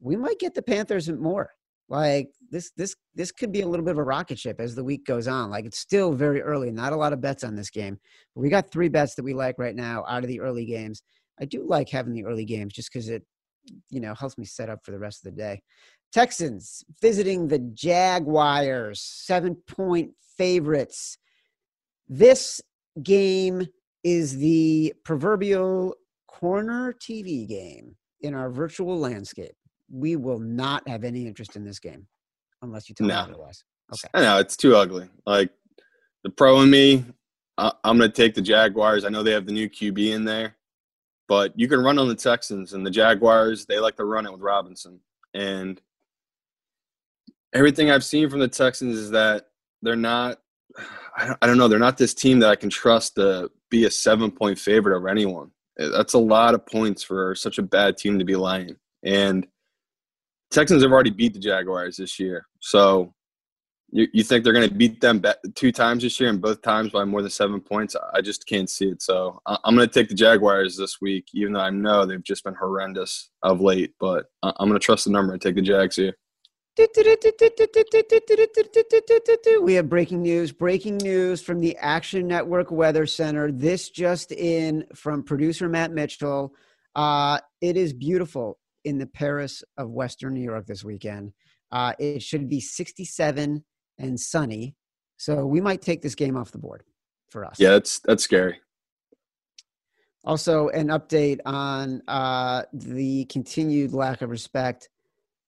we 0.00 0.14
might 0.14 0.38
get 0.38 0.54
the 0.54 0.62
Panthers 0.62 1.08
more. 1.08 1.50
Like 1.88 2.28
this, 2.50 2.70
this, 2.76 2.94
this 3.14 3.32
could 3.32 3.50
be 3.50 3.62
a 3.62 3.66
little 3.66 3.84
bit 3.84 3.92
of 3.92 3.98
a 3.98 4.04
rocket 4.04 4.38
ship 4.38 4.60
as 4.60 4.74
the 4.74 4.84
week 4.84 5.06
goes 5.06 5.26
on. 5.26 5.48
Like 5.48 5.64
it's 5.64 5.78
still 5.78 6.12
very 6.12 6.42
early, 6.42 6.70
not 6.70 6.92
a 6.92 6.96
lot 6.96 7.14
of 7.14 7.22
bets 7.22 7.44
on 7.44 7.56
this 7.56 7.70
game. 7.70 7.98
But 8.34 8.42
we 8.42 8.50
got 8.50 8.70
three 8.70 8.90
bets 8.90 9.14
that 9.14 9.22
we 9.22 9.32
like 9.32 9.58
right 9.58 9.74
now 9.74 10.04
out 10.06 10.22
of 10.22 10.28
the 10.28 10.40
early 10.40 10.66
games. 10.66 11.02
I 11.40 11.46
do 11.46 11.66
like 11.66 11.88
having 11.88 12.12
the 12.12 12.26
early 12.26 12.44
games 12.44 12.74
just 12.74 12.92
because 12.92 13.08
it, 13.08 13.24
you 13.90 14.00
know, 14.00 14.14
helps 14.14 14.38
me 14.38 14.44
set 14.44 14.68
up 14.68 14.84
for 14.84 14.90
the 14.90 14.98
rest 14.98 15.24
of 15.24 15.34
the 15.34 15.40
day. 15.40 15.62
Texans 16.12 16.84
visiting 17.02 17.48
the 17.48 17.58
Jaguars, 17.58 19.00
seven 19.00 19.56
point 19.66 20.12
favorites. 20.36 21.18
This 22.08 22.60
game 23.02 23.66
is 24.02 24.38
the 24.38 24.94
proverbial 25.04 25.94
corner 26.26 26.94
TV 26.94 27.46
game 27.46 27.96
in 28.20 28.34
our 28.34 28.50
virtual 28.50 28.98
landscape 28.98 29.54
we 29.90 30.16
will 30.16 30.38
not 30.38 30.86
have 30.88 31.04
any 31.04 31.26
interest 31.26 31.56
in 31.56 31.64
this 31.64 31.78
game 31.78 32.06
unless 32.62 32.88
you 32.88 32.94
tell 32.94 33.06
no. 33.06 33.14
me 33.14 33.20
otherwise. 33.30 33.64
Okay. 33.92 34.08
I 34.14 34.22
know 34.22 34.38
it's 34.38 34.56
too 34.56 34.76
ugly. 34.76 35.08
Like 35.26 35.50
the 36.24 36.30
pro 36.30 36.60
and 36.60 36.70
me, 36.70 37.04
I, 37.56 37.72
I'm 37.84 37.98
going 37.98 38.10
to 38.10 38.16
take 38.16 38.34
the 38.34 38.42
Jaguars. 38.42 39.04
I 39.04 39.08
know 39.08 39.22
they 39.22 39.32
have 39.32 39.46
the 39.46 39.52
new 39.52 39.68
QB 39.68 40.14
in 40.14 40.24
there, 40.24 40.56
but 41.28 41.52
you 41.58 41.68
can 41.68 41.80
run 41.80 41.98
on 41.98 42.08
the 42.08 42.14
Texans 42.14 42.72
and 42.72 42.84
the 42.84 42.90
Jaguars. 42.90 43.66
They 43.66 43.78
like 43.78 43.96
to 43.96 44.04
run 44.04 44.26
it 44.26 44.32
with 44.32 44.40
Robinson, 44.40 45.00
and 45.34 45.80
everything 47.52 47.90
I've 47.90 48.04
seen 48.04 48.28
from 48.28 48.40
the 48.40 48.48
Texans 48.48 48.96
is 48.96 49.10
that 49.10 49.48
they're 49.82 49.96
not. 49.96 50.38
I 51.16 51.46
don't, 51.46 51.58
know. 51.58 51.66
They're 51.66 51.80
not 51.80 51.98
this 51.98 52.14
team 52.14 52.38
that 52.40 52.50
I 52.50 52.54
can 52.54 52.70
trust 52.70 53.16
to 53.16 53.50
be 53.70 53.86
a 53.86 53.90
seven 53.90 54.30
point 54.30 54.58
favorite 54.58 54.96
over 54.96 55.08
anyone. 55.08 55.50
That's 55.76 56.14
a 56.14 56.18
lot 56.18 56.54
of 56.54 56.64
points 56.66 57.02
for 57.02 57.34
such 57.34 57.58
a 57.58 57.62
bad 57.62 57.96
team 57.96 58.18
to 58.18 58.24
be 58.24 58.36
lying. 58.36 58.76
And 59.02 59.46
Texans 60.50 60.82
have 60.82 60.92
already 60.92 61.10
beat 61.10 61.34
the 61.34 61.40
Jaguars 61.40 61.96
this 61.96 62.20
year, 62.20 62.46
so 62.60 63.12
you, 63.90 64.06
you 64.12 64.22
think 64.22 64.44
they're 64.44 64.52
going 64.52 64.68
to 64.68 64.74
beat 64.74 65.00
them 65.00 65.22
two 65.54 65.72
times 65.72 66.02
this 66.02 66.20
year 66.20 66.28
and 66.28 66.40
both 66.40 66.62
times 66.62 66.90
by 66.90 67.04
more 67.04 67.22
than 67.22 67.30
seven 67.30 67.60
points? 67.60 67.96
I 68.12 68.20
just 68.20 68.46
can't 68.46 68.68
see 68.68 68.88
it. 68.88 69.02
So 69.02 69.40
I'm 69.46 69.74
going 69.74 69.88
to 69.88 69.92
take 69.92 70.08
the 70.08 70.14
Jaguars 70.14 70.76
this 70.76 71.00
week, 71.00 71.28
even 71.32 71.54
though 71.54 71.60
I 71.60 71.70
know 71.70 72.04
they've 72.04 72.22
just 72.22 72.44
been 72.44 72.54
horrendous 72.54 73.30
of 73.42 73.60
late. 73.60 73.94
But 73.98 74.26
I'm 74.42 74.68
going 74.68 74.72
to 74.72 74.78
trust 74.78 75.06
the 75.06 75.10
number 75.10 75.32
and 75.32 75.40
take 75.40 75.54
the 75.54 75.62
Jags 75.62 75.96
here. 75.96 76.14
We 79.62 79.74
have 79.74 79.88
breaking 79.88 80.22
news. 80.22 80.52
Breaking 80.52 80.96
news 80.98 81.42
from 81.42 81.58
the 81.58 81.76
Action 81.78 82.28
Network 82.28 82.70
Weather 82.70 83.06
Center. 83.06 83.50
This 83.50 83.90
just 83.90 84.30
in 84.30 84.84
from 84.94 85.24
producer 85.24 85.68
Matt 85.68 85.92
Mitchell. 85.92 86.52
Uh, 86.94 87.40
it 87.60 87.76
is 87.76 87.92
beautiful 87.92 88.58
in 88.84 88.98
the 88.98 89.06
Paris 89.06 89.64
of 89.76 89.90
Western 89.90 90.34
New 90.34 90.42
York 90.42 90.66
this 90.66 90.84
weekend. 90.84 91.32
Uh, 91.72 91.94
it 91.98 92.22
should 92.22 92.48
be 92.48 92.60
67 92.60 93.64
and 93.98 94.18
sunny. 94.18 94.74
So 95.16 95.46
we 95.46 95.60
might 95.60 95.82
take 95.82 96.02
this 96.02 96.14
game 96.14 96.36
off 96.36 96.52
the 96.52 96.58
board 96.58 96.84
for 97.30 97.44
us. 97.44 97.56
Yeah, 97.58 97.70
that's 97.70 98.00
that's 98.00 98.22
scary. 98.22 98.60
Also, 100.24 100.68
an 100.68 100.88
update 100.88 101.38
on 101.46 102.02
uh, 102.08 102.62
the 102.72 103.24
continued 103.26 103.92
lack 103.92 104.20
of 104.20 104.30
respect 104.30 104.88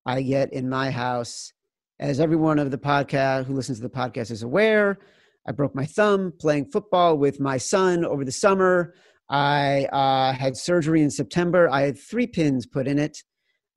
I 0.06 0.22
get 0.22 0.52
in 0.52 0.68
my 0.68 0.90
house. 0.90 1.52
As 1.98 2.18
everyone 2.18 2.58
of 2.58 2.70
the 2.70 2.78
podcast 2.78 3.44
who 3.44 3.54
listens 3.54 3.78
to 3.78 3.82
the 3.82 3.90
podcast 3.90 4.30
is 4.30 4.42
aware, 4.42 4.98
I 5.46 5.52
broke 5.52 5.74
my 5.74 5.84
thumb 5.84 6.32
playing 6.38 6.70
football 6.70 7.18
with 7.18 7.40
my 7.40 7.58
son 7.58 8.04
over 8.04 8.24
the 8.24 8.32
summer. 8.32 8.94
I 9.28 9.84
uh, 9.92 10.32
had 10.32 10.56
surgery 10.56 11.02
in 11.02 11.10
September. 11.10 11.68
I 11.68 11.82
had 11.82 11.98
three 11.98 12.26
pins 12.26 12.66
put 12.66 12.88
in 12.88 12.98
it. 12.98 13.22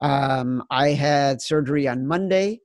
Um, 0.01 0.63
I 0.71 0.89
had 0.89 1.41
surgery 1.41 1.87
on 1.87 2.07
Monday 2.07 2.61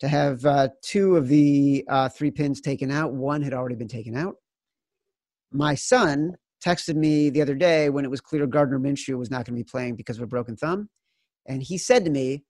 to 0.00 0.08
have 0.08 0.44
uh, 0.44 0.68
two 0.82 1.16
of 1.16 1.28
the 1.28 1.84
uh, 1.88 2.08
three 2.08 2.30
pins 2.30 2.60
taken 2.60 2.90
out. 2.90 3.12
One 3.12 3.42
had 3.42 3.54
already 3.54 3.76
been 3.76 3.88
taken 3.88 4.16
out. 4.16 4.36
My 5.52 5.74
son 5.74 6.36
texted 6.64 6.96
me 6.96 7.30
the 7.30 7.42
other 7.42 7.54
day 7.54 7.88
when 7.88 8.04
it 8.04 8.10
was 8.10 8.20
clear 8.20 8.46
Gardner 8.46 8.78
Minshew 8.78 9.18
was 9.18 9.30
not 9.30 9.44
going 9.44 9.56
to 9.56 9.64
be 9.64 9.68
playing 9.68 9.96
because 9.96 10.16
of 10.18 10.22
a 10.22 10.26
broken 10.26 10.56
thumb. 10.56 10.88
And 11.46 11.62
he 11.62 11.78
said 11.78 12.04
to 12.04 12.10
me, 12.10 12.44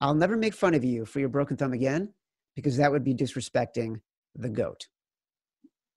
I'll 0.00 0.14
never 0.14 0.36
make 0.36 0.54
fun 0.54 0.74
of 0.74 0.84
you 0.84 1.06
for 1.06 1.20
your 1.20 1.28
broken 1.28 1.56
thumb 1.56 1.72
again 1.72 2.12
because 2.54 2.76
that 2.76 2.90
would 2.92 3.04
be 3.04 3.14
disrespecting 3.14 4.00
the 4.36 4.48
GOAT. 4.48 4.86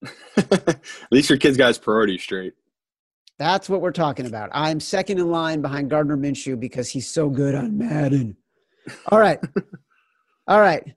At 0.38 0.80
least 1.11 1.30
your 1.30 1.39
kid's 1.39 1.57
got 1.57 1.69
his 1.69 1.78
priorities 1.78 2.21
straight. 2.21 2.53
That's 3.39 3.69
what 3.69 3.82
we're 3.82 3.91
talking 3.91 4.26
about. 4.26 4.49
I'm 4.53 4.80
second 4.80 5.19
in 5.19 5.30
line 5.30 5.61
behind 5.61 5.89
Gardner 5.89 6.17
Minshew 6.17 6.59
because 6.59 6.89
he's 6.89 7.09
so 7.09 7.30
good 7.30 7.53
on 7.53 7.78
Madden. 7.78 8.36
All 9.11 9.19
right. 9.19 9.39
All 10.47 10.61
right. 10.61 10.95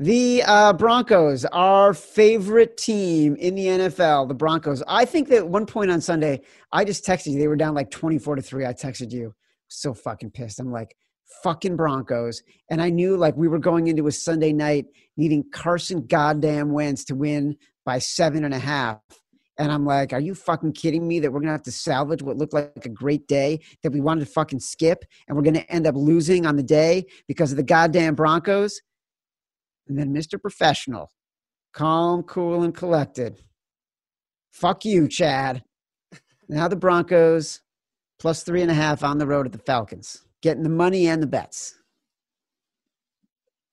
The 0.00 0.42
uh, 0.46 0.72
Broncos, 0.72 1.44
our 1.44 1.92
favorite 1.92 2.78
team 2.78 3.36
in 3.36 3.54
the 3.54 3.66
NFL, 3.66 4.28
the 4.28 4.34
Broncos. 4.34 4.82
I 4.88 5.04
think 5.04 5.28
that 5.28 5.46
one 5.46 5.66
point 5.66 5.90
on 5.90 6.00
Sunday, 6.00 6.40
I 6.72 6.86
just 6.86 7.04
texted 7.04 7.32
you. 7.32 7.38
They 7.38 7.48
were 7.48 7.54
down 7.54 7.74
like 7.74 7.90
24 7.90 8.36
to 8.36 8.40
3. 8.40 8.64
I 8.64 8.72
texted 8.72 9.12
you. 9.12 9.34
So 9.68 9.92
fucking 9.92 10.30
pissed. 10.30 10.58
I'm 10.58 10.72
like, 10.72 10.96
fucking 11.42 11.76
Broncos. 11.76 12.42
And 12.70 12.80
I 12.80 12.88
knew 12.88 13.18
like 13.18 13.36
we 13.36 13.46
were 13.46 13.58
going 13.58 13.88
into 13.88 14.06
a 14.06 14.12
Sunday 14.12 14.54
night 14.54 14.86
needing 15.18 15.44
Carson 15.52 16.06
goddamn 16.06 16.72
Wentz 16.72 17.04
to 17.04 17.14
win 17.14 17.58
by 17.84 17.98
seven 17.98 18.46
and 18.46 18.54
a 18.54 18.58
half. 18.58 19.00
And 19.58 19.70
I'm 19.70 19.84
like, 19.84 20.14
are 20.14 20.20
you 20.20 20.34
fucking 20.34 20.72
kidding 20.72 21.06
me 21.06 21.20
that 21.20 21.30
we're 21.30 21.40
going 21.40 21.48
to 21.48 21.52
have 21.52 21.62
to 21.64 21.72
salvage 21.72 22.22
what 22.22 22.38
looked 22.38 22.54
like 22.54 22.86
a 22.86 22.88
great 22.88 23.28
day 23.28 23.60
that 23.82 23.92
we 23.92 24.00
wanted 24.00 24.20
to 24.20 24.32
fucking 24.32 24.60
skip 24.60 25.04
and 25.28 25.36
we're 25.36 25.44
going 25.44 25.52
to 25.52 25.70
end 25.70 25.86
up 25.86 25.94
losing 25.94 26.46
on 26.46 26.56
the 26.56 26.62
day 26.62 27.04
because 27.28 27.50
of 27.50 27.58
the 27.58 27.62
goddamn 27.62 28.14
Broncos? 28.14 28.80
And 29.90 29.98
then 29.98 30.14
Mr. 30.14 30.40
Professional, 30.40 31.10
calm, 31.72 32.22
cool, 32.22 32.62
and 32.62 32.72
collected. 32.72 33.42
Fuck 34.52 34.84
you, 34.84 35.08
Chad. 35.08 35.64
Now 36.48 36.68
the 36.68 36.76
Broncos 36.76 37.60
plus 38.20 38.44
three 38.44 38.62
and 38.62 38.70
a 38.70 38.74
half 38.74 39.02
on 39.02 39.18
the 39.18 39.26
road 39.26 39.46
at 39.46 39.52
the 39.52 39.58
Falcons, 39.58 40.22
getting 40.42 40.62
the 40.62 40.68
money 40.68 41.08
and 41.08 41.20
the 41.20 41.26
bets. 41.26 41.74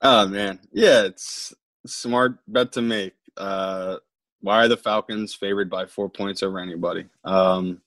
Oh 0.01 0.27
man, 0.27 0.59
yeah, 0.71 1.03
it's 1.03 1.53
smart 1.85 2.39
bet 2.47 2.71
to 2.71 2.81
make. 2.81 3.13
Uh, 3.37 3.97
why 4.41 4.63
are 4.63 4.67
the 4.67 4.75
Falcons 4.75 5.35
favored 5.35 5.69
by 5.69 5.85
four 5.85 6.09
points 6.09 6.41
over 6.41 6.57
anybody? 6.57 7.05
Um, 7.25 7.81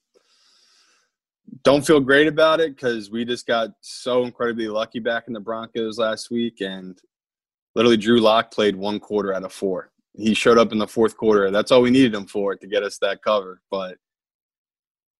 don't 1.63 1.85
feel 1.85 1.99
great 1.99 2.27
about 2.27 2.61
it 2.61 2.77
because 2.77 3.11
we 3.11 3.25
just 3.25 3.45
got 3.45 3.71
so 3.81 4.23
incredibly 4.23 4.69
lucky 4.69 4.99
back 4.99 5.25
in 5.27 5.33
the 5.33 5.39
Broncos 5.41 5.97
last 5.97 6.31
week, 6.31 6.61
and 6.61 6.97
literally 7.75 7.97
Drew 7.97 8.19
Lock 8.19 8.51
played 8.51 8.75
one 8.75 8.99
quarter 8.99 9.33
out 9.33 9.43
of 9.43 9.53
four. 9.53 9.91
He 10.13 10.33
showed 10.33 10.57
up 10.57 10.71
in 10.71 10.77
the 10.77 10.87
fourth 10.87 11.15
quarter. 11.15 11.49
That's 11.51 11.71
all 11.71 11.81
we 11.81 11.89
needed 11.89 12.13
him 12.13 12.25
for 12.25 12.55
to 12.55 12.67
get 12.67 12.83
us 12.83 12.97
that 12.99 13.21
cover. 13.23 13.61
But 13.71 13.97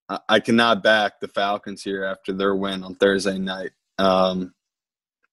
I, 0.10 0.20
I 0.28 0.40
cannot 0.40 0.84
back 0.84 1.20
the 1.20 1.28
Falcons 1.30 1.82
here 1.82 2.04
after 2.04 2.34
their 2.34 2.56
win 2.56 2.84
on 2.84 2.96
Thursday 2.96 3.38
night. 3.38 3.72
Um, 3.98 4.54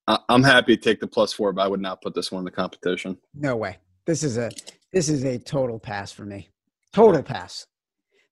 I, 0.06 0.18
I'm 0.28 0.44
happy 0.44 0.76
to 0.76 0.82
take 0.82 1.00
the 1.00 1.06
plus 1.06 1.32
four, 1.32 1.52
but 1.52 1.62
I 1.62 1.68
would 1.68 1.80
not 1.80 2.02
put 2.02 2.14
this 2.14 2.30
one 2.30 2.40
in 2.40 2.44
the 2.44 2.50
competition. 2.50 3.18
No 3.34 3.56
way. 3.56 3.78
This 4.06 4.22
is 4.22 4.38
a 4.38 4.50
this 4.92 5.08
is 5.08 5.24
a 5.24 5.38
total 5.38 5.78
pass 5.78 6.12
for 6.12 6.24
me. 6.24 6.48
Total 6.92 7.22
pass. 7.22 7.66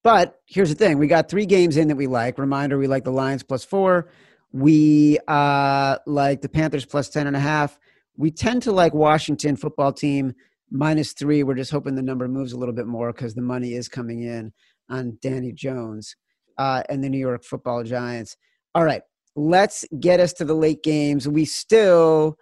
But 0.03 0.41
here's 0.47 0.71
the 0.71 0.75
thing: 0.75 0.99
we 0.99 1.09
got 1.09 1.29
three 1.29 1.47
games 1.47 1.77
in 1.77 1.89
that 1.89 1.97
we 1.97 2.07
like. 2.07 2.39
Reminder: 2.39 2.79
we 2.79 2.87
like 2.87 3.05
the 3.05 3.11
Lions 3.11 3.43
plus 3.43 3.65
four. 3.65 4.09
We 4.53 5.19
uh, 5.29 5.99
like 6.07 6.41
the 6.41 6.49
Panthers 6.49 6.87
plus 6.87 7.09
ten 7.09 7.27
and 7.27 7.37
a 7.37 7.41
half. 7.41 7.79
We 8.17 8.31
tend 8.31 8.63
to 8.63 8.73
like 8.73 8.95
Washington 8.95 9.57
football 9.57 9.93
team 9.93 10.35
minus 10.71 11.13
three. 11.13 11.43
We're 11.43 11.55
just 11.55 11.71
hoping 11.71 11.95
the 11.95 12.03
number 12.03 12.27
moves 12.29 12.53
a 12.53 12.59
little 12.59 12.75
bit 12.75 12.87
more 12.87 13.13
because 13.13 13.35
the 13.35 13.43
money 13.43 13.75
is 13.75 13.89
coming 13.89 14.23
in 14.23 14.53
on 14.91 15.19
Danny 15.21 15.53
Jones 15.53 16.17
uh, 16.59 16.83
and 16.89 17.03
the 17.05 17.09
New 17.09 17.19
York 17.19 17.45
Football 17.45 17.83
Giants. 17.85 18.37
All 18.75 18.85
right, 18.85 19.03
let's 19.35 19.85
get 20.01 20.21
us 20.21 20.33
to 20.35 20.45
the 20.45 20.55
late 20.55 20.83
games. 20.83 21.29
We 21.29 21.45
still 21.45 22.39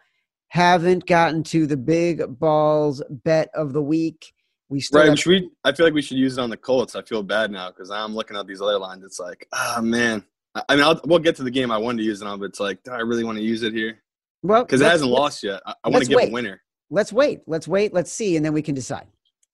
haven't 0.48 1.06
gotten 1.06 1.42
to 1.42 1.66
the 1.66 1.76
big 1.76 2.22
balls 2.38 3.02
bet 3.10 3.48
of 3.54 3.72
the 3.72 3.82
week. 3.82 4.32
We 4.68 4.80
still 4.80 5.00
Right? 5.00 5.08
have- 5.10 5.18
Should 5.18 5.30
we, 5.30 5.50
I 5.64 5.72
feel 5.72 5.84
like 5.86 5.94
we 5.94 6.02
should 6.02 6.16
use 6.16 6.38
it 6.38 6.40
on 6.40 6.50
the 6.50 6.56
Colts. 6.56 6.94
I 6.94 7.02
feel 7.02 7.22
bad 7.22 7.50
now 7.50 7.70
because 7.70 7.90
I'm 7.90 8.14
looking 8.14 8.36
at 8.36 8.46
these 8.46 8.62
other 8.62 8.78
lines. 8.78 9.04
It's 9.04 9.18
like, 9.18 9.46
ah, 9.52 9.80
man. 9.82 10.24
I- 10.54 10.62
I 10.68 10.76
mean, 10.76 10.84
I'll, 10.84 11.00
we'll 11.04 11.18
get 11.18 11.34
to 11.36 11.42
the 11.42 11.50
game 11.50 11.70
I 11.72 11.78
wanted 11.78 11.98
to 11.98 12.04
use 12.04 12.22
it 12.22 12.28
on, 12.28 12.38
but 12.38 12.46
it's 12.46 12.60
like, 12.60 12.82
do 12.84 12.92
I 12.92 13.00
really 13.00 13.24
want 13.24 13.38
to 13.38 13.44
use 13.44 13.62
it 13.64 13.72
here? 13.72 14.00
Well 14.44 14.64
Because 14.64 14.80
it 14.80 14.86
hasn't 14.86 15.10
lost 15.10 15.42
yet. 15.42 15.60
I, 15.66 15.74
I 15.84 15.88
want 15.88 16.04
to 16.04 16.08
give 16.08 16.16
wait. 16.16 16.28
a 16.28 16.32
winner. 16.32 16.60
Let's 16.90 17.12
wait. 17.12 17.40
Let's 17.46 17.66
wait. 17.66 17.92
Let's 17.92 18.12
see, 18.12 18.36
and 18.36 18.44
then 18.44 18.52
we 18.52 18.62
can 18.62 18.74
decide. 18.74 19.08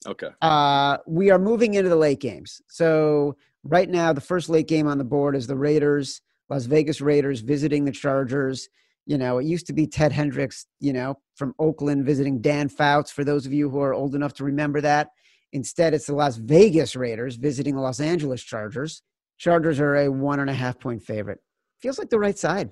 Okay. 0.07 0.29
Uh, 0.43 0.99
we 1.07 1.31
are 1.31 1.39
moving 1.39 1.75
into 1.75 1.89
the 1.89 1.97
late 1.97 2.21
games. 2.21 2.61
So 2.69 3.37
right 3.65 3.89
now, 3.89 4.13
the 4.13 4.21
first 4.21 4.49
late 4.49 4.69
game 4.69 4.87
on 4.87 4.99
the 4.99 5.05
board 5.05 5.37
is 5.37 5.47
the 5.47 5.57
Raiders, 5.57 6.21
Las 6.49 6.65
Vegas 6.65 7.01
Raiders 7.01 7.41
visiting 7.41 7.85
the 7.85 7.93
Chargers. 7.93 8.69
You 9.07 9.19
know, 9.19 9.39
it 9.39 9.47
used 9.47 9.67
to 9.67 9.73
be 9.73 9.87
Ted 9.87 10.13
Hendricks, 10.13 10.67
you 10.79 10.93
know, 10.93 11.19
from 11.37 11.55
Oakland 11.59 12.05
visiting 12.05 12.41
Dan 12.41 12.69
Fouts. 12.69 13.11
For 13.11 13.25
those 13.25 13.47
of 13.47 13.53
you 13.53 13.69
who 13.69 13.81
are 13.81 13.95
old 13.95 14.15
enough 14.15 14.35
to 14.35 14.45
remember 14.45 14.81
that, 14.81 15.09
instead 15.53 15.95
it's 15.95 16.07
the 16.07 16.15
Las 16.15 16.37
Vegas 16.37 16.97
Raiders 16.97 17.37
visiting 17.37 17.75
the 17.75 17.81
Los 17.81 18.01
Angeles 18.01 18.43
Chargers. 18.43 19.03
Chargers 19.39 19.81
are 19.81 19.97
a 19.97 20.09
one 20.11 20.41
and 20.41 20.51
a 20.51 20.55
half 20.55 20.79
point 20.79 21.03
favorite. 21.03 21.41
Feels 21.81 21.99
like 21.99 22.11
the 22.11 22.19
right 22.19 22.39
side. 22.39 22.71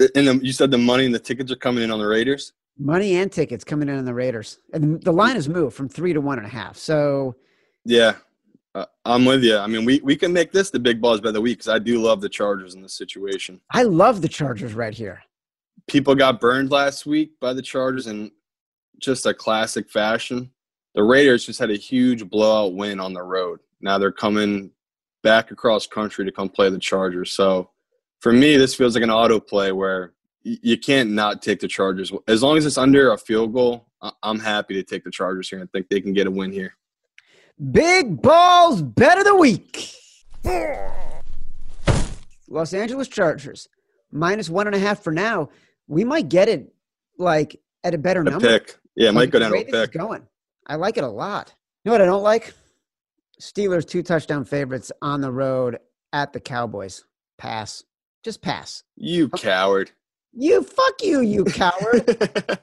And 0.00 0.28
the, 0.28 0.40
you 0.42 0.52
said 0.52 0.70
the 0.70 0.78
money 0.78 1.06
and 1.06 1.14
the 1.14 1.18
tickets 1.18 1.50
are 1.50 1.56
coming 1.56 1.82
in 1.82 1.90
on 1.90 1.98
the 1.98 2.06
Raiders? 2.06 2.52
Money 2.78 3.16
and 3.16 3.32
tickets 3.32 3.64
coming 3.64 3.88
in 3.88 3.98
on 3.98 4.04
the 4.04 4.14
Raiders, 4.14 4.60
and 4.72 5.02
the 5.02 5.12
line 5.12 5.34
has 5.34 5.48
moved 5.48 5.74
from 5.74 5.88
three 5.88 6.12
to 6.12 6.20
one 6.20 6.38
and 6.38 6.46
a 6.46 6.50
half. 6.50 6.76
So 6.76 7.34
Yeah. 7.84 8.14
Uh, 8.74 8.84
I'm 9.04 9.24
with 9.24 9.42
you. 9.42 9.56
I 9.56 9.66
mean, 9.66 9.84
we, 9.84 10.00
we 10.04 10.14
can 10.14 10.32
make 10.32 10.52
this 10.52 10.70
the 10.70 10.78
big 10.78 11.00
balls 11.00 11.20
by 11.20 11.32
the 11.32 11.40
week 11.40 11.58
because 11.58 11.72
I 11.72 11.78
do 11.78 12.00
love 12.00 12.20
the 12.20 12.28
Chargers 12.28 12.74
in 12.74 12.82
this 12.82 12.94
situation. 12.94 13.60
I 13.72 13.82
love 13.82 14.20
the 14.20 14.28
Chargers 14.28 14.74
right 14.74 14.94
here. 14.94 15.22
People 15.88 16.14
got 16.14 16.38
burned 16.38 16.70
last 16.70 17.06
week 17.06 17.32
by 17.40 17.54
the 17.54 17.62
Chargers 17.62 18.06
in 18.06 18.30
just 19.00 19.26
a 19.26 19.32
classic 19.34 19.90
fashion. 19.90 20.50
The 20.94 21.02
Raiders 21.02 21.46
just 21.46 21.58
had 21.58 21.70
a 21.70 21.76
huge 21.76 22.28
blowout 22.28 22.74
win 22.74 23.00
on 23.00 23.14
the 23.14 23.22
road. 23.22 23.60
Now 23.80 23.98
they're 23.98 24.12
coming 24.12 24.70
back 25.22 25.50
across 25.50 25.86
country 25.86 26.24
to 26.24 26.32
come 26.32 26.48
play 26.48 26.68
the 26.68 26.78
Chargers. 26.78 27.32
So 27.32 27.70
for 28.20 28.32
me, 28.32 28.56
this 28.56 28.74
feels 28.74 28.94
like 28.94 29.04
an 29.04 29.10
auto 29.10 29.38
play 29.40 29.72
where 29.72 30.12
you 30.42 30.78
can't 30.78 31.10
not 31.10 31.42
take 31.42 31.60
the 31.60 31.68
Chargers. 31.68 32.12
As 32.26 32.42
long 32.42 32.56
as 32.56 32.64
it's 32.66 32.78
under 32.78 33.12
a 33.12 33.18
field 33.18 33.52
goal, 33.52 33.86
I'm 34.22 34.38
happy 34.38 34.74
to 34.74 34.82
take 34.82 35.04
the 35.04 35.10
Chargers 35.10 35.48
here 35.48 35.60
and 35.60 35.70
think 35.72 35.88
they 35.88 36.00
can 36.00 36.12
get 36.12 36.26
a 36.26 36.30
win 36.30 36.52
here. 36.52 36.74
Big 37.72 38.22
balls 38.22 38.82
bet 38.82 39.18
of 39.18 39.24
the 39.24 39.34
week. 39.34 39.92
Los 42.48 42.72
Angeles 42.72 43.08
Chargers 43.08 43.68
minus 44.10 44.48
one 44.48 44.66
and 44.66 44.74
a 44.76 44.78
half 44.78 45.02
for 45.02 45.12
now. 45.12 45.48
We 45.86 46.04
might 46.04 46.28
get 46.28 46.48
it 46.48 46.72
like 47.18 47.60
at 47.84 47.94
a 47.94 47.98
better 47.98 48.20
A 48.20 48.24
number. 48.24 48.46
pick. 48.58 48.76
Yeah, 48.96 49.10
it 49.10 49.12
might 49.14 49.30
go 49.30 49.38
down 49.38 49.52
to 49.52 49.58
a 49.58 49.64
pick. 49.64 49.92
Going, 49.92 50.26
I 50.66 50.76
like 50.76 50.96
it 50.96 51.04
a 51.04 51.08
lot. 51.08 51.52
You 51.84 51.90
know 51.90 51.92
what 51.94 52.02
I 52.02 52.06
don't 52.06 52.22
like? 52.22 52.54
Steelers 53.40 53.86
two 53.86 54.02
touchdown 54.02 54.44
favorites 54.44 54.90
on 55.02 55.20
the 55.20 55.30
road 55.30 55.78
at 56.12 56.32
the 56.32 56.40
Cowboys. 56.40 57.04
Pass. 57.36 57.84
Just 58.28 58.42
pass. 58.42 58.82
You 58.94 59.30
coward. 59.30 59.90
You 60.34 60.62
fuck 60.62 61.02
you, 61.02 61.22
you 61.22 61.46
coward. 61.46 62.04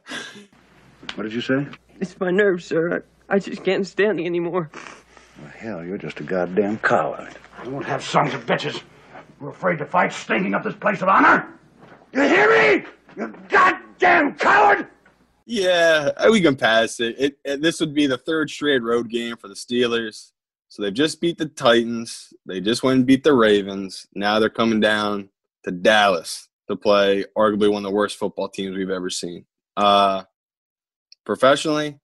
What 1.16 1.24
did 1.24 1.34
you 1.34 1.42
say? 1.42 1.66
It's 2.00 2.20
my 2.20 2.30
nerves, 2.30 2.66
sir. 2.66 3.04
I, 3.28 3.36
I 3.38 3.40
just 3.40 3.64
can't 3.64 3.88
stand 3.88 4.20
it 4.20 4.28
anymore. 4.28 4.70
Well, 5.42 5.52
hell, 5.58 5.84
you're 5.84 5.98
just 5.98 6.20
a 6.20 6.24
goddamn 6.24 6.78
coward. 6.78 7.36
You 7.64 7.72
won't 7.72 7.88
have 7.88 8.04
sons 8.04 8.36
of 8.36 8.46
bitches. 8.46 8.80
You're 9.42 9.50
afraid 9.50 9.80
to 9.80 9.88
fight, 9.88 10.14
stinking 10.14 10.54
up 10.54 10.64
this 10.64 10.76
place 10.76 11.02
of 11.02 11.08
honor? 11.08 11.52
You 12.14 12.22
hear 12.22 12.48
me? 12.52 12.86
You 13.18 13.34
goddamn 13.50 14.36
coward! 14.36 14.88
Yeah, 15.48 16.12
we 16.30 16.42
can 16.42 16.56
pass 16.56 17.00
it. 17.00 17.16
It, 17.18 17.40
it. 17.44 17.62
This 17.64 17.80
would 17.80 17.96
be 17.96 18.06
the 18.06 18.20
third 18.20 18.52
straight 18.52 18.84
road 18.84 19.10
game 19.10 19.36
for 19.36 19.48
the 19.48 19.56
Steelers. 19.56 20.32
So 20.68 20.84
they've 20.84 20.94
just 20.94 21.22
beat 21.22 21.40
the 21.40 21.48
Titans. 21.48 22.34
They 22.46 22.62
just 22.62 22.84
went 22.84 22.98
and 22.98 23.06
beat 23.08 23.24
the 23.24 23.34
Ravens. 23.34 24.06
Now 24.14 24.38
they're 24.38 24.50
coming 24.50 24.80
down 24.80 25.30
to 25.66 25.72
Dallas 25.72 26.48
to 26.70 26.76
play 26.76 27.26
arguably 27.38 27.72
one 27.72 27.86
of 27.86 27.92
the 27.92 27.96
worst 27.96 28.18
football 28.18 28.48
teams 28.48 28.78
we've 28.78 28.90
ever 28.90 29.10
seen. 29.10 29.46
Uh, 29.76 30.24
professionally, 31.26 32.00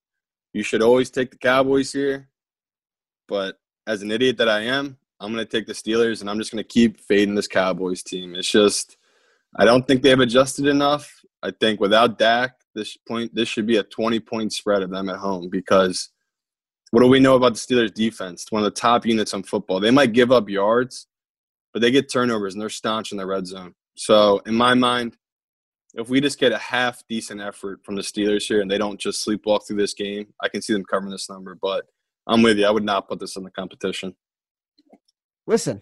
you 0.53 0.63
should 0.63 0.81
always 0.81 1.09
take 1.09 1.31
the 1.31 1.37
Cowboys 1.37 1.93
here. 1.93 2.29
But 3.27 3.57
as 3.87 4.01
an 4.01 4.11
idiot 4.11 4.37
that 4.37 4.49
I 4.49 4.61
am, 4.61 4.97
I'm 5.19 5.31
going 5.31 5.45
to 5.45 5.49
take 5.49 5.67
the 5.67 5.73
Steelers 5.73 6.21
and 6.21 6.29
I'm 6.29 6.37
just 6.37 6.51
going 6.51 6.63
to 6.63 6.67
keep 6.67 6.99
fading 6.99 7.35
this 7.35 7.47
Cowboys 7.47 8.03
team. 8.03 8.35
It's 8.35 8.51
just, 8.51 8.97
I 9.55 9.65
don't 9.65 9.87
think 9.87 10.01
they've 10.01 10.19
adjusted 10.19 10.65
enough. 10.65 11.09
I 11.43 11.51
think 11.51 11.79
without 11.79 12.17
Dak, 12.17 12.55
this 12.73 12.97
point 12.97 13.33
this 13.35 13.47
should 13.47 13.67
be 13.67 13.77
a 13.77 13.83
20 13.83 14.19
point 14.21 14.53
spread 14.53 14.81
of 14.81 14.89
them 14.89 15.09
at 15.09 15.17
home 15.17 15.49
because 15.49 16.09
what 16.91 17.01
do 17.01 17.07
we 17.07 17.19
know 17.19 17.35
about 17.35 17.53
the 17.53 17.59
Steelers 17.59 17.93
defense? 17.93 18.43
It's 18.43 18.51
one 18.51 18.63
of 18.63 18.73
the 18.73 18.79
top 18.79 19.05
units 19.05 19.33
on 19.33 19.43
football. 19.43 19.79
They 19.79 19.91
might 19.91 20.13
give 20.13 20.31
up 20.31 20.49
yards, 20.49 21.07
but 21.73 21.81
they 21.81 21.91
get 21.91 22.11
turnovers 22.11 22.53
and 22.53 22.61
they're 22.61 22.69
staunch 22.69 23.11
in 23.11 23.17
the 23.17 23.25
red 23.25 23.47
zone. 23.47 23.73
So 23.95 24.41
in 24.45 24.55
my 24.55 24.73
mind, 24.73 25.17
if 25.93 26.09
we 26.09 26.21
just 26.21 26.39
get 26.39 26.51
a 26.51 26.57
half 26.57 27.03
decent 27.09 27.41
effort 27.41 27.83
from 27.83 27.95
the 27.95 28.01
Steelers 28.01 28.43
here 28.47 28.61
and 28.61 28.71
they 28.71 28.77
don't 28.77 28.99
just 28.99 29.25
sleepwalk 29.25 29.67
through 29.67 29.77
this 29.77 29.93
game, 29.93 30.27
I 30.41 30.47
can 30.47 30.61
see 30.61 30.73
them 30.73 30.85
covering 30.85 31.11
this 31.11 31.29
number. 31.29 31.57
But 31.61 31.85
I'm 32.27 32.41
with 32.41 32.57
you. 32.57 32.65
I 32.65 32.71
would 32.71 32.85
not 32.85 33.09
put 33.09 33.19
this 33.19 33.35
in 33.35 33.43
the 33.43 33.51
competition. 33.51 34.15
Listen, 35.47 35.81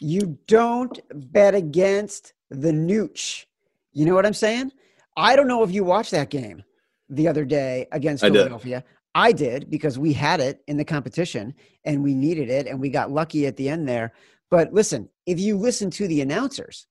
you 0.00 0.38
don't 0.46 1.00
bet 1.32 1.54
against 1.54 2.34
the 2.50 2.72
nooch. 2.72 3.46
You 3.92 4.04
know 4.04 4.14
what 4.14 4.26
I'm 4.26 4.34
saying? 4.34 4.72
I 5.16 5.36
don't 5.36 5.48
know 5.48 5.62
if 5.62 5.70
you 5.70 5.84
watched 5.84 6.10
that 6.10 6.30
game 6.30 6.62
the 7.08 7.28
other 7.28 7.44
day 7.44 7.86
against 7.92 8.24
I 8.24 8.28
did. 8.28 8.38
Philadelphia. 8.38 8.84
I 9.14 9.30
did 9.30 9.70
because 9.70 9.96
we 9.96 10.12
had 10.12 10.40
it 10.40 10.62
in 10.66 10.76
the 10.76 10.84
competition 10.84 11.54
and 11.84 12.02
we 12.02 12.14
needed 12.14 12.50
it 12.50 12.66
and 12.66 12.80
we 12.80 12.90
got 12.90 13.12
lucky 13.12 13.46
at 13.46 13.56
the 13.56 13.68
end 13.68 13.88
there. 13.88 14.12
But 14.50 14.72
listen, 14.72 15.08
if 15.26 15.40
you 15.40 15.56
listen 15.56 15.90
to 15.92 16.06
the 16.06 16.20
announcers, 16.20 16.86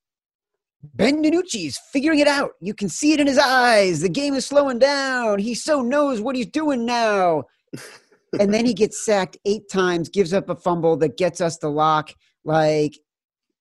Ben 0.84 1.24
DiNucci's 1.24 1.80
figuring 1.92 2.20
it 2.20 2.28
out. 2.28 2.52
You 2.60 2.74
can 2.74 2.90
see 2.90 3.14
it 3.14 3.20
in 3.20 3.28
his 3.28 3.38
eyes. 3.38 4.02
The 4.02 4.10
game 4.10 4.34
is 4.34 4.46
slowing 4.46 4.80
down. 4.80 5.40
He 5.40 5.56
so 5.56 5.82
knows 5.82 6.20
what 6.20 6.36
he's 6.36 6.48
doing 6.48 6.86
now. 6.86 7.44
and 8.40 8.54
then 8.54 8.66
he 8.66 8.74
gets 8.74 9.06
sacked 9.06 9.38
eight 9.46 9.70
times, 9.72 10.10
gives 10.10 10.34
up 10.34 10.50
a 10.50 10.56
fumble 10.56 10.98
that 10.98 11.18
gets 11.18 11.40
us 11.40 11.58
the 11.58 11.70
lock. 11.70 12.14
Like 12.44 12.98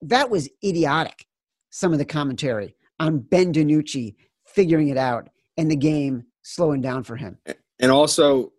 that 0.03 0.31
was 0.31 0.49
idiotic. 0.65 1.27
Some 1.71 1.93
of 1.93 1.99
the 1.99 2.05
commentary 2.05 2.75
on 2.99 3.21
Ben 3.21 3.53
DiNucci 3.53 4.15
figuring 4.47 4.89
it 4.89 4.99
out 4.99 5.29
and 5.57 5.71
the 5.71 5.77
game 5.77 6.25
slowing 6.43 6.81
down 6.81 7.05
for 7.05 7.17
him. 7.17 7.39
And 7.79 7.91
also, 7.91 8.53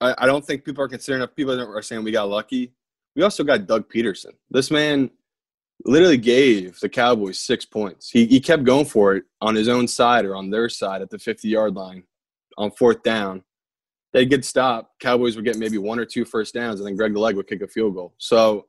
I, 0.00 0.26
don't 0.26 0.44
think 0.44 0.64
people 0.64 0.84
are 0.84 0.88
considering 0.88 1.22
enough 1.22 1.34
people 1.34 1.58
are 1.60 1.82
saying 1.82 2.02
we 2.02 2.12
got 2.12 2.28
lucky. 2.28 2.72
We 3.16 3.22
also 3.22 3.42
got 3.42 3.66
Doug 3.66 3.90
Pederson. 3.90 4.32
This 4.50 4.70
man 4.70 5.10
literally 5.84 6.18
gave 6.18 6.78
the 6.80 6.88
Cowboys 6.88 7.38
six 7.38 7.64
points. 7.64 8.10
He, 8.10 8.26
he 8.26 8.40
kept 8.40 8.64
going 8.64 8.84
for 8.84 9.16
it 9.16 9.24
on 9.40 9.54
his 9.54 9.68
own 9.68 9.88
side 9.88 10.24
or 10.26 10.36
on 10.36 10.50
their 10.50 10.68
side 10.68 11.02
at 11.02 11.10
the 11.10 11.18
50 11.18 11.48
yard 11.48 11.74
line 11.74 12.04
on 12.58 12.70
fourth 12.70 13.02
down. 13.02 13.42
They'd 14.12 14.30
get 14.30 14.44
stopped. 14.44 15.00
Cowboys 15.00 15.34
would 15.36 15.44
get 15.44 15.58
maybe 15.58 15.78
one 15.78 15.98
or 15.98 16.04
two 16.04 16.24
first 16.24 16.54
downs, 16.54 16.80
and 16.80 16.86
then 16.86 16.96
Greg 16.96 17.16
Leg 17.16 17.36
would 17.36 17.48
kick 17.48 17.62
a 17.62 17.68
field 17.68 17.94
goal. 17.94 18.14
So 18.18 18.66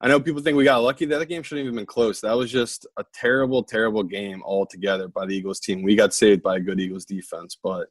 I 0.00 0.08
know 0.08 0.18
people 0.18 0.42
think 0.42 0.56
we 0.56 0.64
got 0.64 0.82
lucky. 0.82 1.04
That 1.06 1.26
game 1.28 1.42
shouldn't 1.42 1.64
even 1.64 1.76
been 1.76 1.86
close. 1.86 2.20
That 2.20 2.36
was 2.36 2.50
just 2.50 2.86
a 2.98 3.04
terrible, 3.14 3.62
terrible 3.62 4.02
game 4.02 4.42
altogether 4.44 5.08
by 5.08 5.26
the 5.26 5.34
Eagles 5.34 5.60
team. 5.60 5.82
We 5.82 5.94
got 5.94 6.12
saved 6.12 6.42
by 6.42 6.56
a 6.56 6.60
good 6.60 6.80
Eagles 6.80 7.04
defense, 7.04 7.56
but 7.62 7.88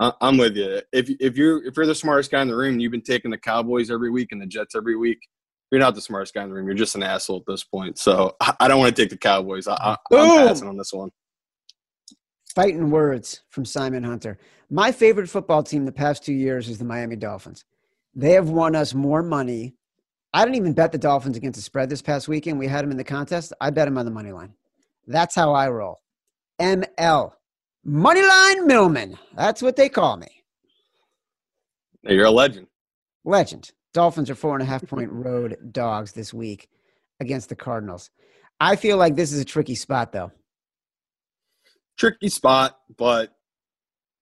I'm 0.00 0.36
with 0.36 0.56
you. 0.56 0.80
If 0.92 1.10
if 1.20 1.36
you're 1.36 1.64
if 1.64 1.76
you're 1.76 1.86
the 1.86 1.94
smartest 1.94 2.30
guy 2.30 2.40
in 2.42 2.48
the 2.48 2.56
room, 2.56 2.78
you've 2.78 2.92
been 2.92 3.02
taking 3.02 3.30
the 3.30 3.38
Cowboys 3.38 3.90
every 3.90 4.10
week 4.10 4.28
and 4.30 4.40
the 4.40 4.46
Jets 4.46 4.74
every 4.74 4.96
week. 4.96 5.18
You're 5.70 5.80
not 5.80 5.94
the 5.94 6.00
smartest 6.00 6.34
guy 6.34 6.44
in 6.44 6.48
the 6.48 6.54
room. 6.54 6.66
You're 6.66 6.76
just 6.76 6.94
an 6.94 7.02
asshole 7.02 7.38
at 7.38 7.42
this 7.46 7.64
point. 7.64 7.98
So 7.98 8.36
I, 8.40 8.54
I 8.60 8.68
don't 8.68 8.78
want 8.78 8.94
to 8.94 9.02
take 9.02 9.10
the 9.10 9.18
Cowboys. 9.18 9.66
I, 9.66 9.74
I, 9.74 9.96
I'm 10.12 10.46
passing 10.46 10.68
on 10.68 10.76
this 10.76 10.92
one. 10.92 11.10
Fighting 12.54 12.90
words 12.90 13.42
from 13.50 13.64
Simon 13.64 14.02
Hunter. 14.02 14.38
My 14.70 14.92
favorite 14.92 15.28
football 15.28 15.62
team 15.62 15.84
the 15.84 15.92
past 15.92 16.24
two 16.24 16.32
years 16.32 16.68
is 16.68 16.78
the 16.78 16.84
Miami 16.84 17.16
Dolphins. 17.16 17.64
They 18.14 18.32
have 18.32 18.50
won 18.50 18.74
us 18.74 18.94
more 18.94 19.22
money. 19.22 19.74
I 20.32 20.44
didn't 20.44 20.56
even 20.56 20.72
bet 20.72 20.92
the 20.92 20.98
Dolphins 20.98 21.36
against 21.36 21.56
the 21.56 21.62
spread 21.62 21.90
this 21.90 22.02
past 22.02 22.28
weekend. 22.28 22.58
We 22.58 22.66
had 22.66 22.84
them 22.84 22.90
in 22.90 22.96
the 22.96 23.04
contest. 23.04 23.52
I 23.60 23.70
bet 23.70 23.86
them 23.86 23.98
on 23.98 24.04
the 24.04 24.10
money 24.10 24.32
line. 24.32 24.54
That's 25.06 25.34
how 25.34 25.52
I 25.52 25.68
roll. 25.68 26.00
ML. 26.60 27.32
Moneyline 27.88 28.66
Millman. 28.66 29.18
That's 29.34 29.62
what 29.62 29.76
they 29.76 29.88
call 29.88 30.18
me. 30.18 30.28
You're 32.02 32.26
a 32.26 32.30
legend. 32.30 32.66
Legend. 33.24 33.70
Dolphins 33.94 34.28
are 34.28 34.34
four 34.34 34.54
and 34.54 34.62
a 34.62 34.66
half 34.66 34.86
point 34.86 35.10
road 35.10 35.56
dogs 35.72 36.12
this 36.12 36.34
week 36.34 36.68
against 37.20 37.48
the 37.48 37.56
Cardinals. 37.56 38.10
I 38.60 38.76
feel 38.76 38.96
like 38.98 39.16
this 39.16 39.32
is 39.32 39.40
a 39.40 39.44
tricky 39.44 39.74
spot, 39.74 40.12
though. 40.12 40.30
tricky 41.98 42.28
spot, 42.28 42.78
but 42.96 43.34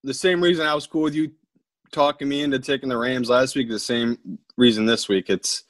the 0.02 0.14
same 0.14 0.42
reason 0.42 0.66
I 0.66 0.74
was 0.74 0.86
cool 0.86 1.02
with 1.02 1.14
you 1.14 1.32
talking 1.92 2.28
me 2.28 2.42
into 2.42 2.58
taking 2.58 2.88
the 2.88 2.96
Rams 2.96 3.28
last 3.28 3.56
week, 3.56 3.68
the 3.68 3.78
same 3.78 4.38
reason 4.56 4.86
this 4.86 5.08
week. 5.08 5.28
It's 5.28 5.64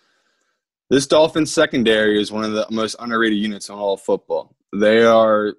this 0.90 1.06
Dolphins 1.06 1.52
secondary 1.52 2.20
is 2.20 2.30
one 2.30 2.44
of 2.44 2.52
the 2.52 2.66
most 2.70 2.96
underrated 2.98 3.38
units 3.38 3.68
in 3.68 3.74
all 3.74 3.94
of 3.94 4.00
football. 4.02 4.54
They 4.74 5.02
are 5.02 5.54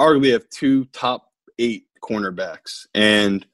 arguably 0.00 0.32
have 0.32 0.48
two 0.50 0.86
top 0.86 1.27
eight 1.58 1.86
cornerbacks. 2.02 2.86
And 2.94 3.46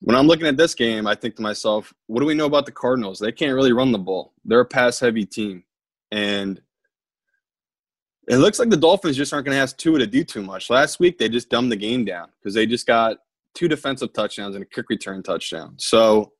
when 0.00 0.16
I'm 0.16 0.26
looking 0.26 0.46
at 0.46 0.56
this 0.56 0.74
game, 0.74 1.06
I 1.06 1.14
think 1.14 1.36
to 1.36 1.42
myself, 1.42 1.92
what 2.06 2.20
do 2.20 2.26
we 2.26 2.34
know 2.34 2.46
about 2.46 2.66
the 2.66 2.72
Cardinals? 2.72 3.18
They 3.18 3.32
can't 3.32 3.54
really 3.54 3.72
run 3.72 3.92
the 3.92 3.98
ball. 3.98 4.32
They're 4.44 4.60
a 4.60 4.64
pass 4.64 4.98
heavy 4.98 5.24
team. 5.24 5.64
And 6.10 6.60
it 8.28 8.36
looks 8.36 8.58
like 8.58 8.70
the 8.70 8.76
Dolphins 8.76 9.16
just 9.16 9.32
aren't 9.32 9.46
going 9.46 9.56
to 9.56 9.62
ask 9.62 9.76
Tua 9.76 9.98
to 9.98 10.06
do 10.06 10.24
too 10.24 10.42
much. 10.42 10.70
Last 10.70 11.00
week, 11.00 11.18
they 11.18 11.28
just 11.28 11.50
dumbed 11.50 11.72
the 11.72 11.76
game 11.76 12.04
down 12.04 12.28
because 12.38 12.54
they 12.54 12.66
just 12.66 12.86
got 12.86 13.18
two 13.54 13.68
defensive 13.68 14.12
touchdowns 14.12 14.54
and 14.54 14.64
a 14.64 14.66
kick 14.66 14.88
return 14.88 15.22
touchdown. 15.22 15.74
So 15.78 16.32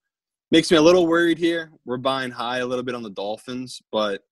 makes 0.51 0.70
me 0.70 0.77
a 0.77 0.83
little 0.83 1.07
worried 1.07 1.39
here. 1.39 1.73
We're 1.85 1.97
buying 1.97 2.31
high 2.31 2.59
a 2.59 2.66
little 2.66 2.85
bit 2.85 2.95
on 2.95 3.03
the 3.03 3.11
Dolphins, 3.11 3.83
but 3.91 4.23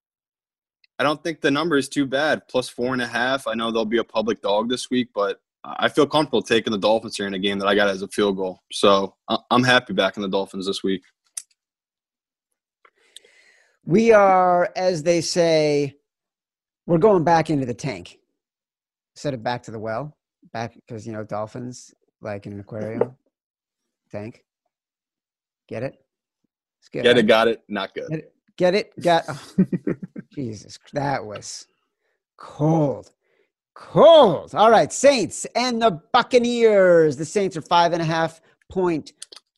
I 0.98 1.02
don't 1.02 1.22
think 1.22 1.40
the 1.40 1.50
number 1.50 1.76
is 1.76 1.88
too 1.88 2.06
bad. 2.06 2.46
Plus 2.48 2.68
four 2.68 2.92
and 2.92 3.02
a 3.02 3.06
half. 3.06 3.46
I 3.46 3.54
know 3.54 3.70
there'll 3.70 3.86
be 3.86 3.98
a 3.98 4.04
public 4.04 4.42
dog 4.42 4.68
this 4.68 4.90
week, 4.90 5.08
but 5.14 5.40
I 5.64 5.88
feel 5.88 6.06
comfortable 6.06 6.42
taking 6.42 6.72
the 6.72 6.78
Dolphins 6.78 7.16
here 7.16 7.26
in 7.26 7.34
a 7.34 7.38
game 7.38 7.58
that 7.58 7.66
I 7.66 7.74
got 7.74 7.88
as 7.88 8.02
a 8.02 8.08
field 8.08 8.36
goal. 8.36 8.60
So 8.72 9.14
I'm 9.50 9.62
happy 9.62 9.92
backing 9.92 10.22
the 10.22 10.28
Dolphins 10.28 10.66
this 10.66 10.82
week. 10.82 11.02
We 13.84 14.12
are, 14.12 14.70
as 14.76 15.02
they 15.02 15.20
say, 15.20 15.96
we're 16.86 16.98
going 16.98 17.24
back 17.24 17.50
into 17.50 17.66
the 17.66 17.74
tank 17.74 18.18
instead 19.14 19.34
of 19.34 19.42
back 19.42 19.62
to 19.64 19.70
the 19.70 19.78
well. 19.78 20.16
Back 20.52 20.74
because 20.74 21.06
you 21.06 21.12
know 21.12 21.22
dolphins 21.22 21.94
like 22.22 22.46
in 22.46 22.52
an 22.52 22.60
aquarium 22.60 23.16
tank. 24.10 24.42
Get 25.68 25.82
it? 25.82 25.94
It's 26.80 26.88
good. 26.88 27.02
Get 27.02 27.10
right? 27.10 27.18
it, 27.18 27.26
got 27.26 27.48
it, 27.48 27.62
not 27.68 27.94
good. 27.94 28.08
Get 28.08 28.18
it? 28.18 28.32
Get 28.56 28.74
it? 28.74 28.92
Got. 29.00 29.24
oh, 29.28 29.42
Jesus, 30.34 30.78
that 30.92 31.24
was 31.24 31.66
cold. 32.36 33.10
Cold. 33.80 34.54
All 34.54 34.70
right, 34.70 34.92
Saints 34.92 35.46
and 35.56 35.80
the 35.80 35.90
Buccaneers. 36.12 37.16
The 37.16 37.24
Saints 37.24 37.56
are 37.56 37.62
five 37.62 37.94
and 37.94 38.02
a 38.02 38.04
half 38.04 38.40
point 38.70 39.14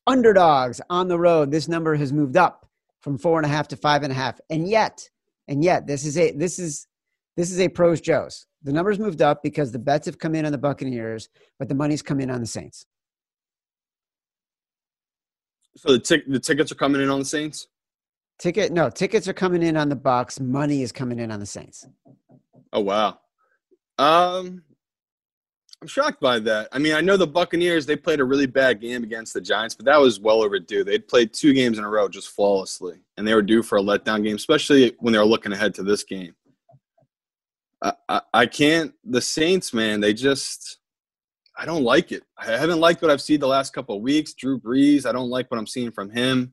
underdogs 0.07 0.81
on 0.89 1.09
the 1.09 1.19
road. 1.19 1.51
This 1.51 1.67
number 1.67 1.97
has 1.97 2.13
moved 2.13 2.37
up 2.37 2.69
from 3.01 3.19
four 3.19 3.39
and 3.41 3.45
a 3.45 3.49
half 3.49 3.67
to 3.69 3.77
five 3.77 4.05
and 4.05 4.13
a 4.13 4.15
half, 4.15 4.41
and 4.49 4.69
yet, 4.69 5.11
and 5.49 5.65
yet, 5.65 5.89
this 5.89 6.07
is 6.07 6.17
a 6.17 6.31
this 6.31 6.61
is 6.61 6.87
this 7.37 7.51
is 7.51 7.59
a 7.59 7.69
pros 7.69 8.01
Joe's. 8.01 8.47
The 8.63 8.73
numbers 8.73 9.01
moved 9.01 9.23
up 9.23 9.43
because 9.43 9.73
the 9.73 9.81
bets 9.81 10.07
have 10.07 10.21
come 10.21 10.37
in 10.37 10.47
on 10.47 10.53
the 10.53 10.59
Buccaneers, 10.59 11.29
but 11.59 11.69
the 11.69 11.75
money's 11.75 12.01
come 12.01 12.21
in 12.21 12.31
on 12.31 12.41
the 12.41 12.47
Saints. 12.47 12.87
So 15.77 15.93
the, 15.93 15.99
tic- 15.99 16.29
the 16.29 16.39
tickets 16.39 16.71
are 16.71 16.77
coming 16.77 17.03
in 17.03 17.11
on 17.11 17.19
the 17.19 17.25
Saints? 17.25 17.67
Ticket 18.39 18.73
no 18.73 18.89
tickets 18.89 19.27
are 19.27 19.33
coming 19.33 19.65
in 19.65 19.77
on 19.77 19.89
the 19.89 19.97
Bucks. 19.97 20.39
Money 20.39 20.83
is 20.83 20.93
coming 20.93 21.19
in 21.19 21.33
on 21.33 21.41
the 21.41 21.47
Saints. 21.47 21.89
Oh 22.73 22.81
wow. 22.81 23.19
Um 24.03 24.63
I'm 25.81 25.89
shocked 25.89 26.21
by 26.21 26.39
that. 26.39 26.69
I 26.71 26.79
mean, 26.79 26.95
I 26.95 27.01
know 27.01 27.17
the 27.17 27.27
Buccaneers, 27.27 27.87
they 27.87 27.97
played 27.97 28.21
a 28.21 28.25
really 28.25 28.47
bad 28.47 28.81
game 28.81 29.03
against 29.03 29.35
the 29.35 29.41
Giants, 29.41 29.75
but 29.75 29.85
that 29.87 30.01
was 30.01 30.21
well 30.21 30.45
overdue. 30.45 30.85
They'd 30.85 31.09
played 31.09 31.33
two 31.33 31.53
games 31.53 31.77
in 31.77 31.83
a 31.83 31.89
row 31.89 32.09
just 32.09 32.29
flawlessly, 32.29 33.01
and 33.17 33.27
they 33.27 33.35
were 33.35 33.43
due 33.43 33.65
for 33.65 33.79
a 33.79 33.83
letdown 33.83 34.23
game, 34.23 34.37
especially 34.37 34.95
when 35.01 35.13
they 35.13 35.19
were 35.19 35.25
looking 35.25 35.53
ahead 35.53 35.75
to 35.75 35.83
this 35.83 36.05
game. 36.05 36.37
I, 37.83 37.93
I, 38.09 38.21
I 38.33 38.47
can't 38.47 38.95
the 39.05 39.21
Saints, 39.21 39.75
man, 39.75 40.01
they 40.01 40.15
just 40.15 40.79
I 41.59 41.65
don't 41.65 41.83
like 41.83 42.13
it. 42.13 42.23
I 42.39 42.47
haven't 42.47 42.79
liked 42.79 43.03
what 43.03 43.11
I've 43.11 43.21
seen 43.21 43.41
the 43.41 43.49
last 43.49 43.73
couple 43.73 43.97
of 43.97 44.03
weeks. 44.03 44.35
Drew 44.35 44.61
Brees, 44.61 45.05
I 45.05 45.11
don't 45.11 45.31
like 45.31 45.51
what 45.51 45.59
I'm 45.59 45.67
seeing 45.67 45.91
from 45.91 46.11
him. 46.11 46.53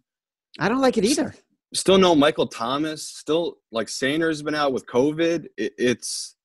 I 0.57 0.69
don't 0.69 0.81
like 0.81 0.97
it 0.97 1.05
either. 1.05 1.35
Still 1.75 1.99
no 1.99 2.15
Michael 2.15 2.47
Thomas. 2.47 3.07
Still 3.07 3.57
like 3.71 3.89
Sanders 3.89 4.37
has 4.37 4.43
been 4.43 4.55
out 4.55 4.73
with 4.73 4.87
COVID. 4.87 5.45
It, 5.55 5.73
it's 5.77 6.35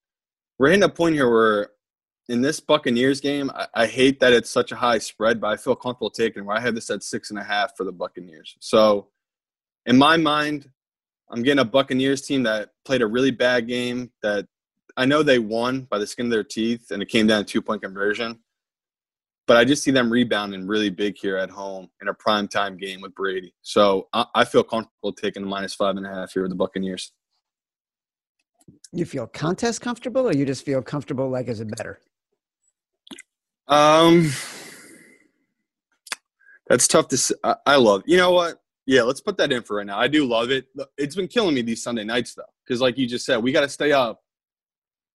we're 0.58 0.68
hitting 0.68 0.82
a 0.82 0.88
point 0.88 1.14
here 1.14 1.30
where 1.30 1.70
in 2.28 2.40
this 2.40 2.60
Buccaneers 2.60 3.20
game, 3.20 3.50
I, 3.54 3.66
I 3.74 3.86
hate 3.86 4.20
that 4.20 4.32
it's 4.32 4.50
such 4.50 4.72
a 4.72 4.76
high 4.76 4.98
spread, 4.98 5.40
but 5.40 5.48
I 5.48 5.56
feel 5.56 5.76
comfortable 5.76 6.10
taking 6.10 6.44
where 6.44 6.56
I 6.56 6.60
have 6.60 6.74
this 6.74 6.90
at 6.90 7.02
six 7.02 7.30
and 7.30 7.38
a 7.38 7.44
half 7.44 7.76
for 7.76 7.84
the 7.84 7.92
Buccaneers. 7.92 8.56
So 8.60 9.08
in 9.86 9.98
my 9.98 10.16
mind, 10.16 10.70
I'm 11.30 11.42
getting 11.42 11.60
a 11.60 11.64
Buccaneers 11.64 12.22
team 12.22 12.42
that 12.44 12.70
played 12.84 13.02
a 13.02 13.06
really 13.06 13.30
bad 13.30 13.66
game 13.66 14.10
that 14.22 14.46
I 14.96 15.04
know 15.04 15.22
they 15.22 15.38
won 15.38 15.82
by 15.90 15.98
the 15.98 16.06
skin 16.06 16.26
of 16.26 16.32
their 16.32 16.44
teeth 16.44 16.90
and 16.90 17.02
it 17.02 17.08
came 17.08 17.26
down 17.26 17.44
to 17.44 17.50
two 17.50 17.62
point 17.62 17.82
conversion. 17.82 18.38
But 19.46 19.58
I 19.58 19.64
just 19.66 19.82
see 19.82 19.90
them 19.90 20.10
rebounding 20.10 20.66
really 20.66 20.88
big 20.88 21.18
here 21.18 21.36
at 21.36 21.50
home 21.50 21.90
in 22.00 22.08
a 22.08 22.14
prime 22.14 22.48
time 22.48 22.78
game 22.78 23.02
with 23.02 23.14
Brady. 23.14 23.54
So 23.60 24.08
I, 24.14 24.24
I 24.34 24.44
feel 24.46 24.62
comfortable 24.62 25.12
taking 25.12 25.42
the 25.42 25.48
minus 25.48 25.74
five 25.74 25.96
and 25.96 26.06
a 26.06 26.08
half 26.08 26.32
here 26.32 26.42
with 26.42 26.50
the 26.50 26.56
Buccaneers. 26.56 27.12
You 28.94 29.04
feel 29.04 29.26
contest 29.26 29.80
comfortable, 29.80 30.28
or 30.28 30.32
you 30.32 30.46
just 30.46 30.64
feel 30.64 30.80
comfortable 30.80 31.28
like 31.28 31.48
is 31.48 31.60
it 31.60 31.68
better? 31.76 32.00
Um, 33.66 34.30
that's 36.68 36.86
tough 36.86 37.08
to. 37.08 37.58
I 37.66 37.76
love. 37.76 38.02
You 38.06 38.16
know 38.16 38.30
what? 38.30 38.60
Yeah, 38.86 39.02
let's 39.02 39.20
put 39.20 39.36
that 39.38 39.50
in 39.50 39.62
for 39.62 39.78
right 39.78 39.86
now. 39.86 39.98
I 39.98 40.08
do 40.08 40.24
love 40.26 40.50
it. 40.50 40.66
It's 40.96 41.16
been 41.16 41.28
killing 41.28 41.54
me 41.54 41.62
these 41.62 41.82
Sunday 41.82 42.04
nights 42.04 42.34
though, 42.34 42.42
because 42.64 42.80
like 42.80 42.96
you 42.96 43.06
just 43.06 43.26
said, 43.26 43.38
we 43.38 43.50
got 43.50 43.62
to 43.62 43.68
stay 43.68 43.92
up 43.92 44.20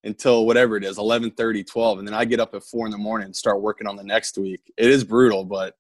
until 0.04 0.46
whatever 0.46 0.78
it 0.78 0.84
is 0.84 0.98
11 0.98 1.32
30 1.32 1.64
12 1.64 2.00
and 2.00 2.08
then 2.08 2.16
i 2.16 2.24
get 2.24 2.40
up 2.40 2.56
at 2.56 2.64
4 2.64 2.86
in 2.86 2.92
the 2.92 2.98
morning 2.98 3.26
and 3.26 3.36
start 3.36 3.62
working 3.62 3.88
on 3.88 3.96
the 3.96 4.04
next 4.04 4.38
week 4.38 4.72
it 4.78 4.90
is 4.90 5.04
brutal 5.04 5.44
but 5.44 5.76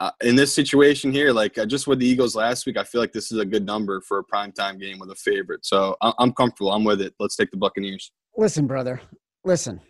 uh, 0.00 0.10
in 0.22 0.36
this 0.36 0.54
situation 0.54 1.12
here 1.12 1.32
like 1.32 1.58
uh, 1.58 1.66
just 1.66 1.86
with 1.86 1.98
the 1.98 2.06
eagles 2.06 2.36
last 2.36 2.64
week 2.66 2.76
i 2.76 2.84
feel 2.84 3.00
like 3.00 3.12
this 3.12 3.32
is 3.32 3.38
a 3.38 3.44
good 3.44 3.66
number 3.66 4.00
for 4.00 4.18
a 4.18 4.24
prime 4.24 4.52
time 4.52 4.78
game 4.78 4.98
with 4.98 5.10
a 5.10 5.14
favorite 5.16 5.64
so 5.66 5.96
I- 6.00 6.12
i'm 6.18 6.32
comfortable 6.32 6.70
i'm 6.72 6.84
with 6.84 7.00
it 7.00 7.12
let's 7.18 7.34
take 7.36 7.50
the 7.50 7.56
buccaneers 7.56 8.12
Listen, 8.36 8.66
brother. 8.66 9.00
Listen. 9.44 9.80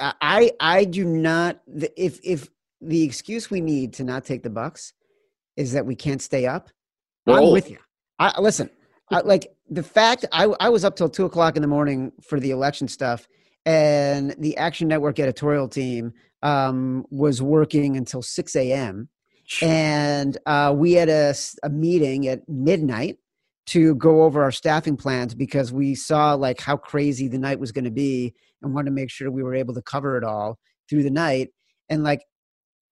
I 0.00 0.50
I 0.58 0.84
do 0.84 1.04
not. 1.04 1.60
the- 1.66 1.92
If 2.02 2.18
if 2.24 2.48
the 2.80 3.02
excuse 3.04 3.50
we 3.50 3.60
need 3.60 3.92
to 3.94 4.04
not 4.04 4.24
take 4.24 4.42
the 4.42 4.50
Bucks 4.50 4.92
is 5.56 5.72
that 5.72 5.86
we 5.86 5.94
can't 5.94 6.20
stay 6.20 6.46
up, 6.46 6.68
I'm 7.28 7.52
with 7.52 7.70
you. 7.70 7.78
I 8.18 8.40
listen. 8.40 8.70
I, 9.10 9.20
like 9.20 9.54
the 9.70 9.82
fact 9.82 10.24
I 10.32 10.46
I 10.58 10.68
was 10.68 10.84
up 10.84 10.96
till 10.96 11.08
two 11.08 11.26
o'clock 11.26 11.54
in 11.56 11.62
the 11.62 11.68
morning 11.68 12.10
for 12.20 12.40
the 12.40 12.50
election 12.50 12.88
stuff, 12.88 13.28
and 13.66 14.34
the 14.38 14.56
Action 14.56 14.88
Network 14.88 15.20
editorial 15.20 15.68
team 15.68 16.12
um, 16.42 17.04
was 17.10 17.40
working 17.42 17.96
until 17.96 18.22
six 18.22 18.56
a.m. 18.56 19.08
and 19.60 20.38
uh, 20.46 20.72
we 20.76 20.92
had 20.92 21.08
a, 21.08 21.34
a 21.62 21.70
meeting 21.70 22.28
at 22.28 22.48
midnight 22.48 23.18
to 23.66 23.94
go 23.94 24.22
over 24.22 24.42
our 24.42 24.50
staffing 24.50 24.96
plans 24.96 25.34
because 25.34 25.72
we 25.72 25.94
saw 25.94 26.34
like 26.34 26.60
how 26.60 26.76
crazy 26.76 27.28
the 27.28 27.38
night 27.38 27.60
was 27.60 27.72
going 27.72 27.84
to 27.84 27.90
be 27.90 28.34
and 28.60 28.74
wanted 28.74 28.86
to 28.86 28.94
make 28.94 29.10
sure 29.10 29.30
we 29.30 29.42
were 29.42 29.54
able 29.54 29.74
to 29.74 29.82
cover 29.82 30.16
it 30.16 30.24
all 30.24 30.58
through 30.88 31.02
the 31.02 31.10
night 31.10 31.50
and 31.88 32.02
like 32.02 32.24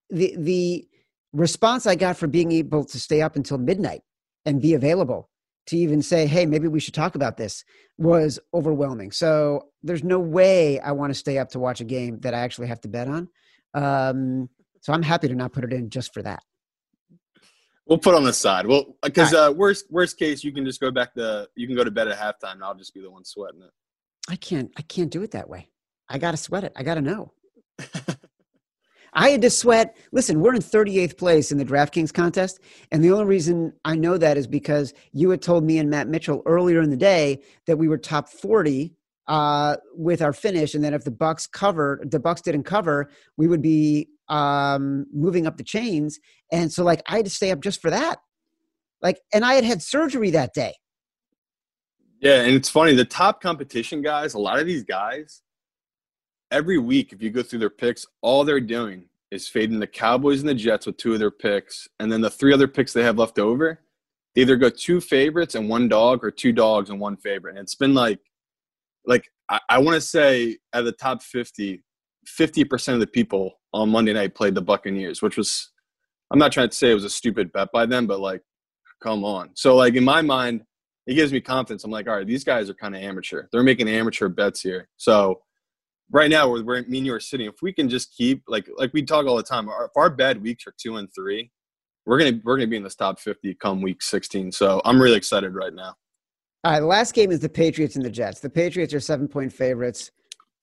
the 0.09 0.35
the 0.37 0.85
response 1.33 1.85
i 1.85 1.95
got 1.95 2.17
for 2.17 2.27
being 2.27 2.51
able 2.51 2.85
to 2.85 2.99
stay 2.99 3.21
up 3.21 3.35
until 3.35 3.57
midnight 3.57 4.01
and 4.45 4.61
be 4.61 4.73
available 4.73 5.29
to 5.71 5.77
even 5.77 6.01
say 6.01 6.27
hey 6.27 6.45
maybe 6.45 6.67
we 6.67 6.79
should 6.79 6.93
talk 6.93 7.15
about 7.15 7.37
this 7.37 7.63
was 7.97 8.39
overwhelming 8.53 9.11
so 9.11 9.67
there's 9.81 10.03
no 10.03 10.19
way 10.19 10.79
i 10.81 10.91
want 10.91 11.09
to 11.09 11.17
stay 11.17 11.37
up 11.37 11.49
to 11.49 11.59
watch 11.59 11.81
a 11.81 11.85
game 11.85 12.19
that 12.19 12.33
i 12.33 12.39
actually 12.39 12.67
have 12.67 12.81
to 12.81 12.87
bet 12.87 13.07
on 13.07 13.27
um, 13.73 14.49
so 14.81 14.93
i'm 14.93 15.01
happy 15.01 15.27
to 15.27 15.35
not 15.35 15.51
put 15.51 15.63
it 15.63 15.73
in 15.73 15.89
just 15.89 16.13
for 16.13 16.21
that 16.21 16.43
We'll 17.87 17.97
put 17.97 18.15
on 18.15 18.23
the 18.23 18.31
side. 18.31 18.67
Well, 18.67 18.95
because 19.03 19.33
uh, 19.33 19.51
worst 19.53 19.91
worst 19.91 20.17
case, 20.17 20.45
you 20.45 20.53
can 20.53 20.63
just 20.63 20.79
go 20.79 20.91
back 20.91 21.13
to 21.15 21.49
you 21.55 21.67
can 21.67 21.75
go 21.75 21.83
to 21.83 21.91
bed 21.91 22.07
at 22.07 22.17
halftime, 22.17 22.53
and 22.53 22.63
I'll 22.63 22.73
just 22.73 22.93
be 22.93 23.01
the 23.01 23.11
one 23.11 23.25
sweating 23.25 23.61
it. 23.63 23.71
I 24.29 24.37
can't. 24.37 24.71
I 24.77 24.81
can't 24.83 25.11
do 25.11 25.23
it 25.23 25.31
that 25.31 25.49
way. 25.49 25.67
I 26.07 26.17
got 26.17 26.31
to 26.31 26.37
sweat 26.37 26.63
it. 26.63 26.71
I 26.75 26.83
got 26.83 26.95
to 26.95 27.01
know. 27.01 27.33
I 29.13 29.29
had 29.29 29.41
to 29.41 29.49
sweat. 29.49 29.97
Listen, 30.11 30.39
we're 30.39 30.55
in 30.55 30.61
38th 30.61 31.17
place 31.17 31.51
in 31.51 31.57
the 31.57 31.65
DraftKings 31.65 32.13
contest. 32.13 32.59
And 32.91 33.03
the 33.03 33.11
only 33.11 33.25
reason 33.25 33.73
I 33.83 33.95
know 33.95 34.17
that 34.17 34.37
is 34.37 34.47
because 34.47 34.93
you 35.11 35.29
had 35.29 35.41
told 35.41 35.63
me 35.63 35.77
and 35.79 35.89
Matt 35.89 36.07
Mitchell 36.07 36.41
earlier 36.45 36.81
in 36.81 36.89
the 36.89 36.97
day 36.97 37.41
that 37.67 37.77
we 37.77 37.87
were 37.87 37.97
top 37.97 38.29
40 38.29 38.95
uh, 39.27 39.77
with 39.93 40.21
our 40.21 40.33
finish. 40.33 40.75
And 40.75 40.83
then 40.83 40.93
if 40.93 41.03
the 41.03 41.11
Bucks 41.11 41.45
covered, 41.45 42.09
the 42.09 42.19
Bucks 42.19 42.41
didn't 42.41 42.63
cover, 42.63 43.09
we 43.37 43.47
would 43.47 43.61
be 43.61 44.07
um, 44.29 45.05
moving 45.13 45.45
up 45.45 45.57
the 45.57 45.63
chains. 45.63 46.19
And 46.51 46.71
so, 46.71 46.83
like, 46.83 47.01
I 47.07 47.17
had 47.17 47.25
to 47.25 47.31
stay 47.31 47.51
up 47.51 47.59
just 47.59 47.81
for 47.81 47.89
that. 47.89 48.19
Like, 49.01 49.19
and 49.33 49.43
I 49.43 49.55
had 49.55 49.63
had 49.65 49.81
surgery 49.81 50.29
that 50.31 50.53
day. 50.53 50.75
Yeah, 52.19 52.41
and 52.41 52.55
it's 52.55 52.69
funny. 52.69 52.93
The 52.93 53.03
top 53.03 53.41
competition 53.41 54.01
guys, 54.01 54.35
a 54.35 54.39
lot 54.39 54.59
of 54.59 54.67
these 54.67 54.83
guys, 54.83 55.41
every 56.51 56.77
week, 56.77 57.13
if 57.13 57.21
you 57.21 57.29
go 57.29 57.41
through 57.41 57.59
their 57.59 57.69
picks, 57.69 58.05
all 58.21 58.43
they're 58.43 58.59
doing 58.59 59.05
is 59.31 59.47
fading 59.47 59.79
the 59.79 59.87
Cowboys 59.87 60.41
and 60.41 60.49
the 60.49 60.53
Jets 60.53 60.85
with 60.85 60.97
two 60.97 61.13
of 61.13 61.19
their 61.19 61.31
picks, 61.31 61.87
and 61.99 62.11
then 62.11 62.21
the 62.21 62.29
three 62.29 62.53
other 62.53 62.67
picks 62.67 62.91
they 62.91 63.03
have 63.03 63.17
left 63.17 63.39
over, 63.39 63.79
they 64.35 64.41
either 64.41 64.57
go 64.57 64.69
two 64.69 65.01
favorites 65.01 65.55
and 65.55 65.69
one 65.69 65.87
dog, 65.87 66.23
or 66.23 66.31
two 66.31 66.51
dogs 66.51 66.89
and 66.89 66.99
one 66.99 67.17
favorite. 67.17 67.51
And 67.51 67.59
it's 67.59 67.75
been 67.75 67.93
like, 67.93 68.19
like 69.05 69.27
I, 69.49 69.59
I 69.69 69.79
want 69.79 69.95
to 69.95 70.01
say 70.01 70.57
at 70.73 70.83
the 70.83 70.91
top 70.91 71.23
50, 71.23 71.81
50% 72.27 72.93
of 72.93 72.99
the 72.99 73.07
people 73.07 73.53
on 73.73 73.89
Monday 73.89 74.13
night 74.13 74.35
played 74.35 74.55
the 74.55 74.61
Buccaneers, 74.61 75.21
which 75.21 75.37
was, 75.37 75.71
I'm 76.31 76.39
not 76.39 76.51
trying 76.51 76.69
to 76.69 76.75
say 76.75 76.91
it 76.91 76.95
was 76.95 77.05
a 77.05 77.09
stupid 77.09 77.51
bet 77.51 77.69
by 77.73 77.85
them, 77.85 78.07
but 78.07 78.19
like, 78.19 78.41
come 79.01 79.23
on. 79.23 79.51
So 79.55 79.75
like 79.75 79.95
in 79.95 80.03
my 80.03 80.21
mind, 80.21 80.63
it 81.07 81.15
gives 81.15 81.33
me 81.33 81.41
confidence. 81.41 81.83
I'm 81.83 81.91
like, 81.91 82.07
all 82.07 82.15
right, 82.15 82.27
these 82.27 82.43
guys 82.43 82.69
are 82.69 82.75
kind 82.75 82.95
of 82.95 83.01
amateur. 83.01 83.47
They're 83.51 83.63
making 83.63 83.89
amateur 83.89 84.29
bets 84.29 84.61
here. 84.61 84.87
So 84.97 85.41
right 86.11 86.29
now, 86.29 86.49
where 86.49 86.63
we're 86.63 86.83
me 86.83 86.99
and 86.99 87.07
you 87.07 87.13
are 87.13 87.19
sitting, 87.19 87.47
if 87.47 87.61
we 87.61 87.73
can 87.73 87.89
just 87.89 88.15
keep 88.15 88.43
like 88.47 88.67
like 88.77 88.93
we 88.93 89.03
talk 89.03 89.25
all 89.25 89.37
the 89.37 89.43
time, 89.43 89.69
our, 89.69 89.85
if 89.85 89.91
our 89.95 90.09
bad 90.09 90.41
weeks 90.41 90.67
are 90.67 90.73
two 90.77 90.97
and 90.97 91.09
three, 91.13 91.51
we're 92.05 92.17
gonna 92.17 92.39
we're 92.43 92.57
gonna 92.57 92.67
be 92.67 92.77
in 92.77 92.83
this 92.83 92.95
top 92.95 93.19
50 93.19 93.53
come 93.55 93.81
week 93.81 94.01
16. 94.01 94.51
So 94.51 94.81
I'm 94.85 95.01
really 95.01 95.17
excited 95.17 95.53
right 95.55 95.73
now. 95.73 95.95
All 96.63 96.73
right, 96.73 96.79
the 96.79 96.85
last 96.85 97.13
game 97.13 97.31
is 97.31 97.39
the 97.39 97.49
Patriots 97.49 97.95
and 97.95 98.05
the 98.05 98.11
Jets. 98.11 98.39
The 98.39 98.49
Patriots 98.49 98.93
are 98.93 98.99
seven 98.99 99.27
point 99.27 99.51
favorites. 99.53 100.11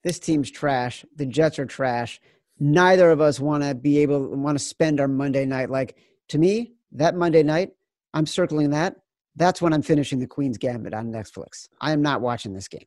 This 0.05 0.18
team's 0.18 0.51
trash. 0.51 1.05
The 1.16 1.26
Jets 1.26 1.59
are 1.59 1.66
trash. 1.66 2.20
Neither 2.61 3.11
of 3.11 3.20
us 3.20 3.40
want 3.40 3.64
to 3.64 3.74
be 3.74 3.99
able 3.99 4.36
want 4.36 4.59
to 4.59 4.64
spend 4.64 5.01
our 5.01 5.09
Monday 5.09 5.44
night. 5.44 5.70
Like 5.70 5.96
to 6.28 6.38
me, 6.38 6.72
that 6.92 7.16
Monday 7.16 7.42
night, 7.42 7.70
I'm 8.14 8.26
circling 8.26 8.70
that. 8.70 8.96
That's 9.36 9.62
when 9.62 9.72
I'm 9.72 9.82
finishing 9.82 10.18
the 10.18 10.26
Queen's 10.26 10.59
Gambit 10.59 10.94
on 10.94 11.12
Netflix. 11.12 11.68
I 11.80 11.92
am 11.92 12.03
not 12.03 12.20
watching 12.20 12.55
this 12.55 12.66
game. 12.66 12.86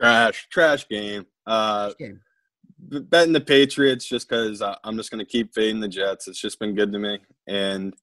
Trash, 0.00 0.48
trash 0.50 0.88
game. 0.88 1.26
Uh, 1.46 1.92
betting 2.78 3.32
the 3.32 3.40
Patriots 3.40 4.04
just 4.04 4.28
because 4.28 4.62
I'm 4.62 4.96
just 4.96 5.10
going 5.10 5.24
to 5.24 5.30
keep 5.30 5.54
fading 5.54 5.80
the 5.80 5.88
Jets. 5.88 6.28
It's 6.28 6.40
just 6.40 6.58
been 6.58 6.74
good 6.74 6.92
to 6.92 6.98
me, 6.98 7.18
and 7.46 7.94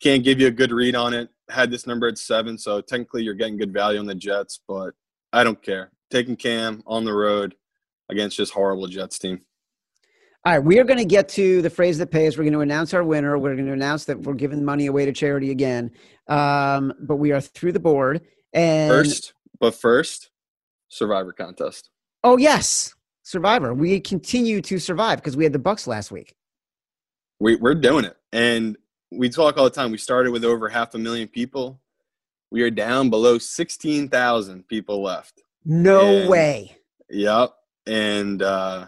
can't 0.00 0.24
give 0.24 0.40
you 0.40 0.48
a 0.48 0.52
good 0.52 0.72
read 0.72 0.94
on 0.94 1.14
it. 1.14 1.28
Had 1.50 1.70
this 1.70 1.86
number 1.86 2.08
at 2.08 2.18
seven, 2.18 2.58
so 2.58 2.80
technically 2.80 3.22
you're 3.22 3.34
getting 3.34 3.56
good 3.56 3.72
value 3.72 3.98
on 3.98 4.06
the 4.06 4.14
Jets, 4.14 4.60
but 4.66 4.94
I 5.32 5.44
don't 5.44 5.62
care. 5.62 5.92
Taking 6.10 6.36
Cam 6.36 6.82
on 6.86 7.04
the 7.04 7.12
road 7.12 7.54
against 8.08 8.38
this 8.38 8.50
horrible 8.50 8.86
Jets 8.86 9.18
team. 9.18 9.40
All 10.46 10.52
right, 10.52 10.58
we 10.58 10.78
are 10.78 10.84
going 10.84 10.98
to 10.98 11.06
get 11.06 11.28
to 11.30 11.62
the 11.62 11.70
phrase 11.70 11.96
that 11.98 12.10
pays. 12.10 12.36
We're 12.36 12.44
going 12.44 12.52
to 12.52 12.60
announce 12.60 12.92
our 12.92 13.02
winner. 13.02 13.38
We're 13.38 13.54
going 13.54 13.66
to 13.66 13.72
announce 13.72 14.04
that 14.04 14.20
we're 14.20 14.34
giving 14.34 14.62
money 14.62 14.86
away 14.86 15.06
to 15.06 15.12
charity 15.12 15.50
again. 15.50 15.90
Um, 16.28 16.92
but 17.00 17.16
we 17.16 17.32
are 17.32 17.40
through 17.40 17.72
the 17.72 17.80
board. 17.80 18.20
And 18.52 18.90
First, 18.90 19.32
but 19.58 19.74
first, 19.74 20.30
Survivor 20.88 21.32
contest. 21.32 21.88
Oh 22.24 22.36
yes, 22.36 22.94
Survivor. 23.22 23.72
We 23.72 24.00
continue 24.00 24.60
to 24.62 24.78
survive 24.78 25.18
because 25.18 25.36
we 25.36 25.44
had 25.44 25.52
the 25.52 25.58
Bucks 25.58 25.86
last 25.86 26.10
week. 26.10 26.34
We, 27.40 27.56
we're 27.56 27.74
doing 27.74 28.04
it. 28.04 28.16
And 28.32 28.76
we 29.10 29.30
talk 29.30 29.56
all 29.56 29.64
the 29.64 29.70
time. 29.70 29.90
We 29.90 29.98
started 29.98 30.30
with 30.30 30.44
over 30.44 30.68
half 30.68 30.94
a 30.94 30.98
million 30.98 31.28
people. 31.28 31.80
We 32.50 32.62
are 32.62 32.70
down 32.70 33.08
below 33.08 33.38
16,000 33.38 34.68
people 34.68 35.02
left. 35.02 35.42
No 35.64 36.00
And- 36.18 36.28
way. 36.28 36.76
Yep. 37.10 37.54
And 37.86 38.42
uh, 38.42 38.86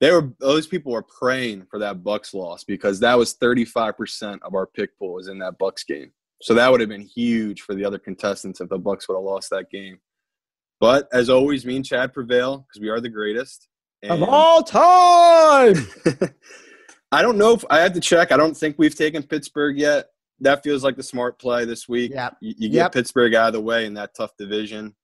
they 0.00 0.10
were 0.10 0.32
those 0.40 0.66
people 0.66 0.92
were 0.92 1.02
praying 1.02 1.66
for 1.70 1.78
that 1.78 2.02
Bucks 2.02 2.32
loss 2.34 2.64
because 2.64 3.00
that 3.00 3.16
was 3.16 3.34
35% 3.34 4.40
of 4.42 4.54
our 4.54 4.66
pick 4.66 4.98
pool 4.98 5.14
was 5.14 5.28
in 5.28 5.38
that 5.40 5.58
Bucks 5.58 5.84
game. 5.84 6.12
So 6.42 6.54
that 6.54 6.70
would 6.70 6.80
have 6.80 6.88
been 6.88 7.02
huge 7.02 7.60
for 7.62 7.74
the 7.74 7.84
other 7.84 7.98
contestants 7.98 8.60
if 8.60 8.68
the 8.70 8.78
Bucks 8.78 9.08
would 9.08 9.16
have 9.16 9.24
lost 9.24 9.50
that 9.50 9.70
game. 9.70 9.98
But 10.80 11.08
as 11.12 11.28
always, 11.28 11.64
me 11.66 11.76
and 11.76 11.84
Chad 11.84 12.12
prevail 12.12 12.58
because 12.66 12.80
we 12.80 12.88
are 12.88 13.00
the 13.00 13.08
greatest. 13.10 13.68
Of 14.02 14.22
all 14.22 14.62
time. 14.62 15.74
I 17.12 17.22
don't 17.22 17.36
know 17.36 17.52
if 17.52 17.64
I 17.68 17.80
have 17.80 17.92
to 17.92 18.00
check. 18.00 18.32
I 18.32 18.36
don't 18.36 18.56
think 18.56 18.76
we've 18.78 18.94
taken 18.94 19.22
Pittsburgh 19.22 19.78
yet. 19.78 20.06
That 20.40 20.62
feels 20.62 20.82
like 20.82 20.96
the 20.96 21.02
smart 21.02 21.38
play 21.38 21.66
this 21.66 21.86
week. 21.86 22.12
Yep. 22.14 22.36
You, 22.40 22.54
you 22.56 22.68
get 22.70 22.76
Yep. 22.76 22.92
Pittsburgh 22.92 23.34
out 23.34 23.48
of 23.48 23.52
the 23.52 23.60
way 23.60 23.84
in 23.84 23.92
that 23.94 24.14
tough 24.14 24.34
division. 24.38 24.94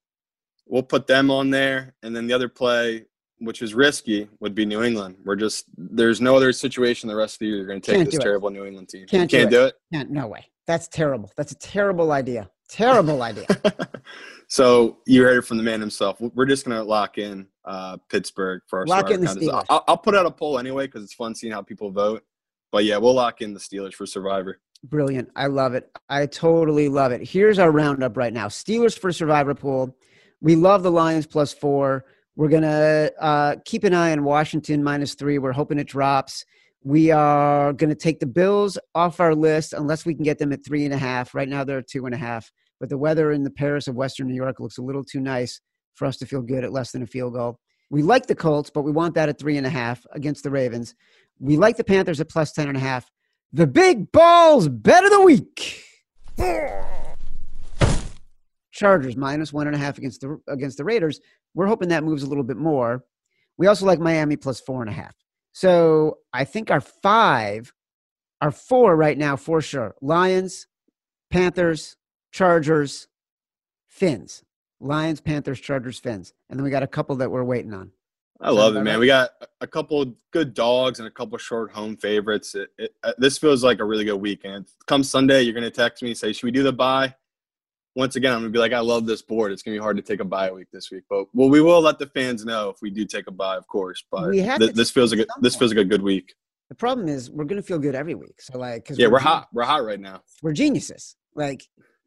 We'll 0.67 0.83
put 0.83 1.07
them 1.07 1.31
on 1.31 1.51
there, 1.51 1.95
and 2.03 2.17
then 2.17 2.27
the 2.27 2.33
other 2.33 2.49
play, 2.49 3.05
which 3.39 3.61
is 3.61 3.75
risky, 3.75 4.29
would 4.41 4.55
be 4.55 4.65
New 4.65 4.83
England. 4.83 5.17
We're 5.25 5.37
just 5.37 5.67
there's 5.77 6.21
no 6.23 6.37
other 6.37 6.53
situation 6.53 7.09
the 7.09 7.15
rest 7.17 7.35
of 7.37 7.39
the 7.41 7.47
year 7.47 7.57
you're 7.59 7.67
going 7.67 7.81
to 7.83 7.87
take 7.87 7.97
Can't 7.99 8.07
this 8.07 8.15
do 8.15 8.21
it. 8.21 8.25
terrible 8.25 8.51
New 8.51 8.65
England 8.65 8.89
team. 8.89 9.07
Can't 9.07 9.31
you 9.31 9.39
do 9.39 9.43
can't 9.45 9.51
do 9.51 9.65
it. 9.67 9.75
Can't, 9.93 10.11
no 10.11 10.27
way. 10.27 10.47
That's 10.67 10.89
terrible. 10.89 11.31
That's 11.37 11.53
a 11.53 11.59
terrible 11.59 12.13
idea. 12.13 12.51
Terrible 12.69 13.23
idea. 13.23 13.47
so 14.49 14.99
you 15.07 15.23
heard 15.23 15.39
it 15.39 15.43
from 15.43 15.57
the 15.57 15.63
man 15.63 15.81
himself. 15.81 16.21
We're 16.21 16.47
just 16.47 16.65
going 16.65 16.77
to 16.77 16.83
lock 16.83 17.19
in 17.19 17.47
uh, 17.65 17.99
Pittsburgh 18.09 18.63
for 18.67 18.81
our 18.81 18.87
Lock 18.87 19.11
in 19.11 19.21
the. 19.21 19.27
Steelers. 19.27 19.65
I'll, 19.69 19.85
I'll 19.89 19.99
put 19.99 20.15
out 20.15 20.27
a 20.27 20.31
poll 20.31 20.59
anyway 20.59 20.87
because 20.87 21.03
it's 21.03 21.15
fun 21.15 21.35
seeing 21.35 21.53
how 21.53 21.63
people 21.63 21.91
vote. 21.91 22.25
But 22.73 22.85
yeah, 22.85 22.97
we'll 22.97 23.15
lock 23.15 23.41
in 23.41 23.55
the 23.55 23.61
Steelers 23.61 23.95
for 23.95 24.07
Survivor. 24.07 24.61
Brilliant. 24.85 25.31
I 25.37 25.47
love 25.47 25.75
it. 25.75 25.91
I 26.09 26.27
totally 26.27 26.89
love 26.89 27.13
it. 27.13 27.27
Here's 27.27 27.59
our 27.59 27.71
roundup 27.71 28.17
right 28.17 28.33
now 28.33 28.49
Steelers 28.49 28.99
for 28.99 29.13
Survivor 29.13 29.55
Pool. 29.55 29.97
We 30.41 30.55
love 30.57 30.83
the 30.83 30.91
Lions 30.91 31.27
plus 31.27 31.53
four. 31.53 32.05
We're 32.37 32.49
going 32.49 32.63
to 32.63 33.13
uh, 33.19 33.57
keep 33.65 33.85
an 33.85 33.95
eye 33.95 34.13
on 34.13 34.23
Washington 34.23 34.85
minus 34.85 35.15
three. 35.15 35.39
We're 35.39 35.53
hoping 35.53 35.79
it 35.79 35.89
drops. 35.89 36.45
We 36.87 37.11
are 37.11 37.73
going 37.73 37.91
to 37.91 37.97
take 37.97 38.21
the 38.21 38.29
Bills 38.29 38.79
off 38.95 39.19
our 39.19 39.35
list 39.35 39.73
unless 39.73 40.07
we 40.07 40.15
can 40.15 40.23
get 40.23 40.39
them 40.39 40.53
at 40.53 40.65
three 40.65 40.85
and 40.85 40.95
a 40.95 40.97
half. 40.97 41.35
Right 41.35 41.49
now, 41.49 41.65
they're 41.65 41.83
two 41.83 42.07
and 42.07 42.15
a 42.15 42.17
half. 42.17 42.53
But 42.79 42.91
the 42.91 42.97
weather 42.97 43.33
in 43.33 43.43
the 43.43 43.51
Paris 43.51 43.89
of 43.89 43.97
Western 43.97 44.29
New 44.29 44.37
York 44.37 44.61
looks 44.61 44.79
a 44.79 44.83
little 44.83 45.03
too 45.03 45.19
nice 45.19 45.61
for 45.95 46.07
us 46.07 46.17
to 46.19 46.27
feel 46.27 46.43
good 46.43 46.63
at 46.63 46.71
less 46.71 46.93
than 46.93 47.03
a 47.03 47.07
field 47.09 47.35
goal. 47.35 47.59
We 47.91 48.03
like 48.03 48.27
the 48.27 48.37
Colts, 48.37 48.71
but 48.71 48.83
we 48.83 48.93
want 48.93 49.17
that 49.17 49.29
at 49.29 49.37
three 49.37 49.57
and 49.57 49.67
a 49.67 49.71
half 49.71 50.07
against 50.13 50.45
the 50.45 50.51
Ravens. 50.53 50.95
We 51.41 51.57
like 51.57 51.77
the 51.77 51.83
Panthers 51.83 52.21
at 52.21 52.29
plus 52.29 52.53
ten 52.53 52.69
and 52.69 52.77
a 52.77 52.81
half. 52.81 53.11
The 53.53 53.67
big 53.67 54.13
balls 54.13 54.69
bet 54.69 55.05
of 55.05 55.11
the 55.11 55.23
week. 55.23 55.83
Chargers 58.71 59.17
minus 59.17 59.53
one 59.53 59.67
and 59.67 59.75
a 59.75 59.79
half 59.81 59.99
against 59.99 60.21
the 60.21 60.39
against 60.47 60.77
the 60.77 60.85
Raiders. 60.85 61.19
We're 61.53 61.67
hoping 61.67 61.89
that 61.89 62.05
moves 62.05 62.23
a 62.23 62.29
little 62.29 62.45
bit 62.45 62.59
more. 62.59 63.03
We 63.59 63.67
also 63.67 63.87
like 63.87 63.99
Miami 63.99 64.37
plus 64.37 64.61
four 64.61 64.83
and 64.83 64.91
a 64.91 64.95
half. 64.95 65.17
So 65.57 66.19
I 66.35 66.45
think 66.45 66.71
our 66.71 66.83
five, 66.83 67.73
our 68.43 68.51
four 68.51 68.95
right 68.95 69.17
now 69.17 69.37
for 69.37 69.63
sure. 69.63 69.95
Lions, 70.03 70.67
Panthers, 71.31 71.97
Chargers, 72.31 73.09
Fins. 73.89 74.45
Lions, 74.81 75.23
Panthers, 75.23 75.59
Chargers, 75.59 75.99
Fins. 75.99 76.35
And 76.51 76.59
then 76.59 76.65
we 76.65 76.69
got 76.69 76.83
a 76.83 76.87
couple 76.87 77.17
that 77.17 77.31
we're 77.31 77.43
waiting 77.43 77.73
on. 77.73 77.91
I 78.39 78.51
love 78.51 78.77
it, 78.77 78.83
man. 78.83 78.97
right? 78.97 79.01
We 79.01 79.07
got 79.07 79.31
a 79.63 79.67
couple 79.67 80.15
good 80.31 80.53
dogs 80.53 80.99
and 80.99 81.09
a 81.09 81.11
couple 81.11 81.39
short 81.39 81.73
home 81.73 81.97
favorites. 81.97 82.55
It, 82.55 82.69
it, 82.77 82.95
uh, 83.03 83.15
this 83.17 83.39
feels 83.39 83.65
like 83.65 83.81
a 83.81 83.85
really 83.85 84.05
good 84.05 84.21
weekend. 84.21 84.67
Come 84.87 85.03
Sunday, 85.03 85.41
you're 85.41 85.55
going 85.55 85.65
to 85.65 85.71
text 85.71 86.03
me 86.03 86.11
and 86.11 86.19
say, 86.19 86.35
"Should 86.35 86.45
we 86.45 86.51
do 86.51 86.65
the 86.65 86.73
buy?" 86.75 87.15
Once 87.97 88.15
again, 88.15 88.33
I'm 88.33 88.41
going 88.41 88.53
to 88.53 88.57
be 88.57 88.61
like, 88.61 88.75
"I 88.75 88.81
love 88.81 89.07
this 89.07 89.23
board. 89.23 89.53
It's 89.53 89.63
going 89.63 89.75
to 89.75 89.81
be 89.81 89.83
hard 89.83 89.97
to 89.97 90.03
take 90.03 90.21
a 90.21 90.25
buy 90.25 90.51
week 90.53 90.69
this 90.71 90.91
week, 90.91 91.05
but 91.09 91.27
well, 91.33 91.49
we 91.49 91.63
will 91.63 91.81
let 91.81 91.99
the 91.99 92.07
fans 92.07 92.45
know 92.45 92.69
if 92.69 92.77
we 92.83 92.91
do 92.91 93.07
take 93.07 93.27
a 93.27 93.31
buy, 93.31 93.57
of 93.57 93.67
course. 93.67 94.05
But 94.13 94.33
th- 94.33 94.75
this 94.75 94.91
feels 94.91 95.13
like 95.15 95.23
a, 95.23 95.27
this 95.41 95.57
feels 95.57 95.73
like 95.73 95.81
a 95.81 95.85
good 95.85 96.03
week. 96.03 96.35
The 96.69 96.75
problem 96.75 97.09
is 97.09 97.31
we're 97.31 97.45
gonna 97.45 97.63
feel 97.63 97.79
good 97.79 97.95
every 97.95 98.15
week. 98.15 98.41
So 98.43 98.59
like, 98.59 98.89
Yeah, 98.91 99.07
we're 99.07 99.19
gen- 99.19 99.27
hot. 99.27 99.49
We're 99.53 99.65
hot 99.65 99.85
right 99.85 99.99
now. 99.99 100.21
We're 100.43 100.53
geniuses. 100.53 101.17
Like, 101.35 101.65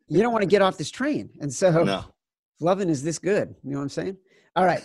you 0.08 0.22
don't 0.22 0.32
want 0.32 0.44
to 0.44 0.48
get 0.48 0.62
off 0.62 0.78
this 0.78 0.92
train. 0.92 1.30
And 1.40 1.52
so 1.52 1.84
No, 1.84 2.06
loving 2.60 2.90
is 2.90 3.02
this 3.04 3.18
good. 3.18 3.56
You 3.64 3.72
know 3.72 3.78
what 3.78 3.84
I'm 3.84 3.90
saying? 3.90 4.18
All 4.56 4.66
right. 4.66 4.84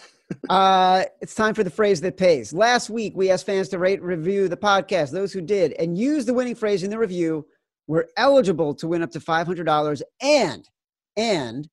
Uh, 0.48 1.04
it's 1.20 1.34
time 1.34 1.52
for 1.52 1.64
the 1.64 1.70
phrase 1.70 2.00
that 2.00 2.16
pays. 2.16 2.52
Last 2.54 2.88
week, 2.88 3.12
we 3.14 3.30
asked 3.30 3.44
fans 3.44 3.68
to 3.68 3.78
rate, 3.78 4.02
review 4.02 4.48
the 4.48 4.56
podcast. 4.56 5.10
Those 5.10 5.34
who 5.34 5.42
did 5.42 5.72
and 5.74 5.98
use 5.98 6.24
the 6.24 6.32
winning 6.32 6.54
phrase 6.54 6.82
in 6.82 6.90
the 6.90 6.98
review 6.98 7.46
were 7.86 8.08
eligible 8.16 8.74
to 8.76 8.88
win 8.88 9.02
up 9.02 9.10
to 9.10 9.20
$500 9.20 10.02
and, 10.22 10.68
and 11.16 11.68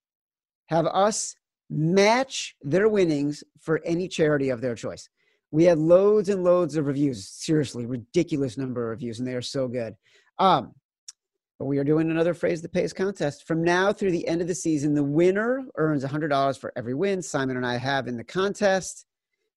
have 0.68 0.86
us 0.88 1.36
match 1.70 2.56
their 2.62 2.90
winnings 2.90 3.44
for 3.60 3.82
any 3.86 4.08
charity 4.08 4.50
of 4.50 4.62
their 4.62 4.76
choice. 4.76 5.10
We 5.52 5.66
had 5.66 5.78
loads 5.80 6.30
and 6.30 6.44
loads 6.44 6.76
of 6.76 6.86
reviews. 6.88 7.28
Seriously, 7.28 7.86
ridiculous 7.86 8.58
number 8.58 8.84
of 8.84 8.90
reviews, 8.90 9.20
and 9.20 9.28
they 9.28 9.36
are 9.36 9.42
so 9.42 9.68
good. 9.68 9.96
Um, 10.40 10.74
But 11.60 11.66
we 11.66 11.78
are 11.78 11.84
doing 11.84 12.10
another 12.10 12.34
phrase 12.34 12.62
that 12.62 12.74
pays 12.74 12.94
contest. 12.94 13.46
From 13.46 13.64
now 13.64 13.94
through 13.94 14.12
the 14.12 14.28
end 14.28 14.42
of 14.42 14.48
the 14.48 14.56
season, 14.56 14.96
the 14.96 15.04
winner 15.04 15.64
earns 15.76 16.04
$100 16.04 16.58
for 16.58 16.74
every 16.76 16.96
win 16.96 17.22
Simon 17.22 17.58
and 17.58 17.66
I 17.66 17.78
have 17.78 18.08
in 18.08 18.18
the 18.18 18.24
contest. 18.24 19.06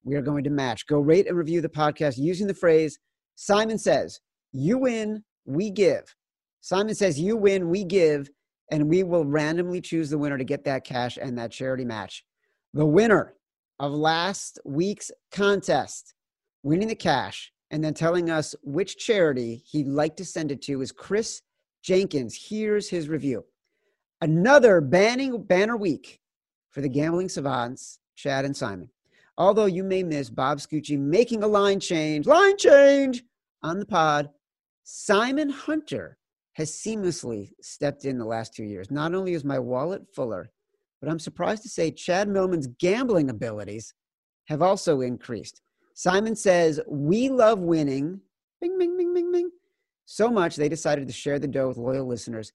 We 0.04 0.14
are 0.16 0.22
going 0.22 0.44
to 0.44 0.50
match. 0.50 0.86
Go 0.86 1.00
rate 1.00 1.26
and 1.26 1.38
review 1.38 1.62
the 1.62 1.68
podcast 1.68 2.18
using 2.18 2.46
the 2.46 2.54
phrase 2.54 2.98
Simon 3.36 3.78
says, 3.78 4.20
You 4.52 4.78
win, 4.78 5.24
we 5.46 5.70
give. 5.70 6.14
Simon 6.60 6.94
says, 6.94 7.18
You 7.18 7.36
win, 7.36 7.70
we 7.70 7.84
give, 7.84 8.28
and 8.70 8.88
we 8.88 9.02
will 9.02 9.24
randomly 9.24 9.80
choose 9.80 10.10
the 10.10 10.18
winner 10.18 10.38
to 10.38 10.44
get 10.44 10.64
that 10.64 10.84
cash 10.84 11.18
and 11.20 11.36
that 11.38 11.50
charity 11.50 11.84
match. 11.84 12.24
The 12.72 12.86
winner 12.86 13.34
of 13.78 13.92
last 13.92 14.58
week's 14.64 15.10
contest, 15.30 16.14
winning 16.62 16.88
the 16.88 16.94
cash, 16.94 17.52
and 17.70 17.82
then 17.82 17.94
telling 17.94 18.30
us 18.30 18.54
which 18.62 18.96
charity 18.96 19.62
he'd 19.66 19.88
like 19.88 20.16
to 20.16 20.24
send 20.24 20.50
it 20.50 20.62
to 20.62 20.80
is 20.80 20.92
Chris 20.92 21.42
Jenkins. 21.82 22.38
Here's 22.48 22.88
his 22.88 23.08
review. 23.08 23.44
Another 24.20 24.80
banning 24.80 25.42
banner 25.42 25.76
week 25.76 26.20
for 26.70 26.80
the 26.80 26.88
gambling 26.88 27.28
savants, 27.28 27.98
Chad 28.16 28.44
and 28.44 28.56
Simon. 28.56 28.88
Although 29.36 29.66
you 29.66 29.82
may 29.82 30.02
miss 30.02 30.30
Bob 30.30 30.58
Scucci 30.58 30.98
making 30.98 31.42
a 31.42 31.48
line 31.48 31.80
change, 31.80 32.26
line 32.26 32.56
change 32.56 33.24
on 33.62 33.78
the 33.78 33.86
pod, 33.86 34.30
Simon 34.84 35.48
Hunter 35.48 36.16
has 36.54 36.70
seamlessly 36.70 37.50
stepped 37.60 38.04
in 38.04 38.18
the 38.18 38.24
last 38.24 38.54
two 38.54 38.64
years. 38.64 38.90
Not 38.90 39.14
only 39.14 39.34
is 39.34 39.44
my 39.44 39.58
wallet 39.58 40.02
fuller, 40.14 40.50
but 41.00 41.10
I'm 41.10 41.18
surprised 41.18 41.62
to 41.64 41.68
say 41.68 41.90
Chad 41.90 42.28
Millman's 42.28 42.68
gambling 42.78 43.30
abilities 43.30 43.92
have 44.46 44.62
also 44.62 45.00
increased. 45.00 45.60
Simon 45.94 46.34
says, 46.34 46.80
We 46.88 47.28
love 47.28 47.60
winning. 47.60 48.20
Bing, 48.60 48.78
bing, 48.78 48.96
bing, 48.96 49.12
bing, 49.12 49.30
bing 49.30 49.50
so 50.06 50.30
much 50.30 50.56
they 50.56 50.68
decided 50.68 51.08
to 51.08 51.14
share 51.14 51.38
the 51.38 51.48
dough 51.48 51.68
with 51.68 51.76
loyal 51.76 52.06
listeners. 52.06 52.52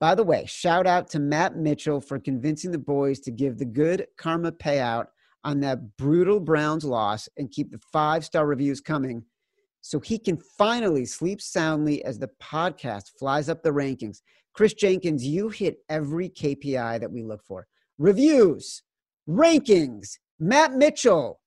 By 0.00 0.14
the 0.14 0.24
way, 0.24 0.44
shout 0.46 0.86
out 0.86 1.08
to 1.10 1.18
Matt 1.18 1.56
Mitchell 1.56 2.00
for 2.00 2.18
convincing 2.18 2.70
the 2.70 2.78
boys 2.78 3.20
to 3.20 3.30
give 3.30 3.58
the 3.58 3.64
good 3.64 4.06
karma 4.18 4.52
payout 4.52 5.06
on 5.44 5.60
that 5.60 5.96
brutal 5.96 6.40
Browns 6.40 6.84
loss 6.84 7.28
and 7.36 7.50
keep 7.50 7.70
the 7.70 7.80
five 7.92 8.24
star 8.24 8.46
reviews 8.46 8.80
coming 8.80 9.24
so 9.86 10.00
he 10.00 10.18
can 10.18 10.36
finally 10.36 11.04
sleep 11.04 11.40
soundly 11.40 12.04
as 12.04 12.18
the 12.18 12.30
podcast 12.42 13.10
flies 13.18 13.48
up 13.48 13.62
the 13.62 13.70
rankings. 13.70 14.20
Chris 14.52 14.74
Jenkins, 14.74 15.24
you 15.24 15.48
hit 15.48 15.78
every 15.88 16.28
KPI 16.28 16.98
that 16.98 17.12
we 17.12 17.22
look 17.22 17.44
for 17.44 17.68
reviews, 17.96 18.82
rankings, 19.28 20.18
Matt 20.40 20.74
Mitchell, 20.74 21.40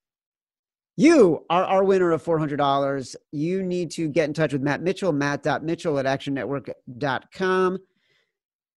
you 0.96 1.44
are 1.50 1.64
our 1.64 1.84
winner 1.84 2.12
of 2.12 2.24
$400. 2.24 3.16
You 3.30 3.62
need 3.62 3.90
to 3.92 4.08
get 4.08 4.28
in 4.28 4.34
touch 4.34 4.54
with 4.54 4.62
Matt 4.62 4.82
Mitchell, 4.82 5.12
matt.mitchell 5.12 5.98
at 5.98 6.06
actionnetwork.com, 6.06 7.78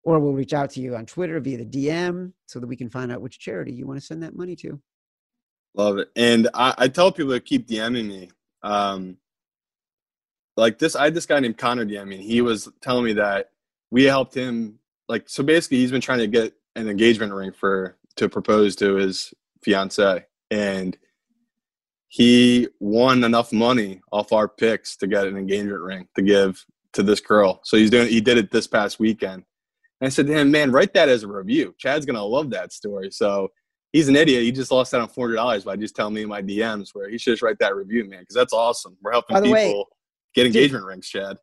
or 0.03 0.19
we'll 0.19 0.33
reach 0.33 0.53
out 0.53 0.71
to 0.71 0.81
you 0.81 0.95
on 0.95 1.05
Twitter 1.05 1.39
via 1.39 1.63
the 1.63 1.65
DM 1.65 2.33
so 2.47 2.59
that 2.59 2.67
we 2.67 2.75
can 2.75 2.89
find 2.89 3.11
out 3.11 3.21
which 3.21 3.39
charity 3.39 3.73
you 3.73 3.85
want 3.85 3.99
to 3.99 4.05
send 4.05 4.23
that 4.23 4.35
money 4.35 4.55
to. 4.55 4.79
Love 5.75 5.99
it. 5.99 6.09
And 6.15 6.49
I, 6.55 6.73
I 6.79 6.87
tell 6.87 7.11
people 7.11 7.33
to 7.33 7.39
keep 7.39 7.67
DMing 7.67 8.07
me. 8.07 8.31
Um, 8.63 9.17
like 10.57 10.79
this, 10.79 10.95
I 10.95 11.05
had 11.05 11.13
this 11.13 11.25
guy 11.25 11.39
named 11.39 11.57
Connor 11.57 11.85
DMing. 11.85 12.21
He 12.21 12.41
was 12.41 12.69
telling 12.81 13.05
me 13.05 13.13
that 13.13 13.51
we 13.89 14.03
helped 14.03 14.33
him. 14.33 14.79
Like, 15.07 15.29
so 15.29 15.43
basically, 15.43 15.77
he's 15.77 15.91
been 15.91 16.01
trying 16.01 16.19
to 16.19 16.27
get 16.27 16.53
an 16.75 16.87
engagement 16.87 17.33
ring 17.33 17.51
for 17.51 17.97
to 18.15 18.29
propose 18.29 18.75
to 18.77 18.95
his 18.95 19.33
fiance, 19.63 20.25
and– 20.49 20.97
he 22.11 22.67
won 22.81 23.23
enough 23.23 23.53
money 23.53 24.01
off 24.11 24.33
our 24.33 24.49
picks 24.49 24.97
to 24.97 25.07
get 25.07 25.27
an 25.27 25.37
engagement 25.37 25.79
ring 25.79 26.05
to 26.13 26.21
give 26.21 26.65
to 26.91 27.03
this 27.03 27.21
girl. 27.21 27.61
So 27.63 27.77
he's 27.77 27.89
doing 27.89 28.09
he 28.09 28.19
did 28.19 28.37
it 28.37 28.51
this 28.51 28.67
past 28.67 28.99
weekend. 28.99 29.45
And 30.01 30.07
I 30.07 30.09
said 30.09 30.27
to 30.27 30.33
him, 30.33 30.51
man, 30.51 30.73
write 30.73 30.93
that 30.93 31.07
as 31.07 31.23
a 31.23 31.29
review. 31.29 31.73
Chad's 31.77 32.05
gonna 32.05 32.21
love 32.21 32.49
that 32.49 32.73
story. 32.73 33.11
So 33.11 33.49
he's 33.93 34.09
an 34.09 34.17
idiot. 34.17 34.43
He 34.43 34.51
just 34.51 34.71
lost 34.71 34.93
out 34.93 34.99
on 34.99 35.07
four 35.07 35.27
hundred 35.27 35.37
dollars 35.37 35.63
by 35.63 35.77
just 35.77 35.95
telling 35.95 36.13
me 36.13 36.23
in 36.23 36.27
my 36.27 36.41
DMs 36.41 36.89
where 36.91 37.09
he 37.09 37.17
should 37.17 37.31
just 37.31 37.43
write 37.43 37.59
that 37.59 37.77
review, 37.77 38.03
man, 38.03 38.19
because 38.19 38.35
that's 38.35 38.51
awesome. 38.51 38.97
We're 39.01 39.13
helping 39.13 39.37
people 39.37 39.53
way, 39.53 39.85
get 40.33 40.45
engagement 40.45 40.83
dude, 40.83 40.87
rings, 40.87 41.07
Chad. 41.07 41.37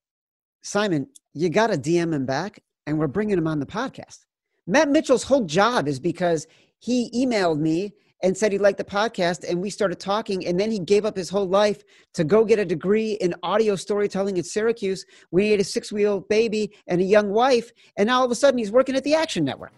Simon, 0.62 1.08
you 1.34 1.48
got 1.48 1.68
to 1.68 1.78
DM 1.78 2.12
him 2.12 2.26
back, 2.26 2.62
and 2.86 2.98
we're 2.98 3.06
bringing 3.06 3.38
him 3.38 3.46
on 3.46 3.60
the 3.60 3.66
podcast. 3.66 4.24
Matt 4.66 4.90
Mitchell's 4.90 5.22
whole 5.22 5.44
job 5.44 5.88
is 5.88 5.98
because 5.98 6.46
he 6.78 7.10
emailed 7.14 7.58
me 7.58 7.92
and 8.22 8.36
said 8.36 8.52
he 8.52 8.58
liked 8.58 8.78
the 8.78 8.84
podcast 8.84 9.48
and 9.48 9.60
we 9.60 9.70
started 9.70 9.98
talking 10.00 10.46
and 10.46 10.58
then 10.58 10.70
he 10.70 10.78
gave 10.78 11.04
up 11.04 11.16
his 11.16 11.30
whole 11.30 11.46
life 11.48 11.84
to 12.14 12.24
go 12.24 12.44
get 12.44 12.58
a 12.58 12.64
degree 12.64 13.12
in 13.12 13.34
audio 13.42 13.76
storytelling 13.76 14.38
at 14.38 14.44
syracuse 14.44 15.04
we 15.30 15.50
had 15.50 15.60
a 15.60 15.64
six-wheel 15.64 16.20
baby 16.28 16.72
and 16.88 17.00
a 17.00 17.04
young 17.04 17.30
wife 17.30 17.70
and 17.96 18.08
now 18.08 18.18
all 18.18 18.24
of 18.24 18.30
a 18.30 18.34
sudden 18.34 18.58
he's 18.58 18.72
working 18.72 18.96
at 18.96 19.04
the 19.04 19.14
action 19.14 19.44
network 19.44 19.72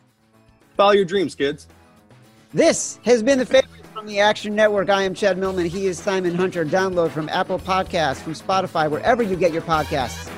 follow 0.77 0.93
your 0.93 1.05
dreams 1.05 1.35
kids 1.35 1.67
this 2.53 2.99
has 3.05 3.23
been 3.23 3.39
the 3.39 3.47
favorite 3.47 3.80
from 4.01 4.09
the 4.09 4.19
action 4.19 4.55
network. 4.55 4.89
I 4.89 5.03
am 5.03 5.13
chad 5.13 5.37
millman. 5.37 5.67
He 5.67 5.87
is 5.87 5.99
simon 5.99 6.35
hunter. 6.35 6.65
Download 6.65 7.11
from 7.11 7.29
apple 7.29 7.59
podcasts 7.59 8.23
from 8.23 8.33
spotify 8.33 8.91
wherever 8.91 9.23
you 9.23 9.37
get 9.37 9.53
your 9.53 9.61
podcasts. 9.61 10.31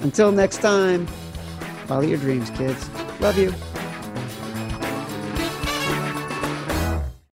Until 0.00 0.32
next 0.32 0.62
time 0.62 1.06
follow 1.84 2.00
your 2.00 2.16
dreams 2.16 2.48
kids. 2.48 2.88
Love 3.20 3.36
you 3.36 3.52